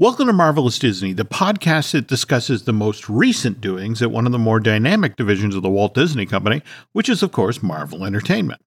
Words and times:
Welcome 0.00 0.28
to 0.28 0.32
Marvelous 0.32 0.78
Disney, 0.78 1.12
the 1.12 1.26
podcast 1.26 1.92
that 1.92 2.06
discusses 2.06 2.62
the 2.62 2.72
most 2.72 3.10
recent 3.10 3.60
doings 3.60 4.00
at 4.00 4.10
one 4.10 4.24
of 4.24 4.32
the 4.32 4.38
more 4.38 4.58
dynamic 4.58 5.14
divisions 5.14 5.54
of 5.54 5.60
the 5.62 5.68
Walt 5.68 5.92
Disney 5.92 6.24
Company, 6.24 6.62
which 6.94 7.10
is, 7.10 7.22
of 7.22 7.32
course, 7.32 7.62
Marvel 7.62 8.06
Entertainment. 8.06 8.62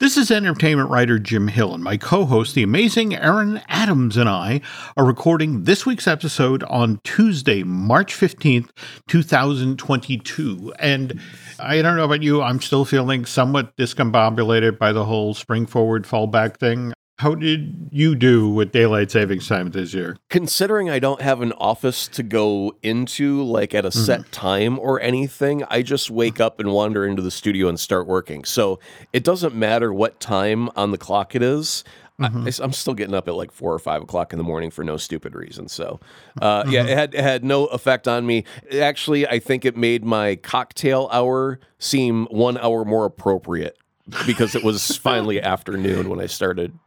This 0.00 0.16
is 0.16 0.28
entertainment 0.32 0.90
writer 0.90 1.20
Jim 1.20 1.46
Hill, 1.46 1.72
and 1.72 1.84
my 1.84 1.96
co 1.96 2.24
host, 2.24 2.56
the 2.56 2.64
amazing 2.64 3.14
Aaron 3.14 3.62
Adams, 3.68 4.16
and 4.16 4.28
I 4.28 4.60
are 4.96 5.04
recording 5.04 5.62
this 5.62 5.86
week's 5.86 6.08
episode 6.08 6.64
on 6.64 6.98
Tuesday, 7.04 7.62
March 7.62 8.12
15th, 8.12 8.70
2022. 9.06 10.74
And 10.80 11.20
I 11.60 11.80
don't 11.80 11.96
know 11.96 12.06
about 12.06 12.24
you, 12.24 12.42
I'm 12.42 12.60
still 12.60 12.84
feeling 12.84 13.24
somewhat 13.24 13.76
discombobulated 13.76 14.78
by 14.78 14.90
the 14.90 15.04
whole 15.04 15.32
spring 15.32 15.66
forward, 15.66 16.08
fall 16.08 16.26
back 16.26 16.58
thing. 16.58 16.92
How 17.18 17.34
did 17.34 17.88
you 17.92 18.14
do 18.14 18.48
with 18.50 18.72
daylight 18.72 19.10
savings 19.10 19.48
time 19.48 19.70
this 19.70 19.94
year? 19.94 20.18
Considering 20.28 20.90
I 20.90 20.98
don't 20.98 21.22
have 21.22 21.40
an 21.40 21.52
office 21.52 22.08
to 22.08 22.22
go 22.22 22.76
into 22.82 23.42
like 23.42 23.74
at 23.74 23.84
a 23.86 23.88
Mm-hmm. 23.88 24.04
set 24.04 24.30
time 24.32 24.78
or 24.78 25.00
anything, 25.00 25.64
I 25.70 25.80
just 25.80 26.10
wake 26.10 26.40
up 26.40 26.60
and 26.60 26.72
wander 26.72 27.06
into 27.06 27.22
the 27.22 27.30
studio 27.30 27.68
and 27.68 27.80
start 27.80 28.06
working. 28.06 28.44
So 28.44 28.78
it 29.14 29.24
doesn't 29.24 29.54
matter 29.54 29.94
what 29.94 30.20
time 30.20 30.68
on 30.76 30.90
the 30.90 30.98
clock 30.98 31.34
it 31.34 31.42
is. 31.42 31.84
Mm-hmm. 32.20 32.48
I, 32.62 32.64
am 32.64 32.72
still 32.72 32.94
getting 32.94 33.14
up 33.14 33.28
at 33.28 33.34
like 33.34 33.50
four 33.52 33.72
or 33.72 33.78
five 33.78 34.02
o'clock 34.02 34.32
in 34.32 34.38
the 34.38 34.44
morning 34.44 34.70
for 34.70 34.84
no 34.84 34.96
stupid 34.98 35.34
reason. 35.34 35.68
So, 35.68 36.00
uh, 36.42 36.64
Mm-hmm. 36.64 36.72
yeah, 36.72 36.82
it 36.84 36.98
had 36.98 37.14
it 37.14 37.20
had 37.22 37.44
no 37.44 37.64
effect 37.66 38.06
on 38.08 38.26
me. 38.26 38.44
Actually, 38.78 39.26
I 39.26 39.38
think 39.38 39.64
it 39.64 39.76
made 39.76 40.04
my 40.04 40.36
cocktail 40.36 41.08
hour 41.12 41.60
seem 41.78 42.26
one 42.26 42.58
hour 42.58 42.84
more 42.84 43.04
appropriate 43.06 43.78
because 44.26 44.54
it 44.54 44.62
was 44.62 44.96
finally 44.96 45.42
afternoon 45.54 46.08
when 46.08 46.20
I 46.20 46.26
started 46.26 46.78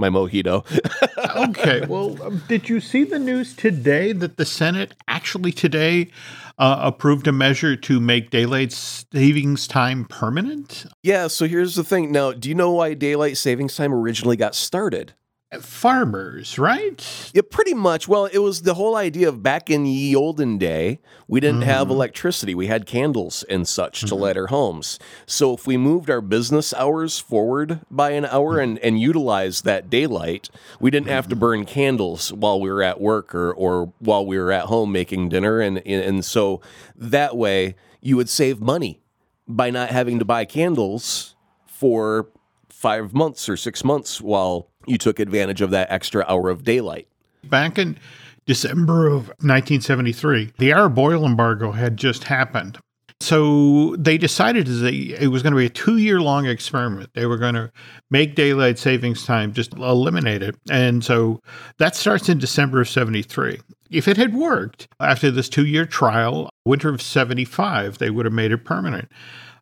my 0.00 0.08
mojito. 0.08 0.64
okay, 1.50 1.86
well, 1.86 2.20
um, 2.22 2.42
did 2.48 2.68
you 2.68 2.80
see 2.80 3.04
the 3.04 3.18
news 3.18 3.54
today 3.54 4.12
that 4.12 4.36
the 4.36 4.44
Senate 4.44 4.94
actually 5.06 5.52
today 5.52 6.10
uh, 6.58 6.78
approved 6.82 7.26
a 7.26 7.32
measure 7.32 7.76
to 7.76 8.00
make 8.00 8.30
daylight 8.30 8.72
savings 8.72 9.68
time 9.68 10.04
permanent? 10.06 10.86
Yeah, 11.02 11.28
so 11.28 11.46
here's 11.46 11.74
the 11.74 11.84
thing. 11.84 12.12
Now, 12.12 12.32
do 12.32 12.48
you 12.48 12.54
know 12.54 12.72
why 12.72 12.94
daylight 12.94 13.36
savings 13.36 13.76
time 13.76 13.94
originally 13.94 14.36
got 14.36 14.54
started? 14.54 15.14
Farmers, 15.58 16.60
right? 16.60 17.30
Yeah, 17.34 17.42
pretty 17.50 17.74
much. 17.74 18.06
Well, 18.06 18.26
it 18.26 18.38
was 18.38 18.62
the 18.62 18.74
whole 18.74 18.94
idea 18.94 19.28
of 19.28 19.42
back 19.42 19.68
in 19.68 19.84
ye 19.84 20.14
olden 20.14 20.58
day, 20.58 21.00
we 21.26 21.40
didn't 21.40 21.62
have 21.62 21.88
mm-hmm. 21.88 21.96
electricity. 21.96 22.54
We 22.54 22.68
had 22.68 22.86
candles 22.86 23.42
and 23.50 23.66
such 23.66 24.00
to 24.02 24.06
mm-hmm. 24.06 24.14
light 24.14 24.36
our 24.36 24.46
homes. 24.46 25.00
So 25.26 25.52
if 25.54 25.66
we 25.66 25.76
moved 25.76 26.08
our 26.08 26.20
business 26.20 26.72
hours 26.74 27.18
forward 27.18 27.80
by 27.90 28.12
an 28.12 28.26
hour 28.26 28.58
mm-hmm. 28.58 28.62
and, 28.62 28.78
and 28.78 29.00
utilized 29.00 29.64
that 29.64 29.90
daylight, 29.90 30.50
we 30.78 30.92
didn't 30.92 31.08
have 31.08 31.26
to 31.28 31.36
burn 31.36 31.64
candles 31.64 32.32
while 32.32 32.60
we 32.60 32.70
were 32.70 32.84
at 32.84 33.00
work 33.00 33.34
or, 33.34 33.52
or 33.52 33.92
while 33.98 34.24
we 34.24 34.38
were 34.38 34.52
at 34.52 34.66
home 34.66 34.92
making 34.92 35.30
dinner. 35.30 35.58
And, 35.58 35.78
and 35.84 36.24
so 36.24 36.60
that 36.94 37.36
way 37.36 37.74
you 38.00 38.16
would 38.16 38.28
save 38.28 38.60
money 38.60 39.00
by 39.48 39.70
not 39.70 39.90
having 39.90 40.20
to 40.20 40.24
buy 40.24 40.44
candles 40.44 41.34
for 41.66 42.28
five 42.68 43.12
months 43.12 43.48
or 43.48 43.56
six 43.56 43.82
months 43.82 44.20
while 44.20 44.68
you 44.86 44.98
took 44.98 45.18
advantage 45.18 45.60
of 45.60 45.70
that 45.70 45.90
extra 45.90 46.24
hour 46.28 46.50
of 46.50 46.64
daylight. 46.64 47.08
Back 47.44 47.78
in 47.78 47.98
December 48.46 49.06
of 49.06 49.28
1973, 49.40 50.52
the 50.58 50.72
Arab 50.72 50.98
oil 50.98 51.24
embargo 51.24 51.72
had 51.72 51.96
just 51.96 52.24
happened. 52.24 52.78
So 53.20 53.96
they 53.96 54.16
decided 54.16 54.66
it 54.66 55.28
was 55.28 55.42
going 55.42 55.52
to 55.52 55.58
be 55.58 55.66
a 55.66 55.70
two 55.70 55.98
year 55.98 56.20
long 56.22 56.46
experiment. 56.46 57.10
They 57.14 57.26
were 57.26 57.36
going 57.36 57.54
to 57.54 57.70
make 58.10 58.34
daylight 58.34 58.78
savings 58.78 59.26
time, 59.26 59.52
just 59.52 59.74
eliminate 59.74 60.42
it. 60.42 60.56
And 60.70 61.04
so 61.04 61.40
that 61.78 61.94
starts 61.94 62.30
in 62.30 62.38
December 62.38 62.80
of 62.80 62.88
73. 62.88 63.60
If 63.90 64.08
it 64.08 64.16
had 64.16 64.34
worked 64.34 64.88
after 65.00 65.30
this 65.30 65.50
two 65.50 65.66
year 65.66 65.84
trial, 65.84 66.48
winter 66.64 66.88
of 66.88 67.02
75, 67.02 67.98
they 67.98 68.08
would 68.08 68.24
have 68.24 68.32
made 68.32 68.52
it 68.52 68.64
permanent. 68.64 69.10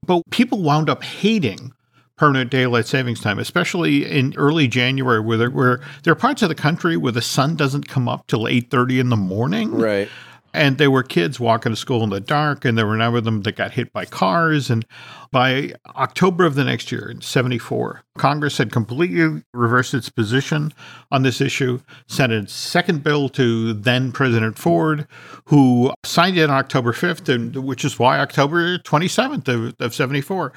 But 0.07 0.23
people 0.31 0.63
wound 0.63 0.89
up 0.89 1.03
hating 1.03 1.73
permanent 2.19 2.51
daylight 2.51 2.87
savings 2.87 3.21
time, 3.21 3.39
especially 3.39 4.05
in 4.05 4.35
early 4.37 4.69
January, 4.69 5.21
where 5.21 5.39
there, 5.39 5.51
where 5.51 5.81
there 6.03 6.13
are 6.13 6.17
parts 6.17 6.43
of 6.43 6.49
the 6.49 6.55
country 6.55 6.97
where 6.97 7.13
the 7.13 7.23
sun 7.23 7.57
doesn't 7.57 7.89
come 7.89 8.09
up 8.09 8.27
till 8.27 8.47
eight 8.49 8.71
thirty 8.71 8.99
in 8.99 9.09
the 9.09 9.17
morning, 9.17 9.71
Right. 9.73 10.09
and 10.53 10.79
there 10.79 10.91
were 10.91 11.03
kids 11.05 11.39
walking 11.39 11.73
to 11.73 11.77
school 11.77 12.03
in 12.03 12.11
the 12.11 12.21
dark, 12.21 12.65
and 12.65 12.77
there 12.77 12.87
were 12.87 12.95
a 12.95 12.99
number 12.99 13.19
of 13.19 13.25
them 13.25 13.43
that 13.43 13.57
got 13.57 13.73
hit 13.73 13.93
by 13.93 14.05
cars. 14.05 14.69
And 14.69 14.85
by 15.31 15.75
October 15.95 16.45
of 16.45 16.55
the 16.55 16.65
next 16.65 16.91
year, 16.91 17.09
in 17.11 17.21
'74, 17.21 18.03
Congress 18.17 18.59
had 18.59 18.73
completely 18.73 19.43
reversed 19.55 19.95
its 19.95 20.09
position 20.09 20.73
on 21.13 21.23
this 21.23 21.41
issue, 21.41 21.81
sent 22.09 22.33
a 22.33 22.49
second 22.49 23.05
bill 23.05 23.29
to 23.29 23.75
then 23.75 24.11
President 24.11 24.59
Ford, 24.59 25.07
who 25.47 25.93
signed 26.05 26.37
it 26.39 26.45
on 26.45 26.59
October 26.59 26.93
5th, 26.93 27.29
and 27.33 27.55
which 27.57 27.85
is 27.85 27.99
why 27.99 28.19
October 28.19 28.79
27th 28.79 29.47
of, 29.49 29.75
of 29.79 29.95
74 29.95 30.53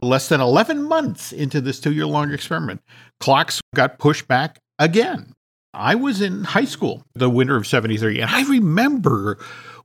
less 0.00 0.28
than 0.28 0.40
11 0.40 0.82
months 0.82 1.32
into 1.32 1.60
this 1.60 1.80
two 1.80 1.92
year 1.92 2.06
long 2.06 2.32
experiment, 2.32 2.80
clocks 3.20 3.60
got 3.74 3.98
pushed 3.98 4.28
back 4.28 4.58
again. 4.78 5.32
I 5.74 5.94
was 5.94 6.20
in 6.20 6.44
high 6.44 6.64
school 6.64 7.02
the 7.14 7.28
winter 7.28 7.56
of 7.56 7.66
73, 7.66 8.20
and 8.20 8.30
I 8.30 8.42
remember 8.44 9.38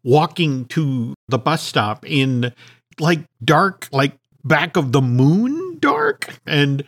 walking 0.03 0.65
to 0.65 1.13
the 1.27 1.37
bus 1.37 1.61
stop 1.61 2.05
in 2.05 2.53
like 2.99 3.25
dark, 3.43 3.87
like 3.91 4.17
back 4.43 4.77
of 4.77 4.91
the 4.91 5.01
moon 5.01 5.71
dark. 5.81 6.39
And 6.45 6.83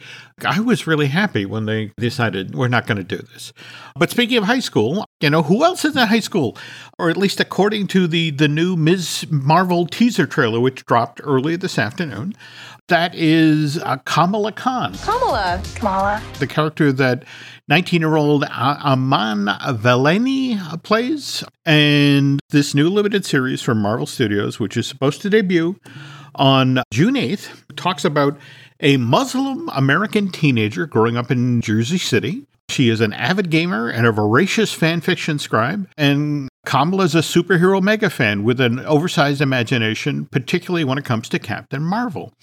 I 0.46 0.60
was 0.60 0.88
really 0.88 1.08
happy 1.08 1.46
when 1.46 1.66
they 1.66 1.92
decided 1.98 2.56
we're 2.56 2.68
not 2.68 2.88
going 2.88 2.98
to 2.98 3.04
do 3.04 3.18
this. 3.18 3.52
But 3.96 4.10
speaking 4.10 4.38
of 4.38 4.46
high 4.46 4.60
school, 4.60 5.06
you 5.20 5.30
know, 5.30 5.44
who 5.44 5.64
else 5.64 5.84
is 5.84 5.96
in 5.96 6.08
high 6.08 6.20
school? 6.20 6.58
Or 6.98 7.10
at 7.10 7.18
least 7.18 7.40
according 7.40 7.88
to 7.88 8.08
the, 8.08 8.32
the 8.32 8.48
new 8.48 8.76
Ms. 8.76 9.26
Marvel 9.30 9.88
teaser 9.88 10.26
trailer, 10.26 10.60
which 10.60 10.86
dropped 10.86 11.20
early 11.24 11.56
this 11.56 11.78
afternoon, 11.78 12.36
that 12.90 13.16
is 13.16 13.78
uh, 13.80 13.98
Kamala 14.06 14.52
Khan, 14.52 14.94
Kamala. 14.96 15.62
Kamala. 15.76 16.22
the 16.40 16.48
character 16.48 16.92
that 16.92 17.24
19 17.70 18.02
year 18.02 18.16
old 18.18 18.44
Iman 18.44 19.46
Vellani 19.46 20.84
plays. 20.84 21.46
And 21.66 22.42
this 22.50 22.76
new 22.76 22.90
limited 22.90 23.26
series 23.26 23.62
from 23.62 23.82
Marvel 23.82 24.06
Studios, 24.06 24.60
which 24.60 24.76
is 24.76 24.86
supposed 24.86 25.22
to 25.22 25.30
debut 25.30 25.80
on 26.36 26.82
June 26.92 27.16
8th, 27.16 27.76
talks 27.76 28.06
about 28.06 28.38
a 28.80 28.98
Muslim 28.98 29.70
American 29.70 30.30
teenager 30.30 30.86
growing 30.86 31.18
up 31.18 31.32
in 31.32 31.62
Jersey 31.62 31.98
City. 31.98 32.46
She 32.70 32.90
is 32.90 33.02
an 33.02 33.14
avid 33.14 33.50
gamer 33.50 33.90
and 33.90 34.08
a 34.08 34.12
voracious 34.12 34.74
fan 34.74 35.02
fiction 35.02 35.38
scribe, 35.38 35.88
and 35.98 36.50
Kamala 36.66 37.04
is 37.04 37.16
a 37.16 37.20
superhero 37.20 37.82
mega 37.82 38.10
fan 38.10 38.44
with 38.44 38.60
an 38.60 38.80
oversized 38.80 39.42
imagination, 39.42 40.26
particularly 40.26 40.84
when 40.84 40.98
it 40.98 41.06
comes 41.06 41.30
to 41.30 41.40
Captain 41.40 41.84
Marvel. 41.84 42.34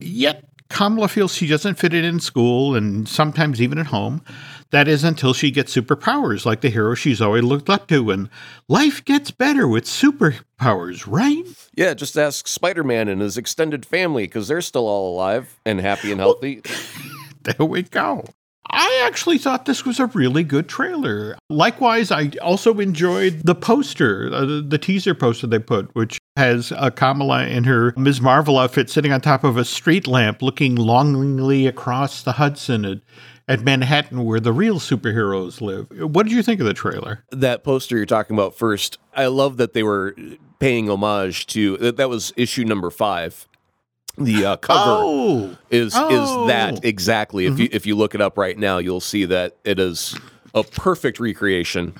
Yet, 0.00 0.44
Kamala 0.70 1.08
feels 1.08 1.34
she 1.34 1.46
doesn't 1.46 1.76
fit 1.76 1.94
in 1.94 2.04
in 2.04 2.20
school 2.20 2.74
and 2.74 3.08
sometimes 3.08 3.60
even 3.60 3.78
at 3.78 3.86
home. 3.86 4.22
That 4.70 4.86
is 4.86 5.02
until 5.02 5.32
she 5.32 5.50
gets 5.50 5.74
superpowers 5.74 6.44
like 6.44 6.60
the 6.60 6.68
hero 6.68 6.94
she's 6.94 7.22
always 7.22 7.42
looked 7.42 7.70
up 7.70 7.86
to, 7.88 8.10
and 8.10 8.28
life 8.68 9.02
gets 9.04 9.30
better 9.30 9.66
with 9.66 9.84
superpowers, 9.84 11.06
right? 11.06 11.44
Yeah, 11.74 11.94
just 11.94 12.18
ask 12.18 12.46
Spider 12.46 12.84
Man 12.84 13.08
and 13.08 13.22
his 13.22 13.38
extended 13.38 13.86
family 13.86 14.24
because 14.24 14.48
they're 14.48 14.60
still 14.60 14.86
all 14.86 15.14
alive 15.14 15.58
and 15.64 15.80
happy 15.80 16.12
and 16.12 16.20
healthy. 16.20 16.62
There 17.44 17.66
we 17.66 17.82
go. 17.82 18.26
I 18.70 19.02
actually 19.06 19.38
thought 19.38 19.64
this 19.64 19.86
was 19.86 19.98
a 19.98 20.06
really 20.06 20.44
good 20.44 20.68
trailer. 20.68 21.38
Likewise, 21.48 22.10
I 22.10 22.32
also 22.42 22.78
enjoyed 22.80 23.40
the 23.44 23.54
poster, 23.54 24.28
uh, 24.30 24.44
the, 24.44 24.60
the 24.60 24.76
teaser 24.76 25.14
poster 25.14 25.46
they 25.46 25.58
put, 25.58 25.94
which 25.94 26.18
has 26.36 26.72
uh, 26.72 26.90
Kamala 26.90 27.46
in 27.46 27.64
her 27.64 27.94
Ms. 27.96 28.20
Marvel 28.20 28.58
outfit 28.58 28.90
sitting 28.90 29.12
on 29.12 29.22
top 29.22 29.44
of 29.44 29.56
a 29.56 29.64
street 29.64 30.06
lamp 30.06 30.42
looking 30.42 30.74
longingly 30.74 31.66
across 31.66 32.22
the 32.22 32.32
Hudson 32.32 32.84
at, 32.84 32.98
at 33.48 33.62
Manhattan 33.62 34.24
where 34.24 34.38
the 34.40 34.52
real 34.52 34.78
superheroes 34.78 35.60
live. 35.60 35.88
What 35.90 36.24
did 36.24 36.32
you 36.32 36.42
think 36.42 36.60
of 36.60 36.66
the 36.66 36.74
trailer? 36.74 37.24
that 37.30 37.64
poster 37.64 37.96
you're 37.96 38.06
talking 38.06 38.36
about 38.36 38.54
first, 38.54 38.98
I 39.14 39.26
love 39.26 39.56
that 39.56 39.72
they 39.72 39.82
were 39.82 40.14
paying 40.60 40.88
homage 40.90 41.46
to 41.48 41.76
that, 41.78 41.96
that 41.96 42.08
was 42.08 42.32
issue 42.36 42.64
number 42.64 42.90
five. 42.90 43.46
The 44.16 44.44
uh, 44.44 44.56
cover 44.56 44.80
Oh, 45.00 45.56
is 45.70 45.92
Oh. 45.96 46.08
is 46.44 46.48
that 46.48 46.84
exactly. 46.84 47.46
If 47.46 47.58
you 47.60 47.68
if 47.70 47.86
you 47.86 47.94
look 47.94 48.14
it 48.16 48.20
up 48.20 48.36
right 48.36 48.58
now, 48.58 48.78
you'll 48.78 49.00
see 49.00 49.24
that 49.26 49.56
it 49.64 49.78
is 49.78 50.18
a 50.54 50.64
perfect 50.64 51.20
recreation 51.20 51.94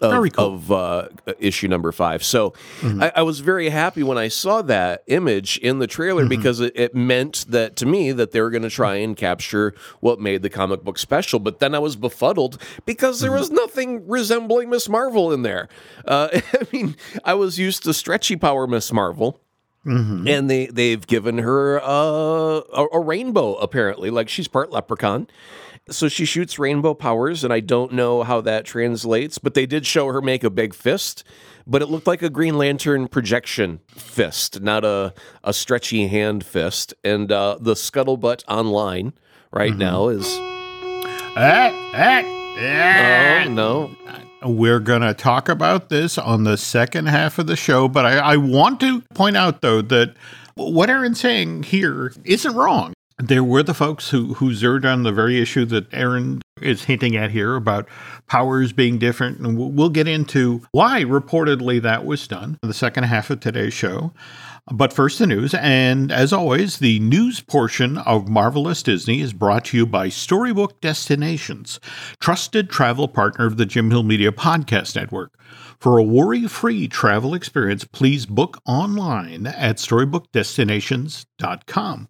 of, 0.00 0.10
Very 0.10 0.30
cool. 0.30 0.58
Mm-hmm. 0.58 0.72
of 0.72 1.08
uh, 1.28 1.34
issue 1.38 1.68
number 1.68 1.92
five. 1.92 2.22
So 2.24 2.52
I, 2.82 3.12
I 3.16 3.22
was 3.22 3.40
very 3.40 3.68
happy 3.70 4.02
when 4.02 4.18
I 4.18 4.28
saw 4.28 4.62
that 4.62 5.02
image 5.06 5.58
in 5.58 5.78
the 5.78 5.86
trailer 5.86 6.22
Mm-hmm. 6.22 6.28
because 6.28 6.60
it, 6.60 6.72
it 6.74 6.94
meant 6.94 7.44
that 7.48 7.76
to 7.76 7.86
me 7.86 8.12
that 8.12 8.32
they 8.32 8.40
were 8.40 8.50
going 8.50 8.62
to 8.62 8.70
try 8.70 8.96
and 8.96 9.16
capture 9.16 9.74
what 10.00 10.20
made 10.20 10.42
the 10.42 10.50
comic 10.50 10.82
book 10.84 10.98
special. 10.98 11.38
But 11.38 11.58
then 11.60 11.74
I 11.74 11.78
was 11.78 11.96
befuddled 11.96 12.60
because 12.86 13.20
there 13.20 13.32
was 13.32 13.46
Mm-hmm. 13.48 13.54
nothing 13.56 14.08
resembling 14.08 14.70
Miss 14.70 14.88
Marvel 14.88 15.32
in 15.32 15.42
there. 15.42 15.68
Uh, 16.06 16.28
I 16.52 16.66
mean, 16.72 16.96
I 17.24 17.34
was 17.34 17.58
used 17.58 17.82
to 17.84 17.92
stretchy 17.94 18.36
power 18.36 18.66
Miss 18.66 18.92
Marvel 18.92 19.40
Mhm. 19.86 20.28
and 20.28 20.48
they 20.50 20.66
they've 20.66 21.06
given 21.06 21.38
her 21.38 21.80
uh, 21.82 22.60
a, 22.72 22.86
a 22.92 23.00
rainbow 23.00 23.54
apparently, 23.56 24.10
like 24.10 24.28
she's 24.28 24.48
part 24.48 24.70
leprechaun. 24.72 25.26
So 25.90 26.08
she 26.08 26.24
shoots 26.24 26.58
rainbow 26.58 26.94
powers, 26.94 27.44
and 27.44 27.52
I 27.52 27.60
don't 27.60 27.92
know 27.92 28.22
how 28.22 28.40
that 28.40 28.64
translates, 28.64 29.36
but 29.36 29.52
they 29.52 29.66
did 29.66 29.84
show 29.84 30.06
her 30.10 30.22
make 30.22 30.42
a 30.42 30.48
big 30.48 30.72
fist, 30.72 31.24
but 31.66 31.82
it 31.82 31.90
looked 31.90 32.06
like 32.06 32.22
a 32.22 32.30
Green 32.30 32.56
Lantern 32.56 33.06
projection 33.06 33.80
fist, 33.88 34.62
not 34.62 34.82
a, 34.82 35.12
a 35.42 35.52
stretchy 35.52 36.06
hand 36.08 36.42
fist. 36.46 36.94
And 37.04 37.30
uh, 37.30 37.58
the 37.60 37.74
scuttlebutt 37.74 38.44
online 38.48 39.12
right 39.52 39.76
now 39.76 40.08
is 40.08 40.24
Ah, 41.36 41.70
ah, 41.94 42.22
ah. 42.58 43.44
oh 43.44 43.48
no, 43.50 43.90
We're 44.44 44.80
going 44.80 45.00
to 45.00 45.14
talk 45.14 45.48
about 45.48 45.88
this 45.88 46.18
on 46.18 46.44
the 46.44 46.58
second 46.58 47.06
half 47.06 47.38
of 47.38 47.46
the 47.46 47.56
show, 47.56 47.88
but 47.88 48.04
I, 48.04 48.18
I 48.18 48.36
want 48.36 48.78
to 48.80 49.00
point 49.14 49.38
out, 49.38 49.62
though, 49.62 49.80
that 49.80 50.14
what 50.54 50.90
Aaron's 50.90 51.20
saying 51.20 51.62
here 51.62 52.12
isn't 52.24 52.54
wrong. 52.54 52.92
There 53.18 53.42
were 53.42 53.62
the 53.62 53.72
folks 53.72 54.10
who, 54.10 54.34
who 54.34 54.52
zeroed 54.52 54.84
on 54.84 55.02
the 55.02 55.12
very 55.12 55.40
issue 55.40 55.64
that 55.66 55.92
Aaron 55.94 56.42
is 56.60 56.84
hinting 56.84 57.16
at 57.16 57.30
here 57.30 57.54
about 57.56 57.88
powers 58.26 58.72
being 58.72 58.98
different, 58.98 59.38
and 59.38 59.56
we'll, 59.56 59.70
we'll 59.70 59.88
get 59.88 60.08
into 60.08 60.62
why 60.72 61.04
reportedly 61.04 61.80
that 61.80 62.04
was 62.04 62.28
done 62.28 62.58
in 62.62 62.68
the 62.68 62.74
second 62.74 63.04
half 63.04 63.30
of 63.30 63.40
today's 63.40 63.72
show. 63.72 64.12
But 64.72 64.94
first, 64.94 65.18
the 65.18 65.26
news. 65.26 65.52
And 65.52 66.10
as 66.10 66.32
always, 66.32 66.78
the 66.78 66.98
news 67.00 67.40
portion 67.40 67.98
of 67.98 68.28
Marvelous 68.28 68.82
Disney 68.82 69.20
is 69.20 69.34
brought 69.34 69.66
to 69.66 69.76
you 69.76 69.84
by 69.84 70.08
Storybook 70.08 70.80
Destinations, 70.80 71.78
trusted 72.18 72.70
travel 72.70 73.06
partner 73.06 73.44
of 73.44 73.58
the 73.58 73.66
Jim 73.66 73.90
Hill 73.90 74.04
Media 74.04 74.32
Podcast 74.32 74.96
Network. 74.96 75.38
For 75.78 75.98
a 75.98 76.02
worry 76.02 76.48
free 76.48 76.88
travel 76.88 77.34
experience, 77.34 77.84
please 77.84 78.24
book 78.24 78.58
online 78.64 79.46
at 79.46 79.76
storybookdestinations.com. 79.76 82.08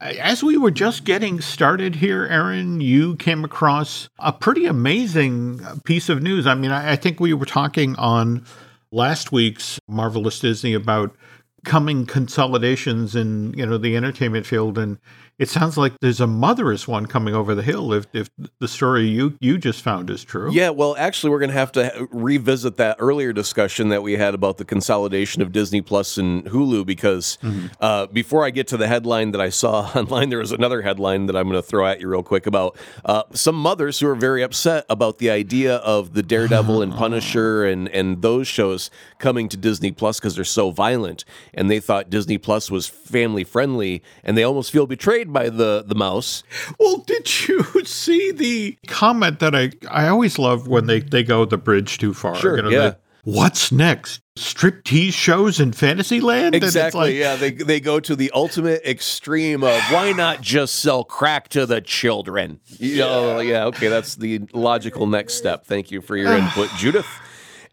As 0.00 0.44
we 0.44 0.56
were 0.56 0.70
just 0.70 1.02
getting 1.02 1.40
started 1.40 1.96
here, 1.96 2.24
Aaron, 2.26 2.80
you 2.80 3.16
came 3.16 3.44
across 3.44 4.08
a 4.20 4.32
pretty 4.32 4.66
amazing 4.66 5.60
piece 5.84 6.08
of 6.08 6.22
news. 6.22 6.46
I 6.46 6.54
mean, 6.54 6.70
I 6.70 6.94
think 6.94 7.18
we 7.18 7.34
were 7.34 7.46
talking 7.46 7.96
on 7.96 8.46
last 8.92 9.32
week's 9.32 9.80
Marvelous 9.88 10.38
Disney 10.38 10.74
about 10.74 11.16
coming 11.64 12.06
consolidations 12.06 13.14
in 13.14 13.52
you 13.54 13.66
know 13.66 13.78
the 13.78 13.96
entertainment 13.96 14.46
field 14.46 14.78
and 14.78 14.98
it 15.40 15.48
sounds 15.48 15.76
like 15.78 15.98
there's 16.00 16.20
a 16.20 16.26
mother's 16.26 16.86
one 16.86 17.06
coming 17.06 17.34
over 17.34 17.54
the 17.54 17.62
hill 17.62 17.92
if 17.92 18.06
if 18.12 18.28
the 18.58 18.68
story 18.68 19.08
you 19.08 19.36
you 19.40 19.58
just 19.58 19.82
found 19.82 20.10
is 20.10 20.22
true 20.22 20.50
Yeah, 20.52 20.70
well, 20.70 20.94
actually, 20.98 21.30
we're 21.30 21.38
going 21.38 21.50
to 21.50 21.56
have 21.56 21.72
to 21.72 22.08
revisit 22.10 22.76
that 22.76 22.96
earlier 22.98 23.32
discussion 23.32 23.88
that 23.88 24.02
we 24.02 24.12
had 24.12 24.34
about 24.34 24.58
the 24.58 24.64
consolidation 24.64 25.40
of 25.40 25.52
Disney 25.52 25.80
Plus 25.80 26.18
and 26.18 26.44
Hulu 26.44 26.84
because 26.84 27.38
uh, 27.80 28.06
before 28.08 28.44
I 28.44 28.50
get 28.50 28.68
to 28.68 28.76
the 28.76 28.86
headline 28.86 29.30
that 29.30 29.40
I 29.40 29.48
saw 29.48 29.90
online, 29.94 30.28
there 30.28 30.38
was 30.38 30.52
another 30.52 30.82
headline 30.82 31.26
that 31.26 31.36
I'm 31.36 31.48
going 31.48 31.60
to 31.60 31.66
throw 31.66 31.86
at 31.86 32.00
you 32.00 32.08
real 32.08 32.22
quick 32.22 32.46
about 32.46 32.76
uh, 33.06 33.22
some 33.32 33.54
mothers 33.54 34.00
who 34.00 34.08
are 34.08 34.14
very 34.14 34.42
upset 34.42 34.84
about 34.90 35.18
the 35.18 35.30
idea 35.30 35.76
of 35.76 36.12
the 36.12 36.22
Daredevil 36.22 36.82
and 36.82 36.92
Punisher 37.02 37.64
and, 37.64 37.88
and 37.88 38.20
those 38.20 38.46
shows 38.46 38.90
coming 39.18 39.48
to 39.48 39.56
Disney 39.56 39.92
Plus 39.92 40.20
because 40.20 40.34
they're 40.34 40.44
so 40.44 40.70
violent. 40.70 41.24
And 41.54 41.70
they 41.70 41.80
thought 41.80 42.10
Disney 42.10 42.36
Plus 42.36 42.70
was 42.70 42.86
family 42.86 43.44
friendly 43.44 44.02
and 44.22 44.36
they 44.36 44.42
almost 44.42 44.70
feel 44.70 44.86
betrayed 44.86 45.29
by 45.32 45.48
the, 45.48 45.84
the 45.86 45.94
mouse. 45.94 46.42
well 46.78 46.98
did 46.98 47.48
you 47.48 47.62
see 47.84 48.32
the 48.32 48.76
comment 48.86 49.38
that 49.40 49.54
i 49.54 49.70
i 49.90 50.06
always 50.08 50.38
love 50.38 50.68
when 50.68 50.86
they 50.86 51.00
they 51.00 51.22
go 51.22 51.44
the 51.44 51.58
bridge 51.58 51.98
too 51.98 52.12
far 52.14 52.34
Sure, 52.34 52.56
you 52.56 52.62
know, 52.62 52.68
yeah. 52.70 52.94
what's 53.24 53.70
next 53.72 54.20
striptease 54.38 55.12
shows 55.12 55.60
in 55.60 55.70
fantasyland 55.72 56.54
And 56.54 56.64
it's 56.64 56.74
Exactly. 56.74 57.00
like, 57.00 57.14
yeah, 57.14 57.36
they 57.36 57.50
they 57.50 57.78
go 57.80 58.00
to 58.00 58.16
the 58.16 58.30
ultimate 58.32 58.80
extreme 58.86 59.62
of 59.62 59.78
why 59.90 60.12
not 60.12 60.40
just 60.54 60.76
sell 60.76 61.04
crack 61.04 61.48
to 61.50 61.66
the 61.66 61.82
children? 61.82 62.58
You 62.78 62.98
know, 62.98 63.40
yeah. 63.40 63.66
Okay, 63.66 63.88
that's 63.88 64.16
the 64.16 64.40
logical 64.54 65.06
next 65.06 65.34
step. 65.34 65.66
Thank 65.66 65.90
you 65.90 66.00
for 66.00 66.16
your 66.16 66.32
input, 66.38 66.70
Judith. 66.78 67.06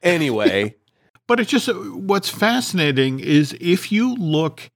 Anyway, 0.04 0.76
But 1.28 1.42
it's 1.42 1.52
just 1.52 1.68
what's 1.94 2.30
fascinating 2.30 3.20
is 3.20 3.56
if 3.60 3.92
you 3.92 4.16
look 4.16 4.70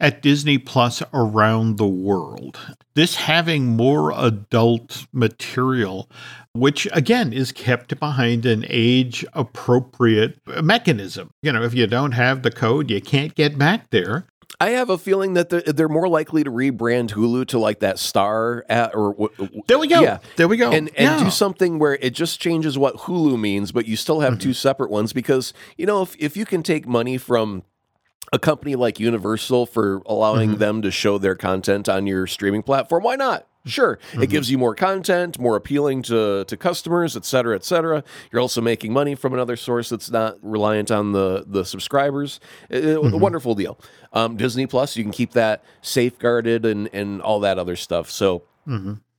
at 0.00 0.22
Disney 0.22 0.58
Plus 0.58 1.02
around 1.12 1.76
the 1.76 1.86
world, 1.86 2.58
this 2.94 3.16
having 3.16 3.66
more 3.66 4.12
adult 4.16 5.06
material, 5.12 6.08
which 6.54 6.88
again 6.92 7.32
is 7.32 7.52
kept 7.52 7.98
behind 8.00 8.46
an 8.46 8.64
age 8.68 9.24
appropriate 9.34 10.38
mechanism. 10.62 11.30
You 11.42 11.52
know, 11.52 11.62
if 11.62 11.74
you 11.74 11.86
don't 11.86 12.12
have 12.12 12.42
the 12.42 12.50
code, 12.50 12.90
you 12.90 13.00
can't 13.00 13.34
get 13.34 13.58
back 13.58 13.90
there. 13.90 14.26
I 14.62 14.70
have 14.70 14.90
a 14.90 14.98
feeling 14.98 15.34
that 15.34 15.48
they're, 15.48 15.62
they're 15.62 15.88
more 15.88 16.08
likely 16.08 16.44
to 16.44 16.50
rebrand 16.50 17.10
Hulu 17.10 17.46
to 17.48 17.58
like 17.58 17.80
that 17.80 17.98
Star 17.98 18.66
at, 18.68 18.94
or 18.94 19.12
w- 19.14 19.30
w- 19.38 19.62
There 19.66 19.78
we 19.78 19.86
go. 19.86 20.02
Yeah. 20.02 20.18
There 20.36 20.48
we 20.48 20.58
go. 20.58 20.70
and 20.70 20.88
and 20.96 21.18
Yeah. 21.18 21.24
do 21.24 21.30
something 21.30 21.78
where 21.78 21.94
it 21.94 22.10
just 22.10 22.40
changes 22.40 22.76
what 22.76 22.96
Hulu 22.96 23.40
means, 23.40 23.72
but 23.72 23.86
you 23.86 23.96
still 23.96 24.20
have 24.20 24.38
two 24.38 24.50
mm-hmm. 24.50 24.54
separate 24.54 24.90
ones 24.90 25.12
because 25.14 25.54
you 25.78 25.86
know 25.86 26.02
if 26.02 26.14
if 26.18 26.36
you 26.36 26.44
can 26.44 26.62
take 26.62 26.86
money 26.86 27.16
from 27.16 27.62
a 28.32 28.38
company 28.38 28.76
like 28.76 29.00
Universal 29.00 29.66
for 29.66 30.02
allowing 30.06 30.56
them 30.56 30.82
to 30.82 30.90
show 30.90 31.18
their 31.18 31.34
content 31.34 31.88
on 31.88 32.06
your 32.06 32.26
streaming 32.26 32.62
platform, 32.62 33.02
why 33.02 33.16
not? 33.16 33.46
Sure, 33.66 33.98
it 34.14 34.30
gives 34.30 34.50
you 34.50 34.56
more 34.56 34.74
content, 34.74 35.38
more 35.38 35.54
appealing 35.54 36.00
to, 36.04 36.44
to 36.44 36.56
customers, 36.56 37.14
et 37.14 37.26
cetera, 37.26 37.54
et 37.54 37.62
cetera. 37.62 38.02
You're 38.32 38.40
also 38.40 38.62
making 38.62 38.90
money 38.92 39.14
from 39.14 39.34
another 39.34 39.54
source 39.56 39.90
that's 39.90 40.10
not 40.10 40.38
reliant 40.40 40.90
on 40.90 41.12
the 41.12 41.44
the 41.46 41.64
subscribers. 41.66 42.40
Uh, 42.72 43.02
A 43.02 43.16
wonderful 43.18 43.54
deal. 43.54 43.78
Um, 44.14 44.38
Disney 44.38 44.66
Plus, 44.66 44.96
you 44.96 45.04
can 45.04 45.12
keep 45.12 45.32
that 45.32 45.62
safeguarded 45.82 46.64
and 46.64 46.88
and 46.94 47.20
all 47.20 47.40
that 47.40 47.58
other 47.58 47.76
stuff. 47.76 48.08
So 48.10 48.44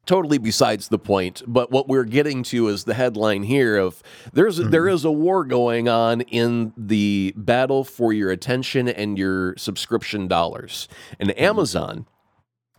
totally 0.06 0.38
besides 0.38 0.88
the 0.88 0.98
point 0.98 1.42
but 1.45 1.71
what 1.71 1.88
we're 1.88 2.03
getting 2.03 2.44
to 2.44 2.68
is 2.68 2.86
the 2.86 2.94
headline 2.94 3.44
here 3.44 3.77
of 3.77 4.01
there's 4.33 4.59
mm-hmm. 4.59 4.69
there 4.71 4.88
is 4.88 5.06
a 5.06 5.12
war 5.12 5.44
going 5.44 5.88
on 5.88 6.21
in 6.21 6.74
the 6.75 7.33
battle 7.36 7.83
for 7.83 8.12
your 8.12 8.31
attention 8.31 8.88
and 8.88 9.18
your 9.18 9.56
subscription 9.57 10.27
dollars. 10.27 10.88
And 11.19 11.30
mm-hmm. 11.30 11.44
amazon 11.44 12.06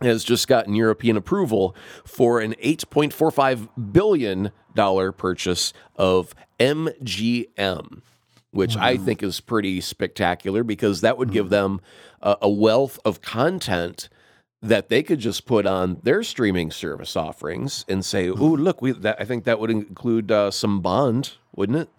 has 0.01 0.23
just 0.23 0.49
gotten 0.49 0.75
European 0.75 1.15
approval 1.15 1.75
for 2.05 2.41
an 2.41 2.55
8.45 2.61 3.69
billion 3.93 4.51
dollar 4.75 5.11
purchase 5.11 5.71
of 5.95 6.33
MGM 6.59 8.01
which 8.51 8.77
I 8.77 8.97
think 8.97 9.23
is 9.23 9.39
pretty 9.39 9.81
spectacular 9.81 10.63
because 10.63 11.01
that 11.01 11.17
would 11.17 11.31
give 11.31 11.45
mm-hmm. 11.45 11.55
them 11.55 11.81
a, 12.21 12.37
a 12.43 12.49
wealth 12.49 12.99
of 13.03 13.19
content 13.21 14.09
that 14.63 14.89
they 14.89 15.03
could 15.03 15.19
just 15.19 15.45
put 15.45 15.65
on 15.65 15.99
their 16.03 16.23
streaming 16.23 16.71
service 16.71 17.15
offerings 17.15 17.85
and 17.87 18.03
say, 18.03 18.29
"Oh, 18.29 18.33
look, 18.53 18.81
we." 18.81 18.93
That, 18.93 19.17
I 19.19 19.25
think 19.25 19.43
that 19.43 19.59
would 19.59 19.69
include 19.69 20.31
uh, 20.31 20.49
some 20.51 20.79
Bond, 20.81 21.33
wouldn't 21.55 21.77
it? 21.79 21.89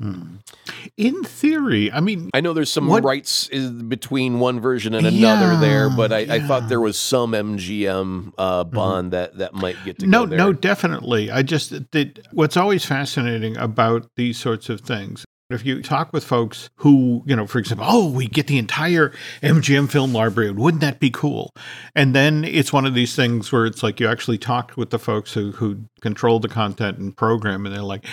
in 0.96 1.22
theory, 1.24 1.90
I 1.92 2.00
mean, 2.00 2.30
I 2.34 2.40
know 2.40 2.52
there's 2.52 2.70
some 2.72 2.86
What- 2.88 3.04
rights 3.04 3.48
between 3.48 4.38
one 4.40 4.60
version 4.60 4.94
and 4.94 5.06
another 5.06 5.52
Yeah, 5.54 5.60
there, 5.60 5.90
but 5.90 6.12
I, 6.12 6.20
I 6.36 6.40
thought 6.40 6.68
there 6.68 6.80
was 6.80 6.98
some 6.98 7.32
MGM 7.32 8.32
uh, 8.38 8.64
Bond 8.64 9.12
that 9.12 9.38
that 9.38 9.54
might 9.54 9.76
get 9.84 9.98
to 10.00 10.06
no, 10.06 10.20
go 10.24 10.26
there. 10.26 10.38
no, 10.38 10.52
definitely. 10.52 11.30
I 11.30 11.42
just 11.42 11.90
did. 11.90 12.26
What's 12.32 12.56
always 12.56 12.84
fascinating 12.84 13.56
about 13.56 14.08
these 14.16 14.38
sorts 14.38 14.68
of 14.68 14.80
things. 14.80 15.23
If 15.50 15.66
you 15.66 15.82
talk 15.82 16.10
with 16.14 16.24
folks 16.24 16.70
who, 16.76 17.22
you 17.26 17.36
know, 17.36 17.46
for 17.46 17.58
example, 17.58 17.84
oh, 17.86 18.10
we 18.10 18.26
get 18.26 18.46
the 18.46 18.56
entire 18.56 19.12
MGM 19.42 19.90
film 19.90 20.14
library, 20.14 20.50
wouldn't 20.52 20.80
that 20.80 21.00
be 21.00 21.10
cool? 21.10 21.52
And 21.94 22.14
then 22.14 22.44
it's 22.44 22.72
one 22.72 22.86
of 22.86 22.94
these 22.94 23.14
things 23.14 23.52
where 23.52 23.66
it's 23.66 23.82
like 23.82 24.00
you 24.00 24.08
actually 24.08 24.38
talk 24.38 24.72
with 24.76 24.88
the 24.88 24.98
folks 24.98 25.34
who, 25.34 25.52
who 25.52 25.80
control 26.00 26.40
the 26.40 26.48
content 26.48 26.96
and 26.96 27.14
program, 27.14 27.66
and 27.66 27.74
they're 27.74 27.82
like, 27.82 28.06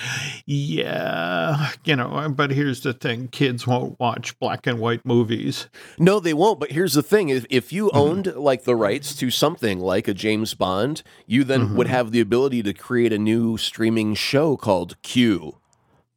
yeah, 0.46 1.72
you 1.86 1.96
know, 1.96 2.28
but 2.36 2.52
here's 2.52 2.82
the 2.82 2.94
thing 2.94 3.30
kids 3.30 3.66
won't 3.66 3.98
watch 4.00 4.38
black 4.40 4.68
and 4.68 4.80
white 4.80 5.06
movies. 5.06 5.70
No, 5.98 6.20
they 6.20 6.34
won't. 6.34 6.60
But 6.60 6.72
here's 6.72 6.94
the 6.94 7.04
thing: 7.04 7.30
if, 7.30 7.46
if 7.50 7.72
you 7.72 7.88
Mm-hmm. 7.92 7.98
owned 7.98 8.36
like 8.36 8.64
the 8.66 8.76
rights 8.76 9.16
to 9.16 9.32
something 9.32 9.80
like 9.80 10.08
a 10.10 10.14
James 10.14 10.54
Bond, 10.54 11.02
you 11.26 11.44
then 11.46 11.62
Mm-hmm. 11.62 11.76
would 11.78 11.88
have 11.88 12.12
the 12.12 12.20
ability 12.20 12.62
to 12.64 12.74
create 12.74 13.14
a 13.14 13.18
new 13.18 13.58
streaming 13.58 14.16
show 14.16 14.58
called 14.58 15.02
Q. 15.02 15.61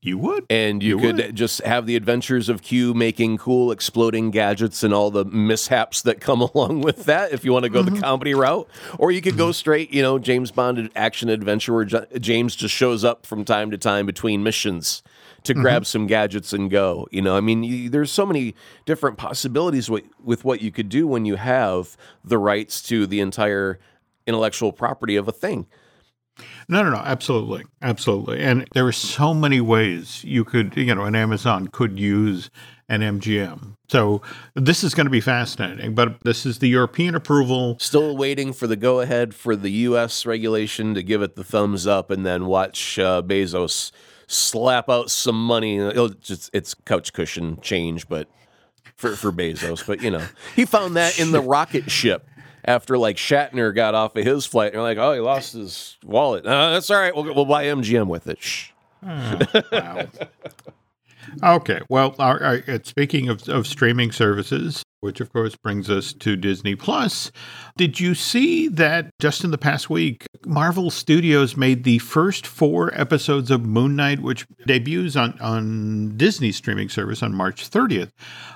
You 0.04 0.18
would. 0.18 0.44
and 0.50 0.82
you, 0.82 0.96
You 1.00 1.06
could 1.06 1.16
would. 1.16 1.34
just 1.34 1.62
have 1.62 1.87
the 1.87 1.96
adventures 1.96 2.49
of 2.50 2.61
Q 2.62 2.92
making 2.92 3.38
cool 3.38 3.73
exploding 3.73 4.30
gadgets 4.30 4.82
and 4.82 4.92
all 4.92 5.11
the 5.11 5.25
mishaps 5.25 6.02
that 6.02 6.20
come 6.20 6.40
along 6.54 6.82
with 6.82 7.04
that 7.06 7.32
if 7.32 7.44
you 7.44 7.52
want 7.52 7.62
to 7.64 7.70
go 7.70 7.82
Mm-hmm. 7.82 7.94
the 7.96 8.00
comedy 8.02 8.34
route 8.34 8.68
or 8.99 9.11
you 9.11 9.20
could 9.23 9.37
go 9.38 9.50
straight 9.50 9.92
you 9.92 10.02
know 10.02 10.18
James 10.18 10.50
Bond 10.50 10.90
action 10.94 11.28
adventure 11.30 11.73
where 11.73 11.84
James 11.84 12.54
just 12.54 12.75
shows 12.75 13.02
up 13.04 13.25
from 13.26 13.44
time 13.44 13.70
to 13.70 13.78
time 13.78 14.04
between 14.06 14.42
missions 14.42 15.02
to 15.44 15.52
Mm-hmm. 15.54 15.62
grab 15.62 15.87
some 15.87 16.06
gadgets 16.06 16.52
and 16.52 16.70
go 16.70 17.06
you 17.11 17.20
know 17.23 17.37
I 17.37 17.40
mean 17.40 17.62
you, 17.64 17.88
there's 17.90 18.11
so 18.12 18.25
many 18.26 18.54
different 18.84 19.16
possibilities 19.18 19.88
with, 19.90 20.04
with 20.23 20.44
what 20.44 20.61
you 20.62 20.70
could 20.70 20.88
do 20.90 21.06
when 21.06 21.25
you 21.25 21.37
have 21.37 21.96
the 22.23 22.38
rights 22.38 22.82
to 22.84 23.06
the 23.06 23.20
entire 23.20 23.78
intellectual 24.26 24.73
property 24.73 25.16
of 25.16 25.28
a 25.28 25.32
thing 25.32 25.66
No, 26.69 26.83
no, 26.83 26.91
no, 26.91 26.97
absolutely, 26.97 27.64
absolutely. 27.83 28.41
And 28.41 28.67
there 28.73 28.87
are 28.87 28.93
so 28.93 29.35
many 29.35 29.61
ways 29.61 30.25
you 30.25 30.45
could, 30.45 30.76
you 30.76 30.95
know, 30.95 31.05
an 31.05 31.14
Amazon 31.14 31.69
could 31.69 31.99
use 31.99 32.50
an 32.88 33.00
MGM. 33.00 33.76
So 33.88 34.23
this 34.55 34.83
is 34.83 34.95
going 34.95 35.07
to 35.07 35.11
be 35.11 35.21
fascinating. 35.21 35.95
But 35.95 36.21
this 36.23 36.45
is 36.45 36.59
the 36.59 36.69
European 36.69 37.14
approval. 37.14 37.76
Still 37.79 38.17
waiting 38.17 38.53
for 38.53 38.67
the 38.67 38.76
go 38.76 39.00
ahead 39.00 39.35
for 39.35 39.57
the 39.57 39.71
U.S. 39.71 40.26
regulation 40.26 40.95
to 40.95 41.03
give 41.03 41.23
it 41.23 41.37
the 41.37 41.45
thumbs 41.45 41.87
up, 41.87 42.11
and 42.11 42.25
then 42.25 42.47
watch 42.47 42.99
uh, 42.99 43.23
Bezos 43.23 43.93
slap 44.26 44.88
out 44.88 45.11
some 45.11 45.45
money. 45.47 45.79
It'll 45.79 46.09
just, 46.09 46.50
it's 46.53 46.75
couch 46.75 47.12
cushion 47.12 47.61
change, 47.61 48.09
but 48.09 48.29
for 48.97 49.17
for 49.17 49.33
Bezos. 49.33 49.87
But 49.87 50.03
you 50.03 50.11
know, 50.11 50.26
he 50.57 50.64
found 50.64 50.97
that 50.97 51.19
in 51.19 51.33
the 51.33 51.41
rocket 51.43 51.91
ship 51.91 52.29
after 52.64 52.99
like 52.99 53.16
Shatner 53.16 53.75
got 53.75 53.94
off 53.94 54.16
of 54.16 54.25
his 54.25 54.47
flight. 54.47 54.68
And 54.68 54.76
they're 54.76 54.83
like, 54.83 54.99
oh, 54.99 55.12
he 55.12 55.21
lost 55.21 55.52
his 55.52 55.97
wallet. 56.04 56.47
Uh, 56.47 56.73
that's 56.73 56.90
all 56.90 56.99
right. 56.99 57.14
We'll, 57.14 57.35
we'll 57.35 57.44
buy 57.44 57.64
MGM 57.64 58.06
with 58.06 58.26
it. 58.26 58.42
Shh. 58.42 58.71
Oh, 59.06 59.40
wow. 59.73 60.06
okay. 61.42 61.80
Well, 61.88 62.14
all 62.18 62.37
right. 62.37 62.87
speaking 62.87 63.28
of, 63.28 63.49
of 63.49 63.66
streaming 63.66 64.12
services, 64.12 64.83
which 65.00 65.21
of 65.21 65.30
course 65.33 65.54
brings 65.54 65.90
us 65.90 66.14
to 66.14 66.35
Disney 66.35 66.75
Plus. 66.75 67.30
Did 67.76 68.00
you 68.00 68.14
see 68.14 68.68
that 68.68 69.11
just 69.21 69.44
in 69.44 69.50
the 69.50 69.59
past 69.59 69.90
week, 69.90 70.25
Marvel 70.47 70.90
Studios 70.90 71.59
made 71.59 71.85
the 71.85 71.99
first 71.99 72.47
four 72.47 72.90
episodes 72.99 73.50
of 73.50 73.66
Moon 73.66 73.97
Knight, 73.97 74.21
which 74.21 74.47
debuts 74.66 75.16
on, 75.16 75.38
on 75.40 76.16
Disney 76.16 76.52
streaming 76.52 76.88
service 76.88 77.23
on 77.23 77.35
March 77.35 77.71
30th? 77.71 78.09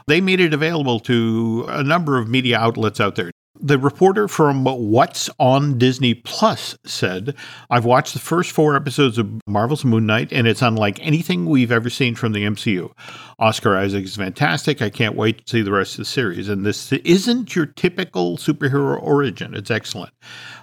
They 0.07 0.23
made 0.23 0.41
it 0.41 0.55
available 0.55 1.01
to 1.01 1.67
a 1.69 1.83
number 1.83 2.17
of 2.17 2.29
media 2.29 2.59
outlets 2.59 2.99
out 2.99 3.17
there. 3.17 3.31
The 3.61 3.79
reporter 3.79 4.29
from 4.29 4.65
What's 4.65 5.29
on 5.39 5.79
Disney 5.79 6.15
Plus 6.15 6.79
said, 6.85 7.35
I've 7.71 7.85
watched 7.85 8.13
the 8.13 8.21
first 8.21 8.53
four 8.53 8.77
episodes 8.77 9.19
of 9.19 9.41
Marvel's 9.47 9.85
Moon 9.85 10.07
Knight, 10.07 10.33
and 10.33 10.47
it's 10.47 10.63
unlike 10.63 11.05
anything 11.05 11.47
we've 11.47 11.73
ever 11.73 11.91
seen 11.91 12.15
from 12.15 12.33
the 12.33 12.45
MCU. 12.45 12.93
Oscar 13.39 13.77
Isaac 13.77 14.05
is 14.05 14.17
fantastic. 14.17 14.81
I 14.81 14.91
can't 14.91 15.17
wait 15.17 15.45
to 15.47 15.51
see 15.51 15.63
the 15.63 15.73
rest 15.73 15.95
of 15.95 15.99
the 15.99 16.05
series. 16.05 16.49
And 16.49 16.65
this 16.65 16.93
isn't 16.93 17.57
your 17.57 17.67
typical 17.67 18.37
superhero 18.37 19.03
origin. 19.03 19.55
It's 19.55 19.71
excellent. 19.71 20.13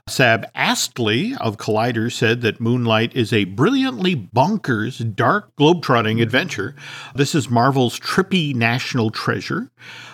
Sab 0.07 0.45
Astley 0.53 1.33
of 1.37 1.57
Collider 1.57 2.11
said 2.11 2.41
that 2.41 2.61
Moon 2.61 2.83
Knight 2.83 3.15
is 3.15 3.33
a 3.33 3.45
brilliantly 3.45 4.15
bonkers, 4.15 5.15
dark, 5.15 5.55
globetrotting 5.55 6.21
adventure. 6.21 6.75
This 7.15 7.33
is 7.33 7.49
Marvel's 7.49 7.99
trippy 7.99 8.53
national 8.53 9.09
treasure. 9.09 9.71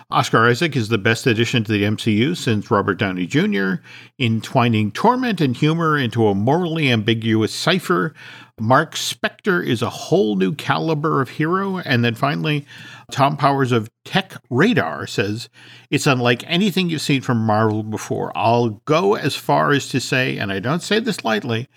Oscar 0.10 0.48
Isaac 0.48 0.78
is 0.78 0.88
the 0.88 0.98
best 0.98 1.28
addition 1.28 1.66
to 1.66 1.74
the 1.74 1.84
MCU 1.84 2.38
since 2.38 2.72
Robert 2.72 3.00
Downey 3.00 3.26
Jr., 3.26 3.76
entwining 4.18 4.94
torment 4.94 5.42
and 5.42 5.58
humor 5.58 5.98
into 5.98 6.28
a 6.28 6.36
morally 6.36 6.90
ambiguous 6.90 7.54
cipher. 7.54 8.14
Marc 8.62 8.96
Spector 8.96 9.66
is 9.66 9.82
a 9.82 9.90
whole 9.90 10.38
new 10.38 10.54
caliber 10.54 11.22
of 11.22 11.32
hero. 11.32 11.80
And 11.80 12.06
then 12.06 12.16
finally, 12.16 12.66
Tom 13.12 13.38
Powers 13.38 13.72
of 13.72 13.90
Tech 14.06 14.34
Radar 14.50 15.08
says 15.08 15.50
it's 15.90 16.08
unlike 16.08 16.44
anything 16.48 16.90
you've 16.90 17.02
seen 17.02 17.22
from 17.22 17.46
Marvel 17.46 17.84
before. 17.84 18.32
I'll 18.36 18.82
go 18.86 19.16
as 19.16 19.36
far 19.36 19.72
as 19.72 19.90
to 19.90 20.00
say, 20.00 20.38
and 20.38 20.52
I 20.52 20.60
don't 20.60 20.82
say 20.82 21.00
this 21.00 21.24
lightly, 21.24 21.68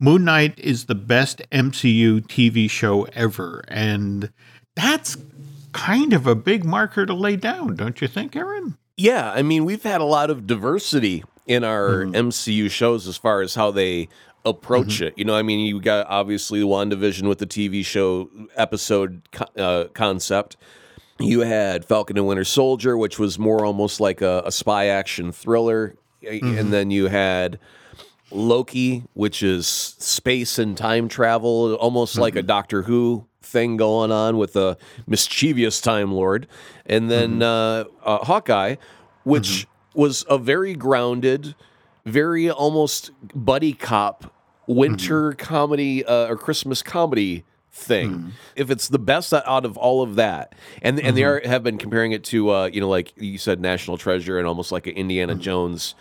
Moon 0.00 0.24
Knight 0.24 0.58
is 0.58 0.86
the 0.86 0.94
best 0.94 1.42
MCU 1.50 2.20
TV 2.26 2.70
show 2.70 3.04
ever. 3.14 3.64
And 3.68 4.30
that's 4.76 5.16
kind 5.72 6.12
of 6.12 6.26
a 6.26 6.34
big 6.34 6.64
marker 6.64 7.06
to 7.06 7.14
lay 7.14 7.36
down, 7.36 7.76
don't 7.76 8.00
you 8.00 8.08
think, 8.08 8.36
Aaron? 8.36 8.76
Yeah, 8.96 9.30
I 9.32 9.42
mean, 9.42 9.64
we've 9.64 9.82
had 9.82 10.00
a 10.00 10.04
lot 10.04 10.30
of 10.30 10.46
diversity 10.46 11.24
in 11.46 11.64
our 11.64 12.04
mm-hmm. 12.04 12.28
MCU 12.28 12.70
shows 12.70 13.08
as 13.08 13.16
far 13.16 13.40
as 13.40 13.54
how 13.54 13.70
they 13.70 14.08
approach 14.48 14.96
mm-hmm. 14.96 15.04
it. 15.04 15.14
You 15.18 15.24
know, 15.24 15.36
I 15.36 15.42
mean, 15.42 15.60
you 15.60 15.80
got 15.80 16.06
obviously 16.08 16.60
WandaVision 16.62 17.28
with 17.28 17.38
the 17.38 17.46
TV 17.46 17.84
show 17.84 18.30
episode 18.56 19.22
uh, 19.56 19.84
concept. 19.94 20.56
You 21.20 21.40
had 21.40 21.84
Falcon 21.84 22.16
and 22.16 22.26
Winter 22.26 22.44
Soldier, 22.44 22.96
which 22.96 23.18
was 23.18 23.38
more 23.38 23.64
almost 23.64 24.00
like 24.00 24.20
a, 24.20 24.42
a 24.46 24.52
spy 24.52 24.86
action 24.86 25.32
thriller. 25.32 25.96
Mm-hmm. 26.22 26.58
And 26.58 26.72
then 26.72 26.90
you 26.90 27.06
had 27.06 27.58
Loki, 28.30 29.04
which 29.14 29.42
is 29.42 29.66
space 29.66 30.58
and 30.58 30.76
time 30.76 31.08
travel, 31.08 31.74
almost 31.74 32.18
like 32.18 32.36
a 32.36 32.40
mm-hmm. 32.40 32.46
Doctor 32.46 32.82
Who 32.82 33.26
thing 33.42 33.76
going 33.76 34.12
on 34.12 34.36
with 34.36 34.56
a 34.56 34.76
mischievous 35.06 35.80
Time 35.80 36.12
Lord, 36.12 36.46
and 36.86 37.10
then 37.10 37.40
mm-hmm. 37.40 38.02
uh, 38.04 38.06
uh, 38.06 38.24
Hawkeye, 38.24 38.76
which 39.24 39.66
mm-hmm. 39.66 40.00
was 40.00 40.24
a 40.28 40.38
very 40.38 40.74
grounded, 40.74 41.54
very 42.04 42.50
almost 42.50 43.10
buddy 43.34 43.72
cop 43.72 44.32
winter 44.68 45.32
mm-hmm. 45.32 45.44
comedy 45.44 46.04
uh, 46.04 46.28
or 46.28 46.36
Christmas 46.36 46.82
comedy 46.82 47.44
thing. 47.72 48.10
Mm. 48.10 48.30
If 48.54 48.70
it's 48.70 48.88
the 48.88 48.98
best 48.98 49.32
out 49.32 49.64
of 49.64 49.76
all 49.76 50.02
of 50.02 50.14
that, 50.16 50.54
and 50.82 50.98
and 50.98 51.08
mm-hmm. 51.08 51.16
they 51.16 51.24
are, 51.24 51.40
have 51.44 51.62
been 51.62 51.78
comparing 51.78 52.12
it 52.12 52.24
to 52.24 52.50
uh, 52.50 52.66
you 52.66 52.80
know 52.80 52.88
like 52.88 53.12
you 53.16 53.38
said, 53.38 53.60
National 53.60 53.98
Treasure 53.98 54.38
and 54.38 54.46
almost 54.46 54.70
like 54.70 54.86
an 54.86 54.94
Indiana 54.94 55.32
mm-hmm. 55.32 55.42
Jones, 55.42 55.94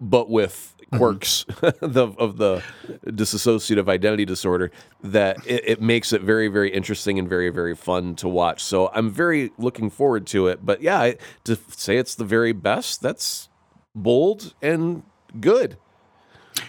but 0.00 0.28
with 0.28 0.72
Mm-hmm. 0.86 0.98
quirks 0.98 1.44
mm-hmm. 1.48 1.86
the, 1.92 2.06
of 2.16 2.36
the 2.36 2.62
dissociative 3.06 3.88
identity 3.88 4.24
disorder 4.24 4.70
that 5.02 5.44
it, 5.44 5.68
it, 5.68 5.82
makes 5.82 6.12
it 6.12 6.22
very 6.22 6.46
very 6.46 6.72
interesting 6.72 7.18
and 7.18 7.28
very 7.28 7.50
very 7.50 7.74
fun 7.74 8.14
to 8.14 8.28
watch 8.28 8.62
so 8.62 8.88
i'm 8.94 9.10
very 9.10 9.50
looking 9.58 9.90
forward 9.90 10.28
to 10.28 10.46
it 10.46 10.64
but 10.64 10.80
yeah 10.80 11.14
to 11.42 11.58
say 11.70 11.96
it's 11.96 12.14
the 12.14 12.24
very 12.24 12.52
best 12.52 13.02
that's 13.02 13.48
bold 13.96 14.54
and 14.62 15.02
good 15.40 15.76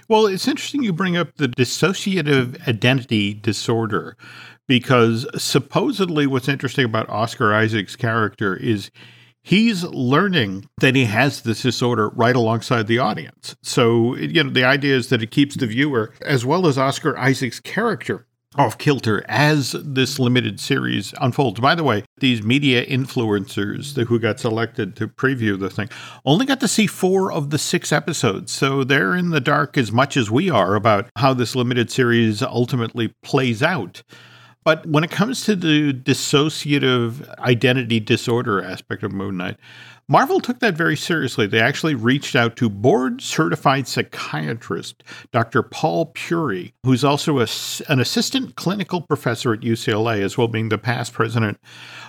well 0.08 0.26
it's 0.26 0.48
interesting 0.48 0.84
you 0.84 0.94
bring 0.94 1.18
up 1.18 1.36
the 1.36 1.48
dissociative 1.48 2.68
identity 2.68 3.34
disorder 3.34 4.18
because 4.68 5.26
supposedly 5.42 6.28
what's 6.28 6.50
interesting 6.50 6.86
about 6.86 7.10
oscar 7.10 7.54
isaac's 7.54 7.96
character 7.96 8.56
is 8.56 8.92
he's 9.48 9.84
learning 9.86 10.68
that 10.80 10.94
he 10.94 11.06
has 11.06 11.42
this 11.42 11.62
disorder 11.62 12.10
right 12.10 12.36
alongside 12.36 12.86
the 12.88 13.00
audience. 13.00 13.56
So, 13.64 14.14
you 14.18 14.44
know, 14.44 14.50
the 14.50 14.66
idea 14.66 14.94
is 14.94 15.08
that 15.08 15.24
it 15.24 15.32
keeps 15.32 15.56
the 15.56 15.68
viewer, 15.68 16.14
as 16.22 16.46
well 16.46 16.68
as 16.68 16.78
Oscar 16.78 17.18
Isaac's 17.18 17.62
character, 17.62 18.28
off 18.58 18.78
kilter 18.78 19.24
as 19.28 19.76
this 19.84 20.20
limited 20.20 20.60
series 20.60 21.14
unfolds. 21.22 21.60
By 21.60 21.76
the 21.76 21.84
way, 21.84 22.04
these 22.20 22.44
media 22.44 22.86
influencers 22.86 23.96
who 24.08 24.20
got 24.20 24.40
selected 24.40 24.96
to 24.98 25.08
preview 25.08 25.60
the 25.60 25.70
thing 25.70 25.90
only 26.26 26.46
got 26.46 26.60
to 26.62 26.68
see 26.68 26.88
four 26.88 27.32
of 27.32 27.50
the 27.50 27.58
six 27.58 27.92
episodes. 27.92 28.52
So 28.52 28.84
they're 28.84 29.16
in 29.16 29.30
the 29.30 29.40
dark 29.40 29.78
as 29.78 29.92
much 29.92 30.18
as 30.18 30.32
we 30.32 30.50
are 30.50 30.76
about 30.76 31.10
how 31.18 31.34
this 31.34 31.56
limited 31.56 31.92
series 31.92 32.42
ultimately 32.42 33.14
plays 33.24 33.62
out. 33.62 34.04
But 34.64 34.86
when 34.86 35.06
it 35.06 35.12
comes 35.12 35.46
to 35.46 35.56
the 35.56 35.94
dissociative 35.94 37.40
identity 37.40 38.02
disorder 38.02 38.62
aspect 38.62 39.02
of 39.02 39.14
Moon 39.14 39.38
Knight, 39.38 39.56
Marvel 40.10 40.40
took 40.40 40.60
that 40.60 40.74
very 40.74 40.96
seriously. 40.96 41.48
They 41.48 41.60
actually 41.60 41.94
reached 41.94 42.34
out 42.34 42.56
to 42.58 42.70
board 42.70 43.22
certified 43.22 43.90
psychiatrist 43.90 45.04
Dr. 45.34 45.62
Paul 45.62 46.08
Puri, 46.08 46.74
who's 46.84 47.04
also 47.04 47.40
a, 47.40 47.48
an 47.90 48.00
assistant 48.00 48.56
clinical 48.56 49.02
professor 49.02 49.54
at 49.54 49.60
UCLA, 49.60 50.22
as 50.22 50.38
well 50.38 50.48
being 50.48 50.70
the 50.70 50.78
past 50.78 51.12
president 51.12 51.60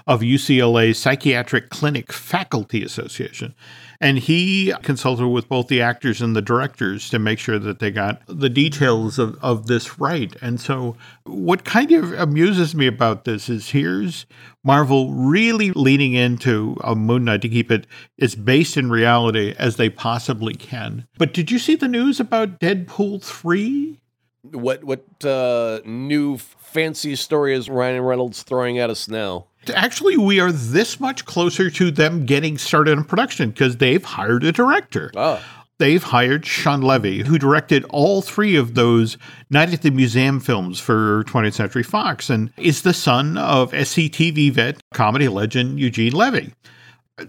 of 0.07 0.21
UCLA's 0.21 0.97
Psychiatric 0.97 1.71
Clinic 1.71 2.13
Faculty 2.13 2.85
Association. 2.85 3.57
And 4.01 4.19
he 4.19 4.73
consulted 4.83 5.27
with 5.27 5.49
both 5.49 5.67
the 5.67 5.83
actors 5.83 6.23
and 6.23 6.37
the 6.37 6.43
directors 6.43 7.11
to 7.11 7.19
make 7.19 7.41
sure 7.41 7.59
that 7.59 7.81
they 7.81 7.91
got 7.91 8.23
the 8.27 8.49
details 8.49 9.19
of, 9.19 9.37
of 9.43 9.67
this 9.67 9.99
right. 9.99 10.35
And 10.41 10.61
so, 10.61 10.97
what 11.25 11.65
kind 11.65 11.91
of 11.91 12.13
amuses 12.13 12.77
me 12.77 12.87
about 12.87 13.25
this 13.25 13.49
is 13.49 13.71
here's 13.71 14.27
Marvel 14.63 15.13
really 15.13 15.73
leaning 15.73 16.13
into 16.13 16.77
a 16.85 16.95
Moon 16.95 17.25
Knight 17.25 17.43
to 17.43 17.49
keep 17.49 17.73
it 17.73 17.87
as 18.21 18.37
based 18.37 18.77
in 18.77 18.89
reality 18.89 19.55
as 19.59 19.77
they 19.77 19.91
possibly 19.91 20.55
can. 20.55 21.09
But 21.17 21.35
did 21.35 21.51
you 21.51 21.59
see 21.59 21.75
the 21.75 21.89
news 21.89 22.21
about 22.21 22.61
Deadpool 22.61 23.25
3? 23.25 23.99
What 24.43 24.85
what 24.85 25.05
uh, 25.25 25.81
new 25.85 26.39
fancy 26.39 27.17
story 27.17 27.55
is 27.55 27.69
Ryan 27.69 28.03
Reynolds 28.03 28.45
throwing 28.45 28.79
at 28.79 28.91
us 28.91 29.09
now? 29.09 29.47
Actually 29.71 30.17
we 30.17 30.41
are 30.41 30.53
this 30.53 31.01
much 31.01 31.25
closer 31.25 31.71
to 31.71 31.91
them 31.91 32.27
getting 32.27 32.59
started 32.59 32.93
in 32.93 33.05
production 33.05 33.51
because 33.51 33.77
they've 33.77 34.05
hired 34.05 34.45
a 34.45 34.53
director. 34.53 35.11
Oh. 35.17 35.43
They've 35.79 36.03
hired 36.03 36.45
Shawn 36.45 36.83
Levy, 36.83 37.23
who 37.23 37.39
directed 37.39 37.85
all 37.91 38.21
three 38.21 38.57
of 38.57 38.75
those 38.75 39.17
Night 39.49 39.73
at 39.73 39.83
the 39.83 39.91
Museum 39.91 40.41
films 40.41 40.81
for 40.81 41.23
20th 41.25 41.55
Century 41.55 41.85
Fox 41.85 42.29
and 42.29 42.53
is 42.57 42.83
the 42.83 42.93
son 42.93 43.39
of 43.39 43.71
SCTV 43.71 44.53
vet 44.53 44.83
comedy 44.93 45.29
legend 45.29 45.79
Eugene 45.79 46.13
Levy. 46.13 46.53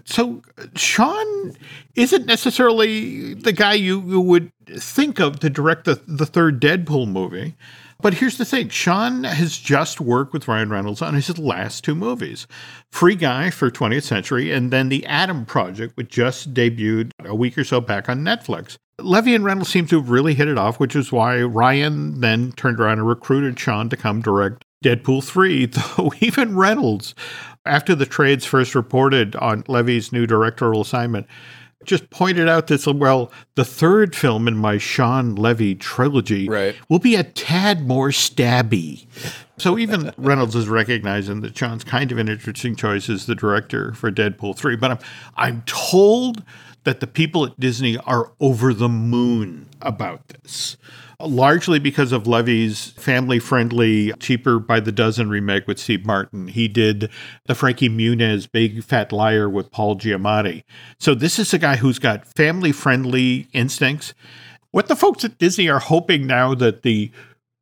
So 0.04 0.42
Shawn 0.76 1.54
isn't 1.94 2.26
necessarily 2.26 3.34
the 3.34 3.52
guy 3.52 3.74
you, 3.74 4.00
you 4.02 4.20
would 4.20 4.52
think 4.66 5.20
of 5.20 5.40
to 5.40 5.50
direct 5.50 5.84
the, 5.84 6.00
the 6.06 6.26
third 6.26 6.60
Deadpool 6.60 7.08
movie. 7.08 7.56
But 8.02 8.14
here's 8.14 8.38
the 8.38 8.44
thing 8.44 8.68
Shawn 8.68 9.24
has 9.24 9.58
just 9.58 10.00
worked 10.00 10.32
with 10.32 10.48
Ryan 10.48 10.70
Reynolds 10.70 11.02
on 11.02 11.14
his 11.14 11.38
last 11.38 11.84
two 11.84 11.94
movies 11.94 12.46
Free 12.90 13.14
Guy 13.14 13.50
for 13.50 13.70
20th 13.70 14.04
Century, 14.04 14.52
and 14.52 14.70
then 14.70 14.88
The 14.88 15.04
Adam 15.06 15.44
Project, 15.44 15.96
which 15.96 16.08
just 16.08 16.54
debuted 16.54 17.10
a 17.24 17.34
week 17.34 17.58
or 17.58 17.64
so 17.64 17.80
back 17.80 18.08
on 18.08 18.20
Netflix. 18.20 18.76
Levy 18.98 19.34
and 19.34 19.44
Reynolds 19.44 19.70
seem 19.70 19.86
to 19.86 20.00
have 20.00 20.10
really 20.10 20.34
hit 20.34 20.48
it 20.48 20.58
off, 20.58 20.78
which 20.78 20.94
is 20.94 21.12
why 21.12 21.40
Ryan 21.42 22.20
then 22.20 22.52
turned 22.52 22.80
around 22.80 22.98
and 22.98 23.08
recruited 23.08 23.58
Shawn 23.58 23.88
to 23.88 23.96
come 23.96 24.20
direct 24.20 24.64
Deadpool 24.84 25.24
3, 25.24 25.66
though 25.96 26.12
even 26.20 26.56
Reynolds, 26.56 27.14
after 27.66 27.94
the 27.94 28.06
trades 28.06 28.46
first 28.46 28.74
reported 28.74 29.36
on 29.36 29.64
Levy's 29.68 30.12
new 30.12 30.26
directorial 30.26 30.82
assignment, 30.82 31.26
just 31.84 32.10
pointed 32.10 32.48
out 32.48 32.66
that, 32.66 32.86
well, 32.86 33.32
the 33.54 33.64
third 33.64 34.14
film 34.14 34.46
in 34.46 34.56
my 34.56 34.76
Shawn 34.78 35.34
Levy 35.34 35.74
trilogy 35.74 36.48
Right. 36.48 36.76
will 36.88 36.98
be 36.98 37.14
a 37.16 37.24
tad 37.24 37.86
more 37.86 38.08
stabby. 38.10 39.06
So 39.58 39.78
even 39.78 40.12
Reynolds 40.18 40.54
is 40.54 40.68
recognizing 40.68 41.40
that 41.40 41.56
Shawn's 41.56 41.84
kind 41.84 42.12
of 42.12 42.18
an 42.18 42.28
interesting 42.28 42.76
choice 42.76 43.08
as 43.08 43.26
the 43.26 43.34
director 43.34 43.92
for 43.94 44.10
Deadpool 44.10 44.56
3. 44.56 44.76
But 44.76 44.90
I'm, 44.92 44.98
I'm 45.36 45.62
told 45.66 46.42
that 46.84 47.00
the 47.00 47.06
people 47.06 47.44
at 47.46 47.58
Disney 47.58 47.96
are 47.98 48.32
over 48.40 48.72
the 48.74 48.88
moon 48.88 49.66
about 49.82 50.28
this. 50.28 50.76
Largely 51.22 51.78
because 51.78 52.12
of 52.12 52.26
Levy's 52.26 52.90
family 52.90 53.38
friendly, 53.38 54.12
cheaper 54.14 54.58
by 54.58 54.80
the 54.80 54.92
dozen 54.92 55.28
remake 55.28 55.66
with 55.66 55.78
Steve 55.78 56.06
Martin. 56.06 56.48
He 56.48 56.68
did 56.68 57.10
the 57.46 57.54
Frankie 57.54 57.88
Muniz 57.88 58.50
Big 58.50 58.82
Fat 58.82 59.12
Liar 59.12 59.48
with 59.48 59.70
Paul 59.70 59.96
Giamatti. 59.96 60.64
So 60.98 61.14
this 61.14 61.38
is 61.38 61.52
a 61.52 61.58
guy 61.58 61.76
who's 61.76 61.98
got 61.98 62.26
family 62.26 62.72
friendly 62.72 63.48
instincts. 63.52 64.14
What 64.70 64.88
the 64.88 64.96
folks 64.96 65.24
at 65.24 65.38
Disney 65.38 65.68
are 65.68 65.80
hoping 65.80 66.26
now 66.26 66.54
that 66.54 66.82
the 66.82 67.10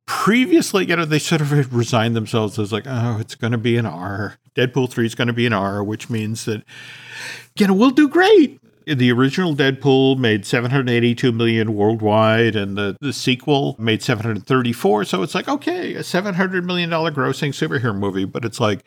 previously, 0.05 0.85
you 0.85 0.95
know, 0.95 1.05
they 1.05 1.19
sort 1.19 1.41
of 1.41 1.75
resigned 1.75 2.15
themselves 2.15 2.57
as 2.57 2.71
like, 2.71 2.85
oh, 2.87 3.17
it's 3.19 3.35
going 3.35 3.51
to 3.51 3.57
be 3.57 3.77
an 3.77 3.85
R. 3.85 4.37
Deadpool 4.55 4.89
3 4.89 5.05
is 5.05 5.15
going 5.15 5.27
to 5.27 5.33
be 5.33 5.45
an 5.45 5.53
R, 5.53 5.83
which 5.83 6.09
means 6.09 6.45
that, 6.45 6.63
you 7.57 7.67
know, 7.67 7.73
we'll 7.73 7.91
do 7.91 8.09
great. 8.09 8.59
The 8.97 9.11
original 9.11 9.55
Deadpool 9.55 10.17
made 10.17 10.45
782 10.45 11.31
million 11.31 11.75
worldwide, 11.75 12.55
and 12.55 12.77
the, 12.77 12.97
the 12.99 13.13
sequel 13.13 13.75
made 13.77 14.01
734. 14.01 15.05
So 15.05 15.21
it's 15.21 15.35
like, 15.35 15.47
okay, 15.47 15.95
a 15.95 15.99
$700 15.99 16.63
million 16.63 16.89
grossing 16.89 17.53
superhero 17.53 17.95
movie. 17.95 18.25
But 18.25 18.45
it's 18.45 18.59
like, 18.59 18.83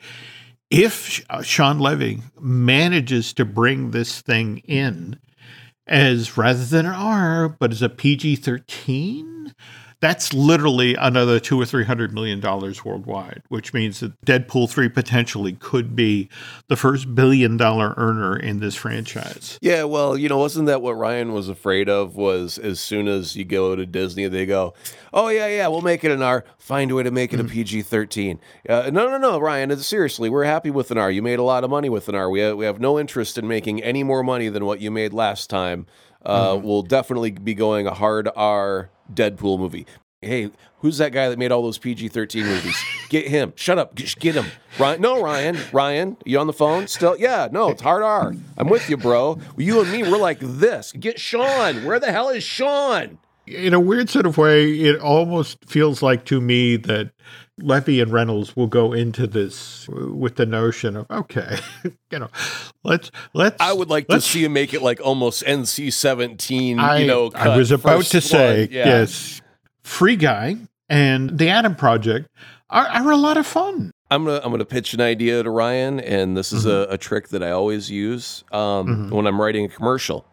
if 0.69 1.23
uh, 1.29 1.41
Shawn 1.41 1.79
Levy 1.79 2.21
manages 2.39 3.33
to 3.33 3.45
bring 3.45 3.91
this 3.91 4.21
thing 4.21 4.57
in 4.59 5.19
as 5.87 6.37
rather 6.37 6.63
than 6.65 6.85
an 6.85 6.93
R, 6.93 7.49
but 7.49 7.71
as 7.71 7.81
a 7.81 7.89
PG 7.89 8.37
13, 8.37 9.53
that's 10.03 10.33
literally 10.33 10.95
another 10.95 11.39
two 11.39 11.59
or 11.59 11.65
three 11.65 11.85
hundred 11.85 12.13
million 12.13 12.41
dollars 12.41 12.83
worldwide, 12.83 13.41
which 13.47 13.73
means 13.73 14.01
that 14.01 14.19
Deadpool 14.25 14.69
3 14.69 14.89
potentially 14.89 15.53
could 15.53 15.95
be 15.95 16.27
the 16.67 16.75
first 16.75 17.15
billion 17.15 17.55
dollar 17.55 17.93
earner 17.95 18.35
in 18.35 18.59
this 18.59 18.75
franchise. 18.75 19.57
Yeah, 19.61 19.85
well, 19.85 20.17
you 20.17 20.27
know, 20.27 20.39
wasn't 20.39 20.65
that 20.65 20.81
what 20.81 20.97
Ryan 20.97 21.31
was 21.31 21.47
afraid 21.47 21.87
of? 21.87 22.17
Was 22.17 22.57
as 22.57 22.81
soon 22.81 23.07
as 23.07 23.37
you 23.37 23.45
go 23.45 23.77
to 23.77 23.85
Disney, 23.85 24.27
they 24.27 24.45
go, 24.45 24.73
"Oh 25.13 25.29
yeah, 25.29 25.47
yeah, 25.47 25.69
we'll 25.69 25.79
make 25.79 26.03
it 26.03 26.11
an 26.11 26.21
R. 26.21 26.43
Find 26.57 26.91
a 26.91 26.95
way 26.95 27.03
to 27.03 27.11
make 27.11 27.31
it 27.31 27.39
a 27.39 27.45
PG 27.45 27.83
thirteen." 27.83 28.41
Uh, 28.67 28.89
no, 28.91 29.07
no, 29.07 29.17
no, 29.17 29.39
Ryan. 29.39 29.75
Seriously, 29.77 30.29
we're 30.29 30.43
happy 30.43 30.69
with 30.69 30.91
an 30.91 30.97
R. 30.97 31.09
You 31.09 31.21
made 31.21 31.39
a 31.39 31.43
lot 31.43 31.63
of 31.63 31.69
money 31.69 31.87
with 31.87 32.09
an 32.09 32.15
R. 32.15 32.29
We 32.29 32.41
have, 32.41 32.57
we 32.57 32.65
have 32.65 32.81
no 32.81 32.99
interest 32.99 33.37
in 33.37 33.47
making 33.47 33.81
any 33.81 34.03
more 34.03 34.21
money 34.21 34.49
than 34.49 34.65
what 34.65 34.81
you 34.81 34.91
made 34.91 35.13
last 35.13 35.49
time. 35.49 35.85
Uh, 36.25 36.59
We'll 36.61 36.83
definitely 36.83 37.31
be 37.31 37.53
going 37.53 37.87
a 37.87 37.93
hard 37.93 38.29
R 38.35 38.89
Deadpool 39.15 39.59
movie. 39.59 39.85
Hey, 40.21 40.51
who's 40.79 40.99
that 40.99 41.11
guy 41.11 41.27
that 41.27 41.37
made 41.37 41.51
all 41.51 41.61
those 41.61 41.77
PG 41.77 42.07
thirteen 42.09 42.45
movies? 42.45 42.77
Get 43.09 43.27
him. 43.27 43.51
Shut 43.55 43.77
up. 43.77 43.93
Just 43.93 44.19
get 44.19 44.35
him. 44.35 44.45
Ryan. 44.79 45.01
No, 45.01 45.21
Ryan. 45.21 45.57
Ryan, 45.73 46.17
you 46.25 46.39
on 46.39 46.47
the 46.47 46.53
phone 46.53 46.87
still? 46.87 47.17
Yeah. 47.17 47.49
No, 47.51 47.69
it's 47.69 47.81
hard 47.81 48.03
R. 48.03 48.33
I'm 48.57 48.69
with 48.69 48.89
you, 48.89 48.95
bro. 48.95 49.37
You 49.57 49.81
and 49.81 49.91
me, 49.91 50.03
we're 50.03 50.17
like 50.17 50.39
this. 50.39 50.93
Get 50.93 51.19
Shawn. 51.19 51.83
Where 51.83 51.99
the 51.99 52.11
hell 52.11 52.29
is 52.29 52.43
Shawn? 52.43 53.17
In 53.45 53.73
a 53.73 53.79
weird 53.79 54.09
sort 54.09 54.25
of 54.25 54.37
way, 54.37 54.71
it 54.71 54.97
almost 55.01 55.65
feels 55.65 56.01
like 56.01 56.23
to 56.25 56.39
me 56.39 56.77
that 56.77 57.11
Levy 57.63 58.01
and 58.01 58.11
Reynolds 58.11 58.55
will 58.55 58.67
go 58.67 58.91
into 58.93 59.25
this 59.25 59.87
with 59.89 60.35
the 60.35 60.45
notion 60.45 60.97
of 60.97 61.09
okay, 61.09 61.57
you 62.11 62.19
know, 62.19 62.29
let's 62.83 63.09
let's. 63.33 63.55
I 63.59 63.71
would 63.73 63.89
like 63.89 64.07
to 64.09 64.19
see 64.21 64.43
him 64.43 64.53
make 64.53 64.73
it 64.73 64.81
like 64.81 64.99
almost 65.01 65.43
NC 65.43 65.93
seventeen. 65.93 66.77
You 66.77 67.07
know, 67.07 67.31
I 67.33 67.55
was 67.57 67.71
about 67.71 68.03
to 68.05 68.21
say. 68.21 68.67
Yeah. 68.69 68.85
yes, 68.87 69.41
Free 69.81 70.15
Guy 70.17 70.57
and 70.89 71.37
The 71.37 71.49
Adam 71.49 71.75
Project 71.75 72.27
are, 72.69 72.85
are 72.85 73.11
a 73.11 73.17
lot 73.17 73.37
of 73.37 73.47
fun. 73.47 73.91
I'm 74.11 74.25
gonna 74.25 74.41
I'm 74.43 74.51
gonna 74.51 74.65
pitch 74.65 74.93
an 74.93 75.01
idea 75.01 75.41
to 75.41 75.49
Ryan, 75.49 75.99
and 75.99 76.35
this 76.37 76.51
is 76.51 76.65
Mm-hmm. 76.65 76.91
a, 76.91 76.95
a 76.95 76.97
trick 76.97 77.29
that 77.29 77.41
I 77.41 77.51
always 77.51 77.89
use 77.89 78.43
um, 78.51 79.09
when 79.09 79.25
I'm 79.25 79.39
writing 79.41 79.65
a 79.65 79.69
commercial. 79.69 80.25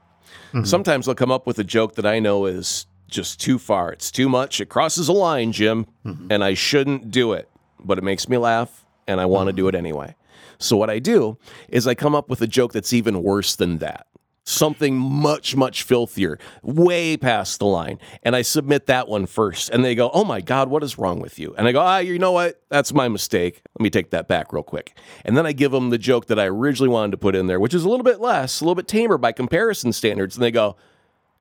Mm-hmm. 0.52 0.64
Sometimes 0.64 1.07
I'll 1.09 1.14
come 1.14 1.31
up 1.31 1.46
with 1.46 1.59
a 1.61 1.64
joke 1.64 1.94
that 1.94 2.05
I 2.05 2.18
know 2.18 2.46
is 2.46 2.87
just 3.11 3.40
too 3.40 3.59
far. 3.59 3.92
It's 3.92 4.11
too 4.11 4.29
much. 4.29 4.61
It 4.61 4.66
crosses 4.70 5.09
a 5.09 5.12
line, 5.12 5.53
Jim, 5.53 5.87
Mm-hmm. 6.07 6.29
and 6.31 6.42
I 6.42 6.55
shouldn't 6.55 7.11
do 7.11 7.33
it. 7.35 7.49
But 7.79 7.99
it 7.99 8.05
makes 8.05 8.29
me 8.29 8.37
laugh, 8.38 8.87
and 9.07 9.20
I 9.20 9.27
want 9.27 9.49
to 9.49 9.53
do 9.53 9.64
Mm-hmm. 9.64 9.75
it 9.75 9.79
anyway. 9.79 10.14
So 10.59 10.77
what 10.77 10.90
I 10.90 10.99
do 10.99 11.38
is 11.68 11.87
I 11.87 11.94
come 11.94 12.14
up 12.14 12.29
with 12.29 12.40
a 12.42 12.46
joke 12.46 12.73
that's 12.73 12.92
even 12.92 13.23
worse 13.23 13.57
than 13.57 13.79
that. 13.79 14.07
Something 14.44 14.96
much, 14.99 15.55
much 15.55 15.83
filthier, 15.85 16.38
way 16.62 17.16
past 17.16 17.59
the 17.61 17.66
line. 17.66 17.99
And 18.23 18.35
I 18.35 18.42
submit 18.42 18.87
that 18.87 19.07
one 19.07 19.27
first. 19.27 19.70
And 19.70 19.85
they 19.85 19.94
go, 19.94 20.11
Oh 20.12 20.25
my 20.25 20.40
God, 20.40 20.68
what 20.68 20.83
is 20.83 20.99
wrong 20.99 21.20
with 21.20 21.38
you? 21.38 21.55
And 21.57 21.68
I 21.68 21.73
go, 21.73 21.81
Ah, 21.81 21.99
you 21.99 22.18
know 22.18 22.33
what? 22.33 22.61
That's 22.68 22.92
my 22.92 23.07
mistake. 23.09 23.62
Let 23.79 23.83
me 23.83 23.90
take 23.90 24.11
that 24.11 24.29
back 24.29 24.53
real 24.53 24.62
quick. 24.62 24.96
And 25.25 25.37
then 25.37 25.46
I 25.46 25.53
give 25.53 25.70
them 25.73 25.90
the 25.90 25.99
joke 25.99 26.27
that 26.27 26.38
I 26.40 26.46
originally 26.46 26.88
wanted 26.90 27.12
to 27.12 27.16
put 27.18 27.37
in 27.37 27.46
there, 27.46 27.61
which 27.61 27.75
is 27.75 27.85
a 27.85 27.88
little 27.88 28.03
bit 28.05 28.20
less, 28.20 28.61
a 28.61 28.64
little 28.64 28.75
bit 28.75 28.88
tamer 28.88 29.18
by 29.18 29.33
comparison 29.33 29.92
standards. 29.92 30.37
And 30.37 30.42
they 30.42 30.51
go, 30.51 30.75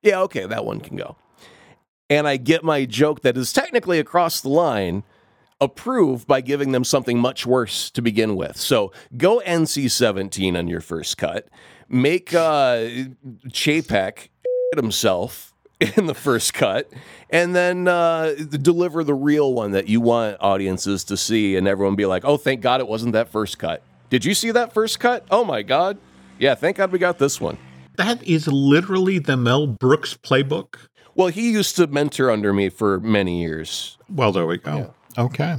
Yeah, 0.03 0.21
okay, 0.23 0.45
that 0.45 0.63
one 0.65 0.79
can 0.79 0.95
go. 0.95 1.15
And 2.09 2.27
I 2.27 2.37
get 2.37 2.63
my 2.63 2.85
joke 2.85 3.21
that 3.21 3.37
is 3.37 3.53
technically 3.53 3.99
across 3.99 4.41
the 4.41 4.49
line 4.49 5.03
approved 5.61 6.25
by 6.25 6.41
giving 6.41 6.71
them 6.71 6.83
something 6.83 7.19
much 7.19 7.45
worse 7.45 7.89
to 7.91 8.01
begin 8.01 8.35
with. 8.35 8.57
So 8.57 8.91
go 9.17 9.41
NC 9.45 9.91
17 9.91 10.55
on 10.55 10.67
your 10.67 10.81
first 10.81 11.17
cut. 11.17 11.47
Make 11.87 12.33
uh, 12.33 12.87
Chapek 13.47 14.29
himself 14.75 15.53
in 15.79 16.07
the 16.07 16.13
first 16.13 16.53
cut, 16.53 16.91
and 17.29 17.55
then 17.55 17.87
uh, 17.87 18.35
deliver 18.49 19.03
the 19.03 19.13
real 19.13 19.53
one 19.53 19.71
that 19.71 19.87
you 19.87 20.01
want 20.01 20.37
audiences 20.41 21.05
to 21.05 21.15
see, 21.15 21.55
and 21.55 21.67
everyone 21.67 21.95
be 21.95 22.05
like, 22.05 22.25
oh, 22.25 22.35
thank 22.35 22.61
God 22.61 22.81
it 22.81 22.87
wasn't 22.87 23.13
that 23.13 23.29
first 23.29 23.57
cut. 23.59 23.81
Did 24.09 24.25
you 24.25 24.33
see 24.33 24.51
that 24.51 24.73
first 24.73 24.99
cut? 24.99 25.25
Oh 25.31 25.45
my 25.45 25.61
God. 25.61 25.97
Yeah, 26.37 26.55
thank 26.55 26.77
God 26.77 26.91
we 26.91 26.99
got 26.99 27.17
this 27.17 27.39
one. 27.39 27.57
That 27.95 28.23
is 28.23 28.47
literally 28.47 29.19
the 29.19 29.37
Mel 29.37 29.67
Brooks 29.67 30.15
playbook. 30.15 30.75
Well, 31.19 31.27
he 31.27 31.51
used 31.51 31.75
to 31.75 31.85
mentor 31.87 32.31
under 32.31 32.53
me 32.53 32.69
for 32.69 33.01
many 33.01 33.41
years. 33.41 33.97
Well, 34.07 34.31
there 34.31 34.45
we 34.45 34.55
go. 34.57 34.93
Okay. 35.17 35.57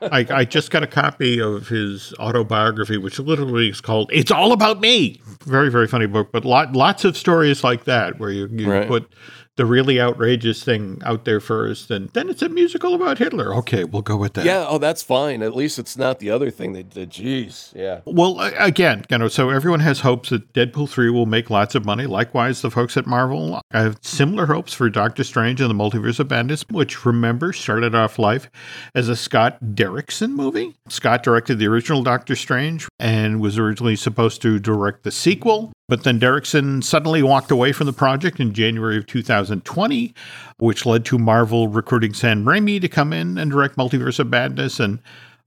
I, 0.00 0.26
I 0.30 0.44
just 0.46 0.70
got 0.70 0.82
a 0.82 0.86
copy 0.86 1.42
of 1.42 1.68
his 1.68 2.14
autobiography, 2.18 2.96
which 2.96 3.18
literally 3.18 3.68
is 3.68 3.82
called 3.82 4.08
It's 4.14 4.30
All 4.30 4.52
About 4.52 4.80
Me. 4.80 5.20
Very, 5.44 5.70
very 5.70 5.86
funny 5.88 6.06
book, 6.06 6.32
but 6.32 6.46
lot, 6.46 6.72
lots 6.72 7.04
of 7.04 7.18
stories 7.18 7.62
like 7.62 7.84
that 7.84 8.18
where 8.18 8.30
you, 8.30 8.48
you 8.50 8.70
Right. 8.70 8.88
put 8.88 9.12
the 9.56 9.66
really 9.66 10.00
outrageous 10.00 10.64
thing 10.64 11.00
out 11.04 11.24
there 11.24 11.40
first, 11.40 11.90
and 11.90 12.08
then 12.10 12.28
it's 12.28 12.42
a 12.42 12.48
musical 12.48 12.94
about 12.94 13.18
Hitler. 13.18 13.54
Okay, 13.56 13.84
we'll 13.84 14.02
go 14.02 14.16
with 14.16 14.34
that. 14.34 14.44
Yeah, 14.44 14.66
oh, 14.68 14.78
that's 14.78 15.02
fine. 15.02 15.42
At 15.42 15.54
least 15.54 15.78
it's 15.78 15.96
not 15.96 16.18
the 16.18 16.30
other 16.30 16.50
thing 16.50 16.72
they 16.72 16.82
did. 16.82 17.10
Jeez, 17.10 17.74
yeah. 17.74 18.00
Well, 18.04 18.40
again, 18.40 19.04
you 19.10 19.18
know, 19.18 19.28
so 19.28 19.50
everyone 19.50 19.80
has 19.80 20.00
hopes 20.00 20.30
that 20.30 20.52
Deadpool 20.52 20.88
3 20.88 21.10
will 21.10 21.26
make 21.26 21.50
lots 21.50 21.74
of 21.74 21.84
money. 21.84 22.06
Likewise, 22.06 22.62
the 22.62 22.70
folks 22.70 22.96
at 22.96 23.06
Marvel 23.06 23.60
I 23.72 23.80
have 23.80 23.98
similar 24.02 24.46
hopes 24.46 24.72
for 24.72 24.90
Doctor 24.90 25.24
Strange 25.24 25.60
and 25.60 25.70
the 25.70 25.74
Multiverse 25.74 26.20
of 26.20 26.30
Madness, 26.30 26.64
which 26.70 27.04
remember 27.04 27.52
started 27.52 27.94
off 27.94 28.18
life 28.18 28.50
as 28.94 29.08
a 29.08 29.16
Scott 29.16 29.58
Derrickson 29.62 30.30
movie. 30.30 30.74
Scott 30.88 31.22
directed 31.22 31.58
the 31.58 31.66
original 31.66 32.02
Doctor 32.02 32.36
Strange 32.36 32.88
and 32.98 33.40
was 33.40 33.58
originally 33.58 33.96
supposed 33.96 34.42
to 34.42 34.58
direct 34.58 35.02
the 35.02 35.10
sequel. 35.10 35.72
But 35.88 36.04
then 36.04 36.18
Derrickson 36.18 36.82
suddenly 36.82 37.22
walked 37.22 37.50
away 37.50 37.72
from 37.72 37.86
the 37.86 37.92
project 37.92 38.40
in 38.40 38.54
January 38.54 38.96
of 38.96 39.06
2020, 39.06 40.14
which 40.56 40.86
led 40.86 41.04
to 41.06 41.18
Marvel 41.18 41.68
recruiting 41.68 42.14
Sam 42.14 42.44
Raimi 42.44 42.80
to 42.80 42.88
come 42.88 43.12
in 43.12 43.36
and 43.36 43.50
direct 43.50 43.76
Multiverse 43.76 44.18
of 44.18 44.28
Madness. 44.28 44.80
And 44.80 45.00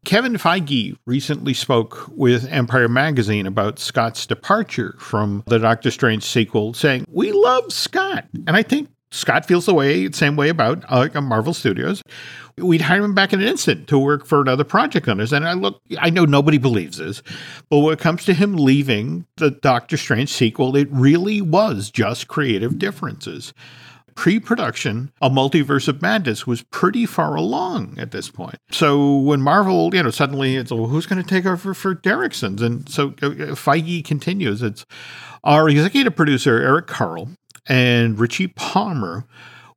Kevin 0.06 0.36
Feige 0.36 0.96
recently 1.06 1.56
spoke 1.56 2.08
with 2.16 2.48
Empire 2.52 2.88
Magazine 2.88 3.48
about 3.48 3.80
Scott's 3.80 4.28
departure 4.28 4.96
from 5.00 5.44
the 5.48 5.58
Doctor 5.58 5.90
Strange 5.90 6.24
sequel, 6.24 6.74
saying, 6.74 7.06
We 7.10 7.32
love 7.32 7.74
Scott. 7.74 8.26
And 8.46 8.56
I 8.56 8.62
think 8.62 8.90
Scott 9.12 9.46
feels 9.46 9.66
the 9.66 9.74
way, 9.74 10.12
same 10.12 10.36
way 10.36 10.50
about 10.50 10.84
uh, 10.90 11.22
Marvel 11.22 11.54
Studios. 11.54 12.04
We'd 12.58 12.82
hire 12.82 13.04
him 13.04 13.14
back 13.14 13.34
in 13.34 13.42
an 13.42 13.48
instant 13.48 13.88
to 13.88 14.00
work 14.00 14.26
for 14.26 14.42
another 14.42 14.64
project 14.64 15.08
on 15.08 15.22
us. 15.22 15.32
And 15.32 15.48
I 15.48 15.54
look, 15.54 15.82
I 16.00 16.10
know 16.10 16.26
nobody 16.26 16.58
believes 16.58 16.98
this, 16.98 17.22
but 17.70 17.80
when 17.80 17.94
it 17.94 18.00
comes 18.00 18.26
to 18.26 18.34
him 18.34 18.56
leaving 18.56 19.26
the 19.38 19.52
Doctor 19.52 19.96
Strange 19.96 20.30
sequel, 20.30 20.76
it 20.76 20.90
really 20.92 21.42
was 21.42 21.90
just 21.92 22.28
creative 22.28 22.78
differences 22.78 23.54
pre-production, 24.18 25.12
a 25.22 25.30
multiverse 25.30 25.88
of 25.88 26.02
madness 26.02 26.48
was 26.48 26.64
pretty 26.64 27.06
far 27.06 27.36
along 27.36 27.96
at 28.00 28.10
this 28.10 28.30
point. 28.30 28.58
So 28.72 29.16
when 29.16 29.42
Marvel, 29.42 29.94
you 29.94 30.02
know, 30.02 30.10
suddenly 30.10 30.56
it's 30.56 30.72
well, 30.72 30.88
who's 30.88 31.06
going 31.06 31.22
to 31.22 31.30
take 31.30 31.46
over 31.46 31.74
for 31.76 31.96
Derrickson's, 31.96 32.64
and 32.64 32.90
so 32.90 33.10
uh, 33.22 33.54
Feige 33.54 34.04
continues. 34.04 34.64
It's 34.64 34.86
our 35.44 35.70
executive 35.70 36.16
producer 36.16 36.60
Eric 36.60 36.88
Carroll 36.88 37.30
and 37.68 38.20
Richie 38.20 38.48
Palmer 38.48 39.26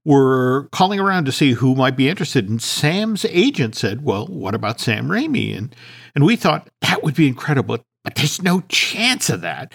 were 0.05 0.69
calling 0.73 0.99
around 0.99 1.27
to 1.27 1.33
see 1.33 1.53
who 1.53 1.75
might 1.75 1.97
be 1.97 2.09
interested. 2.09 2.49
And 2.49 2.63
Sam's 2.63 3.25
agent 3.27 3.75
said, 3.75 4.03
Well, 4.03 4.27
what 4.27 4.55
about 4.55 4.81
Sam 4.81 5.09
Raimi? 5.09 5.57
And, 5.57 5.75
and 6.15 6.25
we 6.25 6.37
thought 6.37 6.69
that 6.81 7.03
would 7.03 7.15
be 7.15 7.29
incredible, 7.29 7.79
but 8.05 8.15
there's 8.15 8.43
no 8.43 8.63
chance 8.69 9.29
of 9.29 9.41
that. 9.43 9.73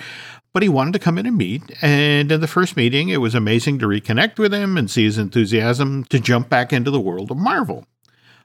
But 0.53 0.63
he 0.63 0.69
wanted 0.69 0.93
to 0.93 0.99
come 0.99 1.17
in 1.17 1.25
and 1.25 1.37
meet. 1.37 1.63
And 1.81 2.31
in 2.31 2.39
the 2.39 2.47
first 2.47 2.77
meeting, 2.77 3.09
it 3.09 3.19
was 3.19 3.35
amazing 3.35 3.79
to 3.79 3.87
reconnect 3.87 4.39
with 4.39 4.53
him 4.53 4.77
and 4.77 4.89
see 4.89 5.03
his 5.03 5.17
enthusiasm 5.17 6.05
to 6.05 6.19
jump 6.19 6.47
back 6.49 6.71
into 6.71 6.91
the 6.91 6.99
world 6.99 7.29
of 7.29 7.37
Marvel. 7.37 7.85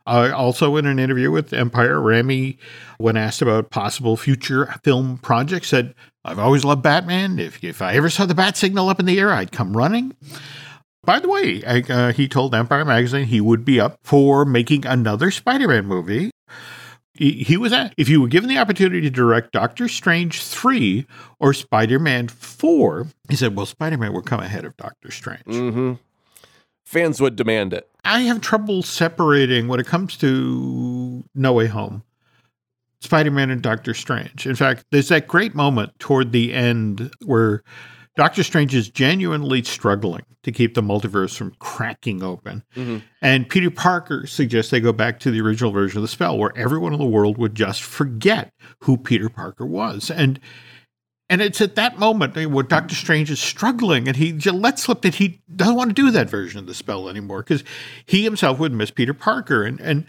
Uh, 0.06 0.32
also, 0.34 0.76
in 0.76 0.86
an 0.86 0.98
interview 0.98 1.30
with 1.30 1.52
Empire, 1.52 1.96
Raimi, 1.96 2.56
when 2.98 3.16
asked 3.16 3.42
about 3.42 3.70
possible 3.70 4.16
future 4.16 4.66
film 4.82 5.18
projects, 5.18 5.68
said, 5.68 5.94
I've 6.24 6.38
always 6.38 6.64
loved 6.64 6.82
Batman. 6.82 7.38
If, 7.38 7.62
if 7.62 7.80
I 7.80 7.94
ever 7.94 8.10
saw 8.10 8.26
the 8.26 8.34
bat 8.34 8.56
signal 8.56 8.88
up 8.88 9.00
in 9.00 9.06
the 9.06 9.18
air, 9.18 9.30
I'd 9.30 9.52
come 9.52 9.76
running. 9.76 10.16
By 11.04 11.18
the 11.18 11.28
way, 11.28 11.62
uh, 11.64 12.12
he 12.12 12.28
told 12.28 12.54
Empire 12.54 12.84
Magazine 12.84 13.26
he 13.26 13.40
would 13.40 13.64
be 13.64 13.80
up 13.80 13.98
for 14.02 14.44
making 14.44 14.84
another 14.84 15.30
Spider 15.30 15.68
Man 15.68 15.86
movie. 15.86 16.30
He, 17.14 17.42
he 17.42 17.56
was 17.56 17.72
at, 17.72 17.94
if 17.96 18.08
you 18.08 18.20
were 18.20 18.28
given 18.28 18.48
the 18.48 18.58
opportunity 18.58 19.00
to 19.02 19.10
direct 19.10 19.52
Doctor 19.52 19.88
Strange 19.88 20.42
3 20.42 21.06
or 21.38 21.52
Spider 21.52 21.98
Man 21.98 22.28
4, 22.28 23.06
he 23.28 23.36
said, 23.36 23.56
Well, 23.56 23.66
Spider 23.66 23.98
Man 23.98 24.12
would 24.12 24.26
come 24.26 24.40
ahead 24.40 24.64
of 24.64 24.76
Doctor 24.76 25.10
Strange. 25.10 25.44
Mm-hmm. 25.46 25.92
Fans 26.84 27.20
would 27.20 27.36
demand 27.36 27.72
it. 27.72 27.89
I 28.04 28.20
have 28.20 28.40
trouble 28.40 28.82
separating 28.82 29.68
when 29.68 29.80
it 29.80 29.86
comes 29.86 30.16
to 30.18 31.24
No 31.34 31.52
Way 31.52 31.66
Home. 31.66 32.02
Spider 33.00 33.30
Man 33.30 33.50
and 33.50 33.62
Doctor 33.62 33.94
Strange. 33.94 34.46
In 34.46 34.54
fact, 34.54 34.84
there's 34.90 35.08
that 35.08 35.26
great 35.26 35.54
moment 35.54 35.98
toward 35.98 36.32
the 36.32 36.52
end 36.52 37.10
where 37.24 37.62
Doctor 38.16 38.42
Strange 38.42 38.74
is 38.74 38.90
genuinely 38.90 39.62
struggling 39.62 40.24
to 40.42 40.52
keep 40.52 40.74
the 40.74 40.82
multiverse 40.82 41.34
from 41.36 41.54
cracking 41.58 42.22
open. 42.22 42.62
Mm-hmm. 42.76 42.98
And 43.22 43.48
Peter 43.48 43.70
Parker 43.70 44.26
suggests 44.26 44.70
they 44.70 44.80
go 44.80 44.92
back 44.92 45.20
to 45.20 45.30
the 45.30 45.40
original 45.40 45.70
version 45.70 45.98
of 45.98 46.02
the 46.02 46.08
spell 46.08 46.36
where 46.36 46.56
everyone 46.56 46.92
in 46.92 46.98
the 46.98 47.06
world 47.06 47.38
would 47.38 47.54
just 47.54 47.82
forget 47.82 48.52
who 48.80 48.96
Peter 48.96 49.28
Parker 49.28 49.66
was. 49.66 50.10
And 50.10 50.40
and 51.30 51.40
it's 51.40 51.60
at 51.60 51.76
that 51.76 51.96
moment 51.96 52.34
where 52.50 52.64
Doctor 52.64 52.96
Strange 52.96 53.30
is 53.30 53.38
struggling 53.38 54.08
and 54.08 54.16
he 54.16 54.32
lets 54.32 54.82
slip 54.82 55.02
that 55.02 55.14
he 55.14 55.40
doesn't 55.54 55.76
want 55.76 55.90
to 55.90 55.94
do 55.94 56.10
that 56.10 56.28
version 56.28 56.58
of 56.58 56.66
the 56.66 56.74
spell 56.74 57.08
anymore 57.08 57.38
because 57.38 57.62
he 58.04 58.24
himself 58.24 58.58
would 58.58 58.72
miss 58.72 58.90
Peter 58.90 59.14
Parker. 59.14 59.62
And, 59.62 59.80
and 59.80 60.06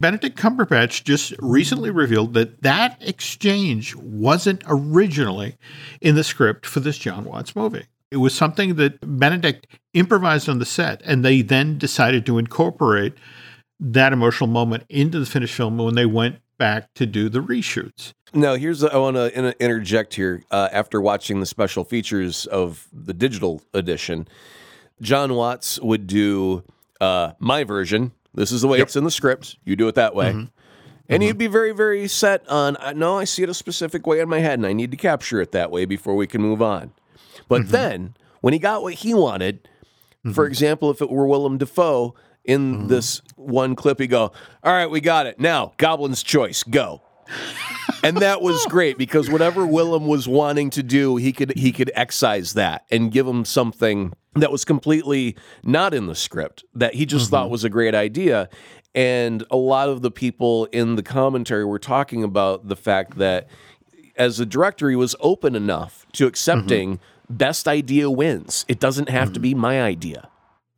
Benedict 0.00 0.38
Cumberbatch 0.38 1.02
just 1.02 1.32
recently 1.38 1.90
revealed 1.90 2.34
that 2.34 2.60
that 2.60 2.98
exchange 3.00 3.96
wasn't 3.96 4.62
originally 4.66 5.56
in 6.02 6.14
the 6.14 6.22
script 6.22 6.66
for 6.66 6.80
this 6.80 6.98
John 6.98 7.24
Watts 7.24 7.56
movie. 7.56 7.86
It 8.10 8.18
was 8.18 8.34
something 8.34 8.74
that 8.74 8.98
Benedict 9.18 9.66
improvised 9.94 10.46
on 10.48 10.58
the 10.58 10.66
set, 10.66 11.00
and 11.06 11.24
they 11.24 11.40
then 11.40 11.78
decided 11.78 12.26
to 12.26 12.36
incorporate 12.36 13.14
that 13.78 14.12
emotional 14.12 14.48
moment 14.48 14.84
into 14.90 15.18
the 15.18 15.26
finished 15.26 15.54
film 15.54 15.78
when 15.78 15.94
they 15.94 16.06
went 16.06 16.36
back 16.60 16.94
to 16.94 17.06
do 17.06 17.28
the 17.28 17.40
reshoots. 17.40 18.12
Now, 18.32 18.54
here's 18.54 18.84
I 18.84 18.96
want 18.98 19.16
to 19.16 19.56
interject 19.60 20.14
here. 20.14 20.44
Uh, 20.52 20.68
after 20.70 21.00
watching 21.00 21.40
the 21.40 21.46
special 21.46 21.82
features 21.82 22.46
of 22.46 22.86
the 22.92 23.12
digital 23.12 23.62
edition, 23.74 24.28
John 25.02 25.34
Watts 25.34 25.80
would 25.80 26.06
do 26.06 26.62
uh, 27.00 27.32
my 27.40 27.64
version, 27.64 28.12
this 28.34 28.52
is 28.52 28.62
the 28.62 28.68
way 28.68 28.78
yep. 28.78 28.86
it's 28.86 28.96
in 28.96 29.04
the 29.04 29.10
script. 29.10 29.56
You 29.64 29.74
do 29.74 29.88
it 29.88 29.96
that 29.96 30.14
way. 30.14 30.30
Mm-hmm. 30.30 30.38
And 30.38 30.50
mm-hmm. 31.08 31.22
he'd 31.22 31.38
be 31.38 31.48
very, 31.48 31.72
very 31.72 32.06
set 32.06 32.48
on, 32.48 32.76
no, 32.94 33.18
I 33.18 33.24
see 33.24 33.42
it 33.42 33.48
a 33.48 33.54
specific 33.54 34.06
way 34.06 34.20
in 34.20 34.28
my 34.28 34.38
head 34.38 34.58
and 34.58 34.66
I 34.66 34.72
need 34.72 34.92
to 34.92 34.96
capture 34.96 35.40
it 35.40 35.50
that 35.52 35.70
way 35.70 35.84
before 35.84 36.14
we 36.14 36.26
can 36.26 36.40
move 36.40 36.62
on. 36.62 36.92
But 37.48 37.62
mm-hmm. 37.62 37.70
then, 37.72 38.14
when 38.42 38.52
he 38.52 38.60
got 38.60 38.82
what 38.82 38.94
he 38.94 39.12
wanted, 39.12 39.68
for 40.22 40.30
mm-hmm. 40.30 40.42
example, 40.44 40.90
if 40.90 41.00
it 41.02 41.10
were 41.10 41.26
Willem 41.26 41.58
Dafoe 41.58 42.14
in 42.44 42.74
mm-hmm. 42.74 42.88
this 42.88 43.22
one 43.36 43.76
clip, 43.76 44.00
he'd 44.00 44.08
go, 44.08 44.32
All 44.62 44.72
right, 44.72 44.90
we 44.90 45.00
got 45.00 45.26
it. 45.26 45.38
Now, 45.38 45.72
Goblin's 45.76 46.22
choice, 46.22 46.62
go. 46.62 47.02
and 48.02 48.16
that 48.18 48.42
was 48.42 48.64
great 48.66 48.98
because 48.98 49.30
whatever 49.30 49.66
Willem 49.66 50.06
was 50.06 50.26
wanting 50.26 50.70
to 50.70 50.82
do, 50.82 51.16
he 51.16 51.32
could 51.32 51.56
he 51.56 51.72
could 51.72 51.90
excise 51.94 52.54
that 52.54 52.84
and 52.90 53.12
give 53.12 53.26
him 53.26 53.44
something 53.44 54.12
that 54.34 54.52
was 54.52 54.64
completely 54.64 55.36
not 55.62 55.94
in 55.94 56.06
the 56.06 56.14
script 56.14 56.64
that 56.74 56.94
he 56.94 57.06
just 57.06 57.26
mm-hmm. 57.26 57.30
thought 57.32 57.50
was 57.50 57.64
a 57.64 57.68
great 57.68 57.94
idea. 57.94 58.48
And 58.94 59.44
a 59.50 59.56
lot 59.56 59.88
of 59.88 60.02
the 60.02 60.10
people 60.10 60.66
in 60.66 60.96
the 60.96 61.02
commentary 61.02 61.64
were 61.64 61.78
talking 61.78 62.24
about 62.24 62.68
the 62.68 62.76
fact 62.76 63.18
that 63.18 63.48
as 64.16 64.40
a 64.40 64.46
director, 64.46 64.90
he 64.90 64.96
was 64.96 65.14
open 65.20 65.54
enough 65.54 66.06
to 66.12 66.26
accepting 66.26 66.96
mm-hmm. 66.96 67.34
best 67.36 67.68
idea 67.68 68.10
wins. 68.10 68.64
It 68.68 68.80
doesn't 68.80 69.08
have 69.08 69.28
mm-hmm. 69.28 69.34
to 69.34 69.40
be 69.40 69.54
my 69.54 69.82
idea. 69.82 70.28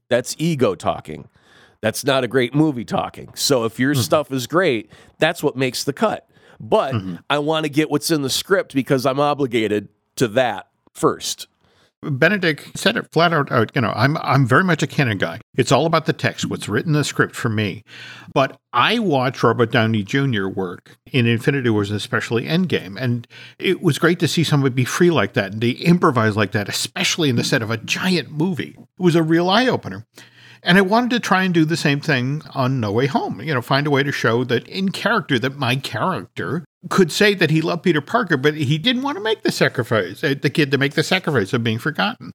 That's 0.09 0.37
ego 0.39 0.75
talking. 0.75 1.29
That's 1.83 2.05
not 2.05 2.25
a 2.25 2.29
great 2.29 2.55
movie 2.55 2.85
talking. 2.85 3.35
So 3.35 3.65
if 3.65 3.79
your 3.79 3.93
mm-hmm. 3.93 4.03
stuff 4.03 4.33
is 4.33 4.47
great, 4.47 4.91
that's 5.19 5.43
what 5.43 5.57
makes 5.57 5.85
the 5.85 5.93
cut. 5.93 6.29
But 6.59 6.95
mm-hmm. 6.95 7.17
I 7.29 7.41
want 7.41 7.65
to 7.65 7.71
get 7.71 7.91
what's 7.91 8.11
in 8.11 8.23
the 8.23 8.31
script 8.31 8.73
because 8.73 9.05
I'm 9.05 9.21
obligated 9.21 9.89
to 10.17 10.29
that 10.29 10.69
first. 10.95 11.49
Benedict 12.03 12.77
said 12.77 12.97
it 12.97 13.13
flat 13.13 13.33
out, 13.33 13.53
out, 13.53 13.71
you 13.75 13.81
know, 13.81 13.93
I'm 13.95 14.17
I'm 14.19 14.45
very 14.45 14.65
much 14.65 14.83
a 14.83 14.89
canon 14.89 15.19
guy. 15.19 15.41
It's 15.57 15.71
all 15.71 15.87
about 15.87 16.07
the 16.07 16.13
text, 16.13 16.47
what's 16.47 16.69
written 16.69 16.95
in 16.95 16.99
the 16.99 17.05
script 17.05 17.37
for 17.37 17.49
me. 17.49 17.85
But 18.35 18.59
I 18.73 18.99
watched 18.99 19.43
Robert 19.45 19.71
Downey 19.71 20.03
Jr. 20.03 20.49
work 20.49 20.97
in 21.13 21.27
Infinity 21.29 21.71
Wars, 21.71 21.91
and 21.91 21.97
especially 21.97 22.45
Endgame, 22.45 23.01
and 23.01 23.29
it 23.61 23.83
was 23.83 24.01
great 24.01 24.19
to 24.19 24.27
see 24.27 24.43
somebody 24.43 24.75
be 24.75 24.85
free 24.85 25.13
like 25.13 25.35
that 25.35 25.53
and 25.53 25.61
they 25.61 25.71
improvise 25.71 26.37
like 26.37 26.51
that, 26.53 26.69
especially 26.69 27.29
in 27.29 27.37
the 27.37 27.45
set 27.45 27.63
of 27.63 27.71
a 27.71 27.77
giant 27.77 28.33
movie. 28.33 28.75
It 28.77 29.03
was 29.03 29.15
a 29.15 29.23
real 29.23 29.49
eye 29.49 29.69
opener. 29.69 30.05
And 30.63 30.79
I 30.79 30.83
wanted 30.83 31.11
to 31.11 31.21
try 31.21 31.43
and 31.43 31.53
do 31.53 31.65
the 31.65 31.77
same 31.77 32.01
thing 32.01 32.43
on 32.55 32.79
No 32.79 32.93
Way 32.93 33.07
Home, 33.07 33.41
you 33.41 33.53
know, 33.53 33.63
find 33.63 33.87
a 33.87 33.91
way 33.91 34.05
to 34.05 34.13
show 34.13 34.45
that 34.45 34.67
in 34.69 34.91
character, 34.91 35.39
that 35.41 35.57
my 35.57 35.75
character 35.75 36.65
could 36.89 37.11
say 37.11 37.35
that 37.35 37.51
he 37.51 37.61
loved 37.61 37.83
Peter 37.83 38.01
Parker, 38.01 38.37
but 38.37 38.55
he 38.55 38.79
didn't 38.79 39.03
want 39.03 39.17
to 39.17 39.23
make 39.23 39.43
the 39.43 39.51
sacrifice, 39.51 40.23
uh, 40.23 40.35
the 40.41 40.51
kid 40.51 40.71
to 40.71 40.79
make 40.79 40.95
the 40.95 41.03
sacrifice 41.03 41.53
of 41.53 41.65
being 41.65 41.79
forgotten. 41.79 42.33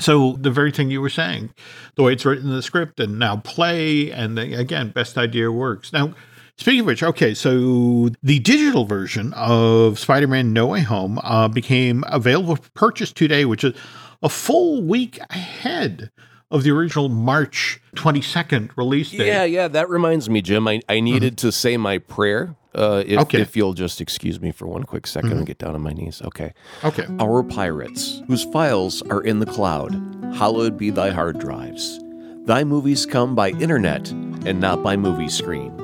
So 0.00 0.32
the 0.40 0.50
very 0.50 0.72
thing 0.72 0.90
you 0.90 1.00
were 1.00 1.10
saying, 1.10 1.50
the 1.94 2.02
way 2.02 2.14
it's 2.14 2.24
written 2.24 2.48
in 2.48 2.56
the 2.56 2.62
script 2.62 2.98
and 2.98 3.18
now 3.18 3.36
play, 3.36 4.10
and 4.10 4.36
the, 4.36 4.54
again, 4.54 4.90
best 4.90 5.16
idea 5.16 5.50
works. 5.50 5.92
Now, 5.92 6.14
Speaking 6.58 6.80
of 6.80 6.86
which, 6.86 7.02
okay, 7.02 7.32
so 7.32 8.10
the 8.22 8.38
digital 8.38 8.84
version 8.84 9.32
of 9.32 9.98
Spider 9.98 10.28
Man 10.28 10.52
No 10.52 10.66
Way 10.66 10.80
Home 10.82 11.18
uh, 11.22 11.48
became 11.48 12.04
available 12.06 12.56
for 12.56 12.70
purchase 12.74 13.10
today, 13.10 13.46
which 13.46 13.64
is 13.64 13.74
a 14.22 14.28
full 14.28 14.82
week 14.82 15.18
ahead 15.30 16.10
of 16.52 16.62
the 16.62 16.70
original 16.70 17.08
March 17.08 17.80
22nd 17.96 18.70
release 18.76 19.10
date. 19.10 19.26
Yeah, 19.26 19.44
yeah, 19.44 19.68
that 19.68 19.88
reminds 19.88 20.28
me, 20.30 20.42
Jim. 20.42 20.68
I, 20.68 20.80
I 20.88 21.00
needed 21.00 21.36
mm-hmm. 21.36 21.46
to 21.48 21.52
say 21.52 21.76
my 21.76 21.98
prayer. 21.98 22.54
Uh, 22.74 23.02
if, 23.06 23.20
okay. 23.20 23.40
if 23.40 23.56
you'll 23.56 23.74
just 23.74 24.00
excuse 24.00 24.40
me 24.40 24.52
for 24.52 24.66
one 24.66 24.84
quick 24.84 25.04
2nd 25.04 25.22
mm-hmm. 25.22 25.38
and 25.38 25.46
get 25.46 25.58
down 25.58 25.74
on 25.74 25.80
my 25.80 25.92
knees. 25.92 26.22
Okay. 26.22 26.52
Okay. 26.84 27.06
Our 27.18 27.42
pirates, 27.42 28.22
whose 28.28 28.44
files 28.44 29.02
are 29.02 29.22
in 29.22 29.40
the 29.40 29.46
cloud, 29.46 29.92
hallowed 30.34 30.78
be 30.78 30.90
thy 30.90 31.10
hard 31.10 31.38
drives. 31.38 31.98
Thy 32.44 32.64
movies 32.64 33.06
come 33.06 33.34
by 33.34 33.50
internet 33.50 34.10
and 34.10 34.60
not 34.60 34.82
by 34.82 34.96
movie 34.96 35.28
screen. 35.28 35.76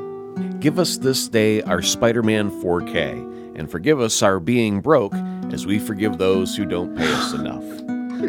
Give 0.60 0.78
us 0.78 0.98
this 0.98 1.28
day 1.28 1.62
our 1.62 1.82
Spider 1.82 2.22
Man 2.22 2.50
4K, 2.62 3.58
and 3.58 3.70
forgive 3.70 4.00
us 4.00 4.22
our 4.22 4.40
being 4.40 4.80
broke 4.80 5.14
as 5.52 5.66
we 5.66 5.78
forgive 5.78 6.18
those 6.18 6.56
who 6.56 6.64
don't 6.64 6.96
pay 6.96 7.10
us 7.10 7.32
enough. 7.34 7.64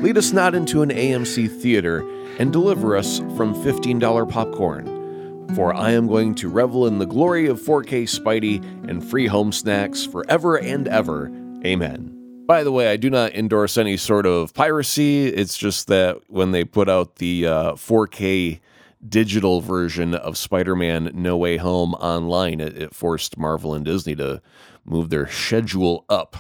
Lead 0.02 0.18
us 0.18 0.32
not 0.32 0.54
into 0.54 0.82
an 0.82 0.90
AMC 0.90 1.62
theater 1.62 2.04
and 2.40 2.52
deliver 2.52 2.98
us 2.98 3.20
from 3.38 3.54
$15 3.54 4.30
popcorn. 4.30 5.54
For 5.56 5.74
I 5.74 5.92
am 5.92 6.08
going 6.08 6.36
to 6.36 6.50
revel 6.50 6.88
in 6.88 7.00
the 7.00 7.06
glory 7.06 7.48
of 7.48 7.60
4K 7.60 8.04
Spidey 8.04 8.64
and 8.90 9.08
free 9.08 9.28
home 9.28 9.52
snacks 9.52 10.06
forever 10.06 10.58
and 10.58 10.88
ever. 10.88 11.32
Amen. 11.66 12.16
By 12.48 12.64
the 12.64 12.72
way, 12.72 12.92
I 12.92 12.98
do 12.98 13.10
not 13.10 13.36
endorse 13.36 13.78
any 13.78 13.98
sort 13.98 14.26
of 14.26 14.54
piracy. 14.54 15.28
It's 15.28 15.58
just 15.58 15.88
that 15.88 16.18
when 16.28 16.52
they 16.52 16.64
put 16.64 16.90
out 16.90 17.18
the 17.18 17.46
uh, 17.46 17.74
4K 17.74 18.60
digital 19.08 19.62
version 19.62 20.16
of 20.16 20.38
Spider 20.38 20.76
Man 20.76 21.12
No 21.14 21.38
Way 21.38 21.58
Home 21.58 21.94
online, 21.96 22.60
it, 22.60 22.78
it 22.78 22.96
forced 22.96 23.38
Marvel 23.38 23.74
and 23.74 23.86
Disney 23.86 24.16
to 24.16 24.42
move 24.86 25.10
their 25.10 25.28
schedule 25.28 26.06
up. 26.10 26.38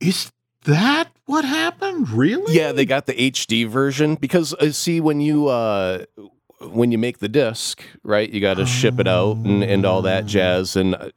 Is 0.00 0.32
that 0.64 1.10
what 1.26 1.44
happened? 1.44 2.10
Really? 2.10 2.54
Yeah, 2.54 2.72
they 2.72 2.84
got 2.84 3.06
the 3.06 3.14
HD 3.14 3.66
version 3.66 4.16
because 4.16 4.54
uh, 4.54 4.70
see 4.72 5.00
when 5.00 5.20
you 5.20 5.48
uh, 5.48 6.04
when 6.60 6.92
you 6.92 6.98
make 6.98 7.18
the 7.18 7.28
disc, 7.28 7.82
right? 8.02 8.28
You 8.28 8.40
got 8.40 8.54
to 8.54 8.62
oh. 8.62 8.66
ship 8.66 8.98
it 9.00 9.08
out 9.08 9.36
and, 9.36 9.62
and 9.62 9.84
all 9.84 10.02
that 10.02 10.26
jazz, 10.26 10.76
and 10.76 10.94
uh, 10.94 11.10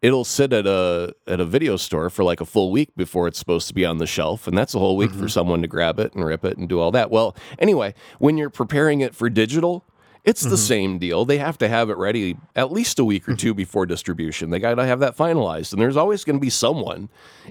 it'll 0.00 0.24
sit 0.24 0.52
at 0.52 0.66
a 0.66 1.14
at 1.26 1.40
a 1.40 1.44
video 1.44 1.76
store 1.76 2.10
for 2.10 2.24
like 2.24 2.40
a 2.40 2.44
full 2.44 2.70
week 2.70 2.94
before 2.96 3.28
it's 3.28 3.38
supposed 3.38 3.68
to 3.68 3.74
be 3.74 3.86
on 3.86 3.98
the 3.98 4.06
shelf, 4.06 4.46
and 4.46 4.58
that's 4.58 4.74
a 4.74 4.78
whole 4.78 4.96
week 4.96 5.10
mm-hmm. 5.10 5.20
for 5.20 5.28
someone 5.28 5.62
to 5.62 5.68
grab 5.68 5.98
it 5.98 6.12
and 6.14 6.24
rip 6.24 6.44
it 6.44 6.58
and 6.58 6.68
do 6.68 6.80
all 6.80 6.90
that. 6.92 7.10
Well, 7.10 7.36
anyway, 7.58 7.94
when 8.18 8.36
you're 8.36 8.50
preparing 8.50 9.00
it 9.00 9.14
for 9.14 9.30
digital, 9.30 9.84
it's 10.24 10.42
mm-hmm. 10.42 10.50
the 10.50 10.58
same 10.58 10.98
deal. 10.98 11.24
They 11.24 11.38
have 11.38 11.58
to 11.58 11.68
have 11.68 11.90
it 11.90 11.96
ready 11.96 12.36
at 12.54 12.70
least 12.70 12.98
a 12.98 13.04
week 13.04 13.28
or 13.28 13.34
two 13.34 13.54
before 13.54 13.86
distribution. 13.86 14.50
They 14.50 14.58
got 14.58 14.74
to 14.74 14.84
have 14.84 15.00
that 15.00 15.16
finalized, 15.16 15.72
and 15.72 15.80
there's 15.80 15.96
always 15.96 16.24
going 16.24 16.36
to 16.36 16.40
be 16.40 16.50
someone 16.50 17.08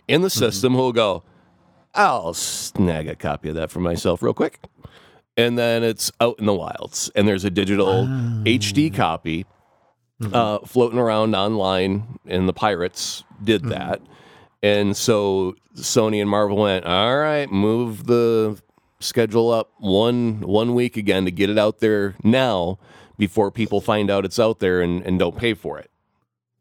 in 0.07 0.21
the 0.21 0.27
mm-hmm. 0.27 0.39
system 0.39 0.73
who'll 0.73 0.93
go, 0.93 1.23
I'll 1.93 2.33
snag 2.33 3.07
a 3.07 3.15
copy 3.15 3.49
of 3.49 3.55
that 3.55 3.71
for 3.71 3.79
myself 3.79 4.21
real 4.21 4.33
quick. 4.33 4.59
And 5.37 5.57
then 5.57 5.83
it's 5.83 6.11
out 6.19 6.39
in 6.39 6.45
the 6.45 6.53
wilds, 6.53 7.09
and 7.15 7.27
there's 7.27 7.45
a 7.45 7.49
digital 7.49 8.05
ah. 8.07 8.43
HD 8.45 8.93
copy 8.93 9.45
mm-hmm. 10.21 10.33
uh, 10.35 10.59
floating 10.59 10.99
around 10.99 11.35
online, 11.35 12.19
and 12.25 12.47
the 12.47 12.53
pirates 12.53 13.23
did 13.43 13.61
mm-hmm. 13.61 13.71
that. 13.71 14.01
And 14.63 14.95
so 14.95 15.55
Sony 15.75 16.21
and 16.21 16.29
Marvel 16.29 16.57
went, 16.57 16.85
all 16.85 17.17
right, 17.17 17.51
move 17.51 18.05
the 18.05 18.61
schedule 18.99 19.51
up 19.51 19.71
one 19.79 20.41
one 20.41 20.75
week 20.75 20.95
again 20.95 21.25
to 21.25 21.31
get 21.31 21.49
it 21.49 21.57
out 21.57 21.79
there 21.79 22.15
now 22.23 22.77
before 23.17 23.51
people 23.51 23.81
find 23.81 24.09
out 24.09 24.25
it's 24.25 24.39
out 24.39 24.59
there 24.59 24.81
and, 24.81 25.03
and 25.03 25.19
don't 25.19 25.37
pay 25.37 25.53
for 25.53 25.79
it. 25.79 25.90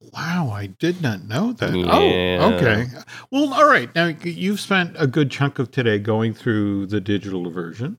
Wow, 0.01 0.51
I 0.51 0.67
did 0.67 1.03
not 1.03 1.25
know 1.25 1.53
that. 1.53 1.75
Yeah. 1.75 2.39
Oh, 2.41 2.55
okay. 2.55 2.87
Well, 3.31 3.53
all 3.53 3.69
right. 3.69 3.95
Now 3.95 4.07
you've 4.07 4.61
spent 4.61 4.97
a 4.99 5.07
good 5.07 5.31
chunk 5.31 5.59
of 5.59 5.71
today 5.71 5.99
going 5.99 6.33
through 6.33 6.87
the 6.87 7.01
digital 7.01 7.51
version. 7.51 7.99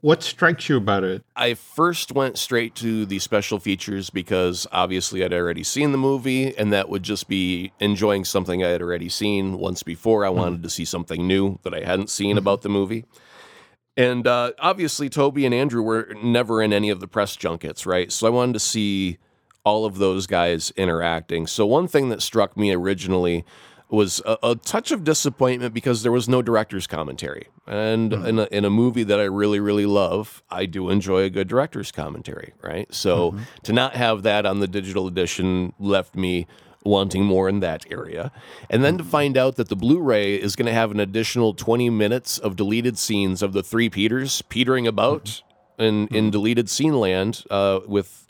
What 0.00 0.22
strikes 0.22 0.68
you 0.68 0.76
about 0.76 1.04
it? 1.04 1.24
I 1.34 1.54
first 1.54 2.12
went 2.12 2.36
straight 2.36 2.74
to 2.76 3.06
the 3.06 3.18
special 3.18 3.58
features 3.58 4.10
because 4.10 4.66
obviously 4.70 5.24
I'd 5.24 5.32
already 5.32 5.64
seen 5.64 5.92
the 5.92 5.98
movie, 5.98 6.56
and 6.56 6.72
that 6.72 6.88
would 6.88 7.02
just 7.02 7.28
be 7.28 7.72
enjoying 7.80 8.24
something 8.24 8.62
I 8.62 8.68
had 8.68 8.82
already 8.82 9.08
seen 9.08 9.58
once 9.58 9.82
before. 9.82 10.24
I 10.24 10.28
wanted 10.28 10.62
to 10.64 10.70
see 10.70 10.84
something 10.84 11.26
new 11.26 11.58
that 11.62 11.74
I 11.74 11.80
hadn't 11.80 12.10
seen 12.10 12.36
about 12.38 12.62
the 12.62 12.68
movie. 12.68 13.04
And 13.96 14.26
uh, 14.26 14.52
obviously, 14.58 15.08
Tobey 15.08 15.46
and 15.46 15.54
Andrew 15.54 15.82
were 15.82 16.14
never 16.22 16.62
in 16.62 16.72
any 16.72 16.90
of 16.90 17.00
the 17.00 17.08
press 17.08 17.34
junkets, 17.34 17.86
right? 17.86 18.12
So 18.12 18.26
I 18.26 18.30
wanted 18.30 18.52
to 18.52 18.60
see 18.60 19.18
all 19.66 19.84
of 19.84 19.98
those 19.98 20.28
guys 20.28 20.72
interacting. 20.76 21.46
So 21.48 21.66
one 21.66 21.88
thing 21.88 22.08
that 22.10 22.22
struck 22.22 22.56
me 22.56 22.72
originally 22.72 23.44
was 23.88 24.22
a, 24.24 24.38
a 24.42 24.54
touch 24.54 24.92
of 24.92 25.02
disappointment 25.02 25.74
because 25.74 26.04
there 26.04 26.12
was 26.12 26.28
no 26.28 26.40
director's 26.40 26.86
commentary. 26.86 27.48
And 27.66 28.12
hmm. 28.12 28.26
in, 28.26 28.38
a, 28.38 28.44
in 28.44 28.64
a 28.64 28.70
movie 28.70 29.02
that 29.02 29.18
I 29.18 29.24
really, 29.24 29.58
really 29.58 29.84
love, 29.84 30.42
I 30.50 30.66
do 30.66 30.88
enjoy 30.88 31.22
a 31.22 31.30
good 31.30 31.48
director's 31.48 31.90
commentary, 31.90 32.54
right? 32.62 32.92
So 32.94 33.32
mm-hmm. 33.32 33.42
to 33.64 33.72
not 33.72 33.96
have 33.96 34.22
that 34.22 34.46
on 34.46 34.60
the 34.60 34.68
digital 34.68 35.08
edition 35.08 35.72
left 35.80 36.14
me 36.14 36.46
wanting 36.84 37.24
more 37.24 37.48
in 37.48 37.58
that 37.58 37.84
area. 37.90 38.30
And 38.70 38.84
then 38.84 38.98
to 38.98 39.02
mm-hmm. 39.02 39.10
find 39.10 39.36
out 39.36 39.56
that 39.56 39.68
the 39.68 39.74
Blu 39.74 40.00
ray 40.00 40.36
is 40.36 40.54
going 40.54 40.66
to 40.66 40.72
have 40.72 40.92
an 40.92 41.00
additional 41.00 41.54
20 41.54 41.90
minutes 41.90 42.38
of 42.38 42.54
deleted 42.54 42.96
scenes 42.98 43.42
of 43.42 43.52
the 43.52 43.64
three 43.64 43.90
Peters 43.90 44.42
petering 44.42 44.86
about 44.86 45.24
mm-hmm. 45.24 45.82
in, 45.82 46.08
in 46.08 46.30
deleted 46.30 46.70
scene 46.70 46.94
land 46.94 47.42
uh, 47.50 47.80
with 47.88 48.25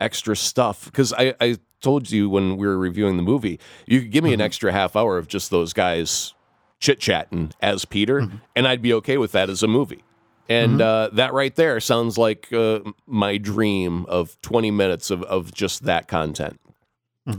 extra 0.00 0.36
stuff. 0.36 0.84
Because 0.86 1.12
I, 1.12 1.34
I 1.40 1.56
told 1.80 2.10
you 2.10 2.28
when 2.28 2.56
we 2.56 2.66
were 2.66 2.78
reviewing 2.78 3.16
the 3.16 3.22
movie, 3.22 3.60
you 3.86 4.00
could 4.00 4.10
give 4.10 4.24
me 4.24 4.32
an 4.32 4.40
extra 4.40 4.72
half 4.72 4.96
hour 4.96 5.18
of 5.18 5.28
just 5.28 5.50
those 5.50 5.72
guys 5.72 6.34
chit 6.80 7.00
chatting 7.00 7.52
as 7.60 7.84
Peter, 7.84 8.28
and 8.54 8.68
I'd 8.68 8.82
be 8.82 8.92
okay 8.94 9.16
with 9.18 9.32
that 9.32 9.48
as 9.48 9.62
a 9.62 9.68
movie. 9.68 10.02
And 10.48 10.80
uh, 10.80 11.10
that 11.14 11.32
right 11.32 11.54
there 11.56 11.80
sounds 11.80 12.16
like 12.16 12.52
uh, 12.52 12.80
my 13.06 13.36
dream 13.36 14.04
of 14.06 14.40
20 14.42 14.70
minutes 14.70 15.10
of, 15.10 15.22
of 15.24 15.52
just 15.52 15.84
that 15.84 16.06
content. 16.06 16.60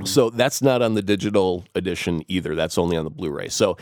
So 0.03 0.29
that's 0.29 0.61
not 0.61 0.81
on 0.81 0.95
the 0.95 1.01
digital 1.01 1.63
edition 1.73 2.21
either. 2.27 2.55
That's 2.55 2.77
only 2.77 2.97
on 2.97 3.05
the 3.05 3.09
Blu 3.09 3.29
ray. 3.31 3.47
So 3.47 3.77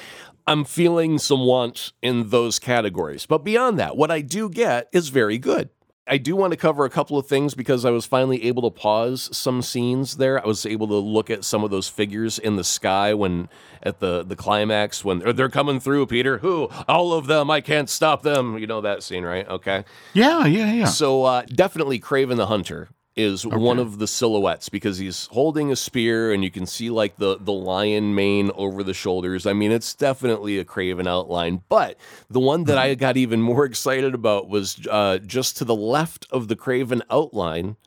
I'm 0.46 0.64
feeling 0.64 1.18
some 1.18 1.48
want 1.48 1.94
in 2.04 2.30
those 2.30 2.60
categories. 2.60 3.26
But 3.26 3.40
beyond 3.40 3.80
that, 3.80 3.98
what 3.98 4.12
I 4.12 4.22
do 4.22 4.48
get 4.48 4.88
is 4.94 5.10
very 5.10 5.40
good. 5.40 5.70
I 6.08 6.18
do 6.18 6.36
want 6.36 6.52
to 6.52 6.58
cover 6.58 6.86
a 6.86 6.90
couple 6.90 7.18
of 7.18 7.26
things 7.26 7.56
because 7.56 7.84
I 7.84 7.90
was 7.90 8.06
finally 8.06 8.44
able 8.44 8.70
to 8.70 8.70
pause 8.70 9.28
some 9.36 9.64
scenes 9.64 10.18
there. 10.18 10.40
I 10.42 10.46
was 10.46 10.64
able 10.64 10.88
to 10.88 10.96
look 10.96 11.32
at 11.32 11.44
some 11.44 11.64
of 11.64 11.72
those 11.72 11.90
figures 11.90 12.38
in 12.38 12.58
the 12.58 12.64
sky 12.64 13.16
when 13.16 13.50
at 13.82 14.00
the 14.00 14.24
the 14.24 14.36
climax 14.36 15.04
when 15.04 15.20
they're, 15.20 15.34
they're 15.34 15.50
coming 15.50 15.80
through, 15.80 16.06
Peter. 16.06 16.38
Who? 16.40 16.70
All 16.88 17.14
of 17.14 17.26
them. 17.26 17.50
I 17.50 17.60
can't 17.60 17.90
stop 17.90 18.22
them. 18.22 18.58
You 18.60 18.68
know 18.68 18.82
that 18.82 19.02
scene, 19.02 19.24
right? 19.24 19.48
Okay. 19.48 19.84
Yeah, 20.14 20.46
yeah, 20.46 20.72
yeah. 20.72 20.86
So 20.86 21.24
uh, 21.24 21.42
definitely 21.48 22.00
Kraven 22.00 22.38
the 22.38 22.46
Hunter 22.46 22.90
is 23.16 23.46
one 23.46 23.80
of 23.80 23.98
the 23.98 24.08
silhouettes 24.08 24.68
because 24.68 24.98
he's 24.98 25.28
holding 25.28 25.72
a 25.72 25.76
spear 25.76 26.34
and 26.34 26.44
you 26.44 26.52
can 26.52 26.66
see 26.66 26.90
like 26.90 27.16
the 27.16 27.38
the 27.40 27.54
lion 27.54 28.14
mane 28.14 28.52
over 28.56 28.84
the 28.84 28.94
shoulders. 28.94 29.46
I 29.46 29.54
mean, 29.54 29.72
it's 29.72 29.94
definitely 29.94 30.60
a 30.60 30.66
Kraven 30.66 31.08
outline. 31.08 31.62
But 31.70 31.98
the 32.30 32.42
one 32.42 32.66
that 32.66 32.78
I 32.78 32.94
got 32.96 33.16
even 33.16 33.42
more 33.42 33.66
excited 33.66 34.14
about 34.14 34.50
was 34.50 34.86
uh, 34.90 35.20
just 35.20 35.58
to 35.58 35.66
the 35.66 35.76
left 35.76 36.28
of 36.30 36.50
the 36.50 36.56
Kraven 36.56 37.02
outline 37.10 37.78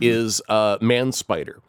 is 0.00 0.40
uh, 0.48 0.78
Man 0.80 1.10
Spider, 1.10 1.60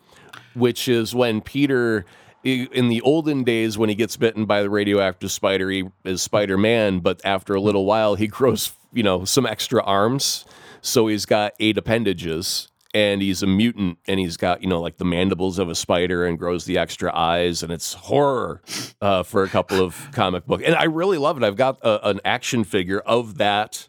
which 0.53 0.87
is 0.87 1.15
when 1.15 1.41
Peter. 1.41 2.05
In 2.43 2.87
the 2.87 3.01
olden 3.01 3.43
days, 3.43 3.77
when 3.77 3.89
he 3.89 3.93
gets 3.93 4.17
bitten 4.17 4.45
by 4.45 4.63
the 4.63 4.69
radioactive 4.71 5.31
spider, 5.31 5.69
he 5.69 5.83
is 6.03 6.23
Spider 6.23 6.57
Man. 6.57 6.97
But 6.97 7.21
after 7.23 7.53
a 7.53 7.61
little 7.61 7.85
while, 7.85 8.15
he 8.15 8.25
grows, 8.39 8.71
you 8.91 9.03
know, 9.03 9.25
some 9.25 9.45
extra 9.45 9.83
arms. 9.83 10.45
So 10.81 11.05
he's 11.05 11.27
got 11.27 11.53
eight 11.59 11.77
appendages 11.77 12.70
and 12.93 13.21
he's 13.21 13.41
a 13.41 13.47
mutant 13.47 13.97
and 14.07 14.19
he's 14.19 14.37
got, 14.37 14.61
you 14.61 14.67
know, 14.67 14.81
like 14.81 14.97
the 14.97 15.05
mandibles 15.05 15.59
of 15.59 15.69
a 15.69 15.75
spider 15.75 16.25
and 16.25 16.37
grows 16.37 16.65
the 16.65 16.77
extra 16.77 17.15
eyes. 17.15 17.63
And 17.63 17.71
it's 17.71 17.93
horror 17.93 18.61
uh, 19.01 19.23
for 19.23 19.43
a 19.43 19.47
couple 19.47 19.81
of 19.81 20.09
comic 20.11 20.45
book. 20.45 20.61
And 20.65 20.75
I 20.75 20.83
really 20.83 21.17
love 21.17 21.37
it. 21.37 21.43
I've 21.43 21.55
got 21.55 21.79
a, 21.81 22.09
an 22.09 22.19
action 22.25 22.63
figure 22.63 22.99
of 22.99 23.37
that. 23.37 23.87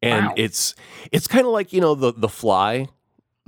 And 0.00 0.26
Wow. 0.26 0.34
it's 0.36 0.74
it's 1.10 1.26
kind 1.26 1.44
of 1.44 1.52
like, 1.52 1.72
you 1.72 1.80
know, 1.80 1.94
the 1.94 2.12
the 2.12 2.28
fly. 2.28 2.88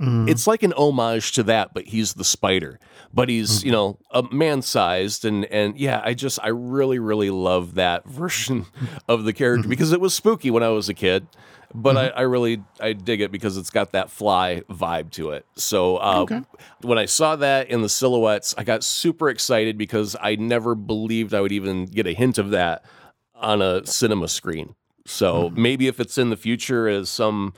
Mm-hmm. 0.01 0.29
It's 0.29 0.47
like 0.47 0.63
an 0.63 0.73
homage 0.73 1.31
to 1.33 1.43
that, 1.43 1.75
but 1.75 1.85
he's 1.85 2.15
the 2.15 2.23
spider. 2.23 2.79
But 3.13 3.29
he's, 3.29 3.59
mm-hmm. 3.59 3.67
you 3.67 3.71
know, 3.71 3.99
a 4.09 4.23
man 4.23 4.61
sized 4.61 5.25
and 5.25 5.45
and 5.45 5.77
yeah, 5.77 6.01
I 6.03 6.13
just 6.13 6.39
I 6.43 6.49
really, 6.49 6.99
really 6.99 7.29
love 7.29 7.75
that 7.75 8.05
version 8.07 8.65
of 9.07 9.23
the 9.23 9.33
character 9.33 9.61
mm-hmm. 9.61 9.69
because 9.69 9.91
it 9.91 10.01
was 10.01 10.13
spooky 10.13 10.51
when 10.51 10.63
I 10.63 10.69
was 10.69 10.89
a 10.89 10.93
kid. 10.93 11.27
But 11.73 11.97
I, 11.97 12.07
I 12.09 12.21
really 12.21 12.63
I 12.79 12.93
dig 12.93 13.21
it 13.21 13.31
because 13.31 13.57
it's 13.57 13.69
got 13.69 13.91
that 13.93 14.09
fly 14.09 14.61
vibe 14.69 15.11
to 15.11 15.31
it. 15.31 15.45
So 15.55 15.97
uh, 15.97 16.19
Okay. 16.21 16.41
when 16.81 16.97
I 16.97 17.05
saw 17.05 17.35
that 17.37 17.69
in 17.69 17.81
the 17.81 17.89
silhouettes, 17.89 18.53
I 18.57 18.63
got 18.63 18.83
super 18.83 19.29
excited 19.29 19.77
because 19.77 20.15
I 20.21 20.35
never 20.35 20.75
believed 20.75 21.33
I 21.33 21.41
would 21.41 21.51
even 21.51 21.85
get 21.85 22.07
a 22.07 22.13
hint 22.13 22.37
of 22.37 22.49
that 22.51 22.83
on 23.35 23.61
a 23.61 23.85
cinema 23.85 24.27
screen. 24.27 24.75
So 25.05 25.49
maybe 25.55 25.87
if 25.87 25.99
it's 25.99 26.17
in 26.17 26.29
the 26.29 26.37
future 26.37 26.87
as 26.87 27.09
some 27.09 27.53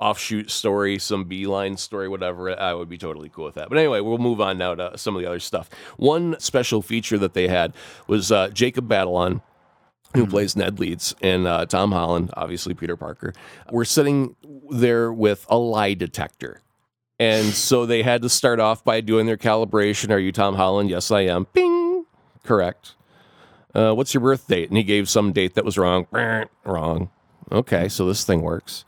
offshoot 0.00 0.50
story, 0.50 0.98
some 0.98 1.24
beeline 1.24 1.76
story, 1.76 2.08
whatever, 2.08 2.58
I 2.58 2.72
would 2.72 2.88
be 2.88 2.96
totally 2.98 3.28
cool 3.28 3.44
with 3.44 3.54
that. 3.56 3.68
But 3.68 3.78
anyway, 3.78 4.00
we'll 4.00 4.18
move 4.18 4.40
on 4.40 4.56
now 4.58 4.74
to 4.74 4.96
some 4.96 5.14
of 5.14 5.20
the 5.22 5.28
other 5.28 5.38
stuff. 5.40 5.68
One 5.98 6.36
special 6.40 6.80
feature 6.82 7.18
that 7.18 7.34
they 7.34 7.48
had 7.48 7.74
was 8.06 8.32
uh, 8.32 8.48
Jacob 8.48 8.88
Batalon. 8.88 9.42
Who 10.14 10.26
plays 10.26 10.56
Ned 10.56 10.80
Leeds 10.80 11.14
and 11.22 11.46
uh, 11.46 11.66
Tom 11.66 11.92
Holland, 11.92 12.30
obviously 12.36 12.74
Peter 12.74 12.96
Parker. 12.96 13.32
We're 13.70 13.84
sitting 13.84 14.34
there 14.70 15.12
with 15.12 15.46
a 15.48 15.56
lie 15.56 15.94
detector. 15.94 16.62
And 17.20 17.46
so 17.54 17.86
they 17.86 18.02
had 18.02 18.22
to 18.22 18.28
start 18.28 18.58
off 18.58 18.82
by 18.82 19.00
doing 19.00 19.26
their 19.26 19.36
calibration. 19.36 20.10
Are 20.10 20.18
you 20.18 20.32
Tom 20.32 20.56
Holland? 20.56 20.90
Yes, 20.90 21.10
I 21.10 21.22
am. 21.22 21.46
Bing. 21.52 22.06
Correct. 22.42 22.94
Uh, 23.74 23.92
what's 23.92 24.12
your 24.12 24.20
birth 24.20 24.48
date? 24.48 24.68
And 24.68 24.76
he 24.76 24.82
gave 24.82 25.08
some 25.08 25.32
date 25.32 25.54
that 25.54 25.64
was 25.64 25.78
wrong. 25.78 26.06
Wrong. 26.64 27.10
Okay, 27.52 27.88
so 27.88 28.06
this 28.06 28.24
thing 28.24 28.42
works. 28.42 28.84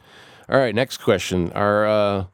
All 0.48 0.58
right, 0.58 0.74
next 0.74 0.98
question. 0.98 1.52
Are 1.52 1.86
uh, 1.86 2.24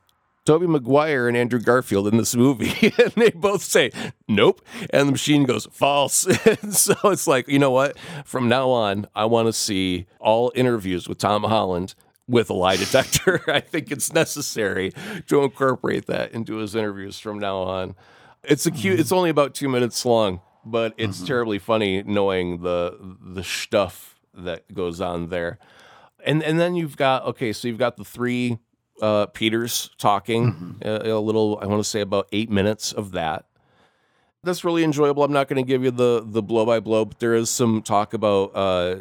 Tobey 0.49 0.67
Maguire 0.67 1.29
and 1.29 1.37
Andrew 1.37 1.61
Garfield 1.61 2.09
in 2.09 2.17
this 2.17 2.35
movie? 2.35 2.91
and 2.99 3.13
they 3.17 3.29
both 3.29 3.63
say, 3.63 3.91
nope. 4.29 4.65
And 4.89 5.07
the 5.07 5.13
machine 5.13 5.45
goes, 5.45 5.69
false. 5.71 6.21
so 6.71 6.95
it's 7.05 7.27
like, 7.27 7.49
you 7.49 7.59
know 7.59 7.71
what? 7.71 7.99
From 8.25 8.49
now 8.49 8.71
on, 8.71 9.07
I 9.15 9.27
want 9.27 9.49
to 9.49 9.53
see 9.53 10.07
all 10.21 10.51
interviews 10.55 11.07
with 11.07 11.19
Tom 11.19 11.45
Holland 11.45 11.95
with 12.27 12.49
a 12.49 12.55
lie 12.55 12.77
detector. 12.77 13.43
I 13.51 13.61
think 13.61 13.91
it's 13.93 14.11
necessary 14.15 14.95
to 15.27 15.43
incorporate 15.43 16.07
that 16.07 16.33
into 16.33 16.57
his 16.57 16.75
interviews 16.75 17.19
from 17.19 17.39
now 17.39 17.59
on. 17.59 17.95
It's 18.43 18.65
a 18.65 18.71
cute. 18.71 18.99
It's 18.99 19.13
only 19.13 19.29
about 19.29 19.55
two 19.55 19.69
minutes 19.69 20.07
long, 20.07 20.41
but 20.65 20.95
it's 20.97 21.19
mm-hmm. 21.19 21.27
terribly 21.27 21.59
funny 21.59 22.03
knowing 22.05 22.63
the 22.63 22.97
the 23.21 23.45
stuff 23.45 24.19
that 24.33 24.73
goes 24.73 25.03
on 25.03 25.29
there. 25.29 25.59
And 26.25 26.43
and 26.43 26.59
then 26.59 26.75
you've 26.75 26.97
got 26.97 27.25
okay, 27.25 27.53
so 27.53 27.69
you've 27.69 27.77
got 27.77 27.99
the 27.99 28.05
three 28.05 28.61
uh, 29.01 29.27
Peters 29.27 29.91
talking 29.99 30.81
uh, 30.85 31.01
a, 31.03 31.19
little. 31.19 31.59
I 31.63 31.67
want 31.67 31.81
to 31.81 31.89
say 31.89 32.01
about 32.01 32.29
eight 32.33 32.51
minutes 32.51 32.93
of 32.93 33.13
that. 33.13 33.45
That's 34.45 34.65
really 34.65 34.85
enjoyable. 34.85 35.25
I'm 35.25 35.33
not 35.33 35.49
going 35.49 35.63
to 35.63 35.67
give 35.67 35.83
you 35.83 35.91
the 35.91 36.23
the 36.25 36.43
blow 36.43 36.65
by 36.65 36.81
blow, 36.81 37.05
but 37.05 37.19
there 37.19 37.35
is 37.35 37.51
some 37.51 37.83
talk 37.83 38.15
about 38.15 38.55
uh, 38.55 38.97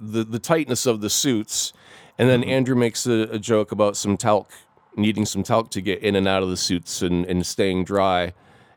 the 0.00 0.24
the 0.24 0.38
tightness 0.38 0.86
of 0.86 1.00
the 1.00 1.10
suits, 1.10 1.72
and 2.18 2.28
then 2.28 2.44
Andrew 2.44 2.76
makes 2.76 3.06
a, 3.06 3.28
a 3.30 3.38
joke 3.38 3.72
about 3.72 3.96
some 3.96 4.16
talc 4.16 4.50
needing 4.96 5.24
some 5.24 5.42
talc 5.42 5.70
to 5.70 5.80
get 5.80 6.02
in 6.02 6.16
and 6.16 6.26
out 6.26 6.42
of 6.42 6.50
the 6.50 6.56
suits 6.56 7.02
and, 7.02 7.24
and 7.26 7.46
staying 7.46 7.84
dry. 7.84 8.34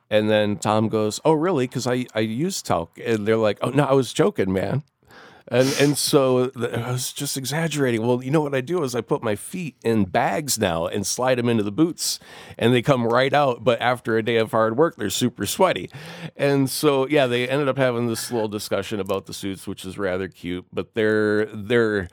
And 0.10 0.30
then 0.30 0.58
Tom 0.58 0.90
goes, 0.90 1.20
"Oh, 1.24 1.34
really? 1.34 1.68
Because 1.68 1.88
I 1.88 2.06
I 2.14 2.20
use 2.20 2.62
talc." 2.62 3.00
And 3.04 3.28
they're 3.28 3.38
like, 3.38 3.58
"Oh 3.62 3.70
no, 3.70 3.84
I 3.84 3.94
was 3.94 4.14
joking, 4.14 4.52
man." 4.52 4.84
And 5.52 5.76
and 5.82 5.98
so 5.98 6.50
I 6.56 6.92
was 6.92 7.12
just 7.12 7.36
exaggerating. 7.36 8.08
Well, 8.08 8.24
you 8.24 8.32
know 8.32 8.40
what 8.40 8.56
I 8.56 8.62
do 8.62 8.84
is 8.84 8.96
I 8.96 9.02
put 9.02 9.22
my 9.22 9.36
feet 9.36 9.76
in 9.84 10.06
bags 10.06 10.58
now 10.58 10.88
and 10.88 11.06
slide 11.06 11.38
them 11.38 11.50
into 11.50 11.62
the 11.62 11.74
boots, 11.74 12.20
and 12.58 12.74
they 12.74 12.82
come 12.82 13.06
right 13.06 13.34
out. 13.34 13.62
But 13.64 13.82
after 13.82 14.18
a 14.18 14.24
day 14.24 14.38
of 14.38 14.52
hard 14.52 14.78
work, 14.78 14.96
they're 14.96 15.10
super 15.10 15.46
sweaty. 15.46 15.92
And 16.38 16.70
so 16.70 17.06
yeah, 17.06 17.28
they 17.28 17.50
ended 17.50 17.68
up 17.68 17.78
having 17.78 18.08
this 18.08 18.32
little 18.32 18.48
discussion 18.48 19.02
about 19.02 19.26
the 19.26 19.34
suits, 19.34 19.68
which 19.68 19.84
is 19.84 19.98
rather 19.98 20.30
cute. 20.30 20.66
But 20.72 20.94
their 20.94 21.46
their 21.48 22.08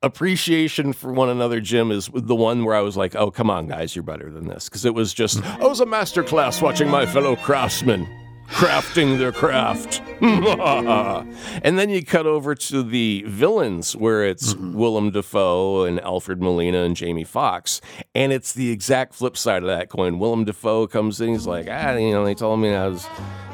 appreciation 0.00 0.92
for 0.92 1.12
one 1.12 1.28
another, 1.28 1.60
Jim, 1.60 1.90
is 1.90 2.08
the 2.14 2.36
one 2.36 2.64
where 2.64 2.76
I 2.76 2.80
was 2.80 2.96
like, 2.96 3.16
oh 3.16 3.32
come 3.32 3.50
on, 3.50 3.66
guys, 3.66 3.96
you're 3.96 4.04
better 4.04 4.30
than 4.30 4.46
this, 4.46 4.68
because 4.68 4.84
it 4.84 4.94
was 4.94 5.12
just 5.12 5.42
I 5.42 5.66
was 5.66 5.80
a 5.80 5.86
master 5.86 6.22
class 6.22 6.62
watching 6.62 6.88
my 6.88 7.06
fellow 7.06 7.34
craftsmen 7.34 8.06
crafting 8.54 9.18
their 9.18 9.32
craft. 9.32 10.00
and 10.20 11.78
then 11.78 11.90
you 11.90 12.04
cut 12.04 12.24
over 12.24 12.54
to 12.54 12.84
the 12.84 13.24
villains 13.26 13.96
where 13.96 14.24
it's 14.24 14.54
Willem 14.54 15.10
Dafoe 15.10 15.84
and 15.84 16.00
Alfred 16.00 16.40
Molina 16.40 16.84
and 16.84 16.94
Jamie 16.94 17.24
Foxx. 17.24 17.80
And 18.14 18.32
it's 18.32 18.52
the 18.52 18.70
exact 18.70 19.14
flip 19.14 19.36
side 19.36 19.62
of 19.62 19.68
that 19.68 19.88
coin. 19.88 20.20
Willem 20.20 20.44
Dafoe 20.44 20.86
comes 20.86 21.20
in, 21.20 21.30
he's 21.30 21.48
like, 21.48 21.66
ah, 21.68 21.94
you 21.94 22.12
know, 22.12 22.24
they 22.24 22.34
told 22.34 22.60
me 22.60 22.72
I 22.72 22.86
was 22.86 23.06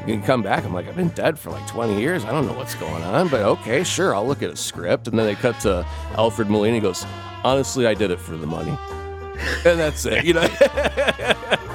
going 0.07 0.21
to 0.21 0.27
come 0.27 0.43
back. 0.43 0.65
I'm 0.65 0.75
like, 0.75 0.87
I've 0.87 0.97
been 0.97 1.09
dead 1.09 1.39
for 1.39 1.51
like 1.51 1.67
20 1.67 1.99
years. 1.99 2.25
I 2.25 2.31
don't 2.31 2.47
know 2.47 2.53
what's 2.53 2.75
going 2.75 3.03
on, 3.03 3.29
but 3.29 3.41
okay, 3.41 3.83
sure, 3.83 4.15
I'll 4.15 4.27
look 4.27 4.43
at 4.43 4.51
a 4.51 4.57
script. 4.57 5.09
And 5.09 5.19
then 5.19 5.27
they 5.27 5.35
cut 5.35 5.59
to 5.61 5.87
Alfred 6.19 6.51
Molina. 6.51 6.75
He 6.75 6.81
goes, 6.81 7.07
honestly, 7.43 7.87
I 7.87 7.95
did 7.95 8.11
it 8.11 8.21
for 8.21 8.37
the 8.37 8.47
money. 8.47 8.77
And 9.65 9.79
that's 9.79 10.05
it, 10.07 10.25
you 10.25 10.35
know. 10.35 10.49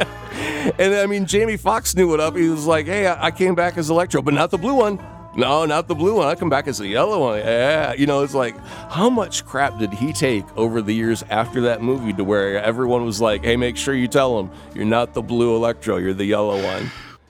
And 0.78 0.96
I 0.96 1.06
mean, 1.06 1.26
Jamie 1.26 1.58
Foxx 1.58 1.96
knew 1.96 2.14
it 2.14 2.20
up. 2.20 2.36
He 2.36 2.50
was 2.50 2.66
like, 2.66 2.86
"Hey, 2.88 3.08
I 3.08 3.28
I 3.28 3.32
came 3.32 3.56
back 3.56 3.78
as 3.78 3.90
Electro, 3.90 4.22
but 4.22 4.34
not 4.34 4.52
the 4.52 4.58
blue 4.58 4.74
one. 4.74 5.00
No, 5.36 5.66
not 5.66 5.88
the 5.88 5.96
blue 5.96 6.16
one. 6.16 6.28
I 6.28 6.36
come 6.36 6.50
back 6.50 6.68
as 6.68 6.78
the 6.78 6.88
yellow 6.88 7.20
one. 7.20 7.40
Yeah, 7.40 7.94
you 7.94 8.08
know, 8.08 8.24
it's 8.24 8.34
like, 8.34 8.58
how 8.90 9.10
much 9.10 9.46
crap 9.46 9.78
did 9.78 9.94
he 9.94 10.14
take 10.14 10.46
over 10.58 10.82
the 10.82 10.94
years 10.94 11.24
after 11.30 11.62
that 11.62 11.82
movie 11.82 12.14
to 12.14 12.24
where 12.24 12.62
everyone 12.64 13.06
was 13.06 13.22
like, 13.22 13.44
"Hey, 13.44 13.58
make 13.58 13.78
sure 13.78 13.94
you 13.94 14.08
tell 14.08 14.40
him 14.40 14.50
you're 14.74 14.86
not 14.86 15.14
the 15.14 15.22
blue 15.22 15.56
Electro, 15.56 15.98
you're 15.98 16.14
the 16.14 16.26
yellow 16.26 16.62
one. 16.64 16.90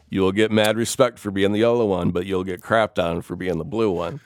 You 0.09 0.21
will 0.21 0.31
get 0.31 0.51
mad 0.51 0.77
respect 0.77 1.19
for 1.19 1.31
being 1.31 1.51
the 1.51 1.59
yellow 1.59 1.85
one, 1.85 2.11
but 2.11 2.25
you'll 2.25 2.43
get 2.43 2.61
crapped 2.61 3.03
on 3.03 3.21
for 3.21 3.35
being 3.35 3.57
the 3.57 3.65
blue 3.65 3.91
one." 3.91 4.21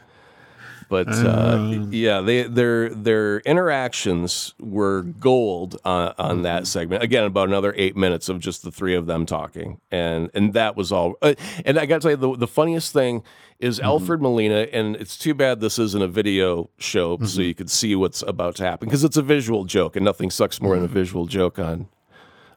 But 0.89 1.07
uh, 1.07 1.85
yeah, 1.91 2.21
they 2.21 2.43
their 2.43 2.89
their 2.89 3.39
interactions 3.41 4.55
were 4.59 5.03
gold 5.03 5.79
on, 5.85 6.15
on 6.17 6.41
that 6.41 6.63
mm-hmm. 6.63 6.65
segment. 6.65 7.03
Again, 7.03 7.25
about 7.25 7.47
another 7.47 7.73
eight 7.77 7.95
minutes 7.95 8.27
of 8.27 8.39
just 8.39 8.63
the 8.63 8.71
three 8.71 8.95
of 8.95 9.05
them 9.05 9.27
talking, 9.27 9.79
and 9.91 10.31
and 10.33 10.53
that 10.53 10.75
was 10.75 10.91
all. 10.91 11.15
Uh, 11.21 11.35
and 11.63 11.77
I 11.77 11.85
got 11.85 12.01
to 12.01 12.01
tell 12.01 12.11
you, 12.11 12.17
the, 12.17 12.37
the 12.37 12.47
funniest 12.47 12.91
thing 12.91 13.23
is 13.59 13.77
mm-hmm. 13.77 13.85
Alfred 13.85 14.21
Molina, 14.21 14.67
and 14.73 14.95
it's 14.95 15.15
too 15.15 15.35
bad 15.35 15.59
this 15.59 15.77
isn't 15.77 16.01
a 16.01 16.07
video 16.07 16.69
show, 16.79 17.17
so 17.17 17.23
mm-hmm. 17.23 17.41
you 17.41 17.53
could 17.53 17.69
see 17.69 17.95
what's 17.95 18.23
about 18.23 18.55
to 18.55 18.63
happen 18.63 18.87
because 18.87 19.03
it's 19.03 19.17
a 19.17 19.21
visual 19.21 19.65
joke, 19.65 19.95
and 19.95 20.03
nothing 20.03 20.31
sucks 20.31 20.59
more 20.59 20.75
than 20.75 20.85
a 20.85 20.87
visual 20.87 21.27
joke 21.27 21.59
on 21.59 21.87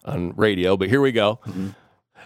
on 0.05 0.33
radio. 0.37 0.77
But 0.77 0.89
here 0.89 1.03
we 1.03 1.13
go. 1.13 1.39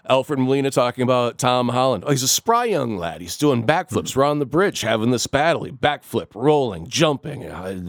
Alfred 0.08 0.38
Molina 0.38 0.70
talking 0.70 1.02
about 1.02 1.38
Tom 1.38 1.70
Holland. 1.70 2.04
Oh, 2.06 2.10
he's 2.10 2.22
a 2.22 2.28
spry 2.28 2.66
young 2.66 2.96
lad. 2.96 3.20
He's 3.20 3.36
doing 3.36 3.66
backflips 3.66 4.16
around 4.16 4.38
the 4.38 4.46
bridge, 4.46 4.82
having 4.82 5.10
this 5.10 5.26
battle. 5.26 5.64
He 5.64 5.72
backflip, 5.72 6.28
rolling, 6.34 6.88
jumping, 6.88 7.46
uh, 7.46 7.80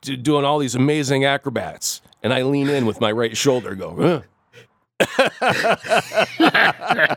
d- 0.00 0.16
doing 0.16 0.44
all 0.44 0.58
these 0.58 0.74
amazing 0.74 1.24
acrobats. 1.24 2.00
And 2.22 2.32
I 2.32 2.42
lean 2.42 2.68
in 2.68 2.86
with 2.86 3.00
my 3.00 3.12
right 3.12 3.36
shoulder, 3.36 3.74
go, 3.74 4.22
huh. 5.00 5.00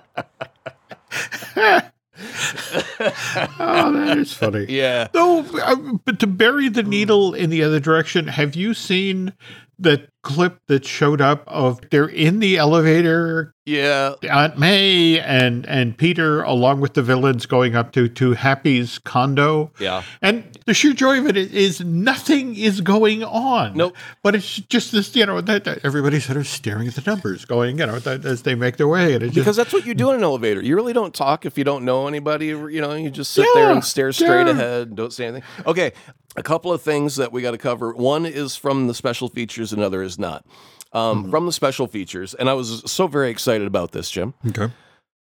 Oh, 3.59 3.91
that 3.93 4.17
is 4.17 4.33
funny. 4.33 4.65
yeah. 4.69 5.07
No, 5.13 5.45
uh, 5.63 5.75
but 6.05 6.19
to 6.19 6.27
bury 6.27 6.69
the 6.69 6.83
needle 6.83 7.33
in 7.33 7.49
the 7.49 7.63
other 7.63 7.79
direction, 7.79 8.27
have 8.27 8.55
you 8.55 8.73
seen 8.73 9.33
the 9.79 10.07
clip 10.23 10.59
that 10.67 10.85
showed 10.85 11.21
up 11.21 11.43
of 11.47 11.79
they're 11.89 12.07
in 12.07 12.39
the 12.39 12.57
elevator, 12.57 13.53
Yeah. 13.65 14.15
Aunt 14.29 14.57
May 14.57 15.19
and 15.19 15.65
and 15.67 15.97
Peter, 15.97 16.41
along 16.41 16.81
with 16.81 16.95
the 16.95 17.01
villains, 17.03 17.45
going 17.45 17.75
up 17.75 17.91
to 17.93 18.09
to 18.09 18.33
Happy's 18.33 18.99
condo. 18.99 19.71
Yeah. 19.79 20.03
And 20.21 20.43
the 20.65 20.73
sheer 20.73 20.93
joy 20.93 21.19
of 21.19 21.27
it 21.27 21.37
is, 21.37 21.79
nothing 21.81 22.55
is 22.55 22.81
going 22.81 23.23
on. 23.23 23.75
Nope. 23.75 23.95
But 24.23 24.35
it's 24.35 24.55
just 24.55 24.91
this, 24.91 25.15
you 25.15 25.25
know, 25.25 25.39
that, 25.41 25.63
that 25.63 25.79
everybody's 25.85 26.25
sort 26.25 26.37
of 26.37 26.47
staring 26.47 26.87
at 26.87 26.95
the 26.95 27.03
numbers, 27.09 27.45
going, 27.45 27.79
you 27.79 27.85
know, 27.85 27.99
that, 27.99 28.25
as 28.25 28.41
they 28.41 28.55
make 28.55 28.77
their 28.77 28.87
way, 28.87 29.13
and 29.13 29.23
it 29.23 29.27
just 29.27 29.35
Because 29.35 29.55
that's 29.55 29.71
what 29.73 29.85
you 29.85 29.93
do 29.93 30.09
in 30.09 30.17
an 30.17 30.23
elevator. 30.23 30.61
You 30.61 30.75
really 30.75 30.93
don't 30.93 31.13
talk 31.13 31.45
if 31.45 31.57
you 31.57 31.63
don't 31.63 31.85
know 31.85 32.07
anybody. 32.07 32.47
You 32.47 32.81
know, 32.81 32.93
you 32.95 33.09
just 33.09 33.31
sit 33.31 33.47
there 33.53 33.71
and 33.71 33.83
stare 33.83 34.11
straight 34.11 34.47
yeah. 34.47 34.53
ahead, 34.53 34.95
don't 34.95 35.13
say 35.13 35.27
anything. 35.27 35.43
Okay, 35.65 35.93
a 36.37 36.43
couple 36.43 36.71
of 36.71 36.81
things 36.81 37.15
that 37.17 37.31
we 37.33 37.41
got 37.41 37.51
to 37.51 37.57
cover. 37.57 37.91
One 37.93 38.25
is 38.25 38.55
from 38.55 38.87
the 38.87 38.93
special 38.93 39.27
features, 39.27 39.73
another 39.73 40.01
is 40.01 40.17
not. 40.17 40.45
Um, 40.93 41.29
From 41.29 41.45
the 41.45 41.51
special 41.51 41.85
features, 41.85 42.33
and 42.33 42.49
I 42.49 42.53
was 42.53 42.89
so 42.89 43.07
very 43.07 43.29
excited 43.29 43.67
about 43.67 43.91
this, 43.91 44.09
Jim. 44.09 44.33
okay. 44.47 44.71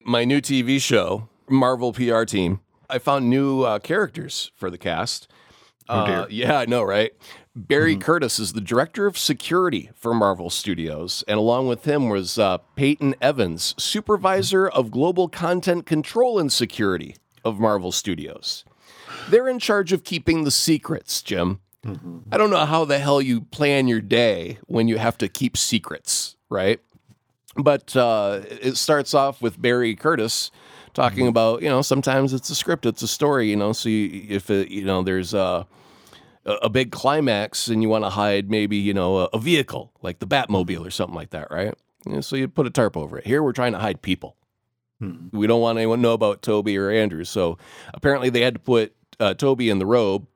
My 0.05 0.25
new 0.25 0.41
TV 0.41 0.81
show, 0.81 1.29
Marvel 1.49 1.93
PR 1.93 2.23
team. 2.25 2.59
I 2.89 2.99
found 2.99 3.29
new 3.29 3.61
uh, 3.61 3.79
characters 3.79 4.51
for 4.55 4.69
the 4.69 4.77
cast. 4.77 5.29
Oh, 5.87 6.05
dear. 6.05 6.15
Uh, 6.15 6.25
yeah, 6.29 6.57
I 6.59 6.65
know, 6.65 6.83
right? 6.83 7.13
Barry 7.55 7.95
Curtis 7.95 8.39
is 8.39 8.53
the 8.53 8.61
director 8.61 9.05
of 9.07 9.17
security 9.17 9.89
for 9.95 10.13
Marvel 10.13 10.49
Studios, 10.49 11.23
and 11.27 11.37
along 11.37 11.67
with 11.69 11.85
him 11.85 12.09
was 12.09 12.37
uh, 12.37 12.57
Peyton 12.75 13.15
Evans, 13.21 13.73
supervisor 13.77 14.67
of 14.67 14.91
global 14.91 15.29
content 15.29 15.85
control 15.85 16.39
and 16.39 16.51
security 16.51 17.15
of 17.45 17.57
Marvel 17.59 17.91
Studios. 17.93 18.65
They're 19.29 19.47
in 19.47 19.59
charge 19.59 19.93
of 19.93 20.03
keeping 20.03 20.43
the 20.43 20.51
secrets, 20.51 21.21
Jim. 21.21 21.59
I 22.31 22.37
don't 22.37 22.49
know 22.49 22.65
how 22.65 22.85
the 22.85 22.97
hell 22.97 23.21
you 23.21 23.41
plan 23.41 23.87
your 23.87 23.99
day 23.99 24.57
when 24.67 24.87
you 24.87 24.97
have 24.97 25.17
to 25.17 25.27
keep 25.27 25.57
secrets, 25.57 26.37
right? 26.49 26.79
But 27.57 27.95
uh, 27.95 28.41
it 28.49 28.77
starts 28.77 29.13
off 29.13 29.41
with 29.41 29.61
Barry 29.61 29.93
Curtis 29.95 30.49
talking 30.93 31.27
about, 31.27 31.61
you 31.61 31.69
know, 31.69 31.81
sometimes 31.81 32.33
it's 32.33 32.49
a 32.49 32.55
script, 32.55 32.85
it's 32.85 33.01
a 33.01 33.07
story, 33.07 33.49
you 33.49 33.57
know. 33.57 33.73
So 33.73 33.89
you, 33.89 34.25
if 34.29 34.49
it, 34.49 34.69
you 34.69 34.85
know, 34.85 35.03
there's 35.03 35.33
a 35.33 35.67
a 36.45 36.51
a 36.63 36.69
big 36.69 36.91
climax 36.91 37.67
and 37.67 37.81
you 37.81 37.89
want 37.89 38.03
to 38.03 38.09
hide 38.09 38.49
maybe 38.49 38.77
you 38.77 38.93
know 38.93 39.17
a, 39.17 39.29
a 39.33 39.39
vehicle 39.39 39.91
like 40.01 40.19
the 40.19 40.27
Batmobile 40.27 40.85
or 40.85 40.91
something 40.91 41.15
like 41.15 41.31
that, 41.31 41.49
right? 41.51 41.73
You 42.05 42.13
know, 42.13 42.21
so 42.21 42.35
you 42.35 42.47
put 42.47 42.67
a 42.67 42.69
tarp 42.69 42.97
over 42.97 43.17
it. 43.17 43.25
Here 43.25 43.41
we're 43.41 43.53
trying 43.53 43.73
to 43.73 43.79
hide 43.79 44.01
people. 44.01 44.35
Hmm. 44.99 45.27
We 45.31 45.47
don't 45.47 45.61
want 45.61 45.77
anyone 45.77 45.99
to 45.99 46.03
know 46.03 46.13
about 46.13 46.41
Tobey 46.41 46.77
or 46.77 46.89
Andrew. 46.89 47.23
So 47.23 47.57
apparently 47.93 48.29
they 48.29 48.41
had 48.41 48.55
to 48.55 48.59
put 48.59 48.93
uh, 49.19 49.33
Tobey 49.33 49.69
in 49.69 49.79
the 49.79 49.85
robe, 49.85 50.27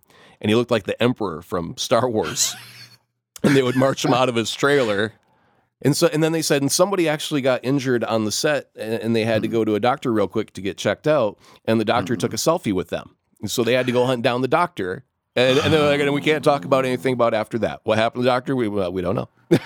and 0.41 0.49
he 0.49 0.55
looked 0.55 0.71
like 0.71 0.83
the 0.83 1.01
Emperor 1.01 1.41
from 1.41 1.75
Star 1.77 2.09
Wars. 2.09 2.55
and 3.43 3.55
they 3.55 3.63
would 3.63 3.75
march 3.75 4.03
him 4.03 4.13
out 4.13 4.29
of 4.29 4.35
his 4.35 4.53
trailer. 4.53 5.13
And 5.81 5.95
so, 5.95 6.07
and 6.07 6.23
then 6.23 6.31
they 6.31 6.41
said, 6.41 6.61
and 6.61 6.71
somebody 6.71 7.07
actually 7.07 7.41
got 7.41 7.63
injured 7.63 8.03
on 8.03 8.25
the 8.25 8.31
set, 8.31 8.69
and, 8.75 8.93
and 8.95 9.15
they 9.15 9.25
had 9.25 9.43
to 9.43 9.47
go 9.47 9.63
to 9.63 9.75
a 9.75 9.79
doctor 9.79 10.11
real 10.11 10.27
quick 10.27 10.53
to 10.53 10.61
get 10.61 10.77
checked 10.77 11.07
out. 11.07 11.37
And 11.65 11.79
the 11.79 11.85
doctor 11.85 12.15
took 12.15 12.33
a 12.33 12.37
selfie 12.37 12.73
with 12.73 12.89
them, 12.89 13.15
and 13.41 13.51
so 13.51 13.63
they 13.63 13.73
had 13.73 13.85
to 13.85 13.91
go 13.91 14.05
hunt 14.05 14.23
down 14.23 14.41
the 14.41 14.47
doctor. 14.47 15.03
And, 15.37 15.59
and 15.59 15.71
they're 15.71 15.87
like, 15.87 16.01
and 16.01 16.11
we 16.13 16.21
can't 16.21 16.43
talk 16.43 16.65
about 16.65 16.83
anything 16.83 17.13
about 17.13 17.35
after 17.35 17.59
that. 17.59 17.81
What 17.83 17.99
happened 17.99 18.21
to 18.21 18.23
the 18.23 18.29
doctor? 18.31 18.55
We 18.55 18.67
well, 18.67 18.91
we 18.91 19.03
don't 19.03 19.13
know. 19.15 19.29
and, 19.51 19.59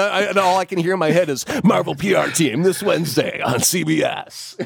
I- 0.00 0.26
and 0.30 0.38
all 0.38 0.56
I 0.58 0.64
can 0.64 0.78
hear 0.78 0.94
in 0.94 0.98
my 0.98 1.10
head 1.10 1.28
is 1.28 1.44
Marvel 1.62 1.94
PR 1.94 2.30
team 2.30 2.62
this 2.62 2.82
Wednesday 2.82 3.42
on 3.42 3.56
CBS. 3.56 4.56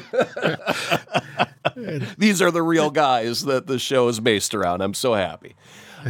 These 2.17 2.41
are 2.41 2.51
the 2.51 2.63
real 2.63 2.89
guys 2.89 3.43
that 3.45 3.67
the 3.67 3.77
show 3.79 4.07
is 4.07 4.21
based 4.21 4.55
around. 4.55 4.81
I'm 4.81 4.93
so 4.93 5.13
happy. 5.13 5.55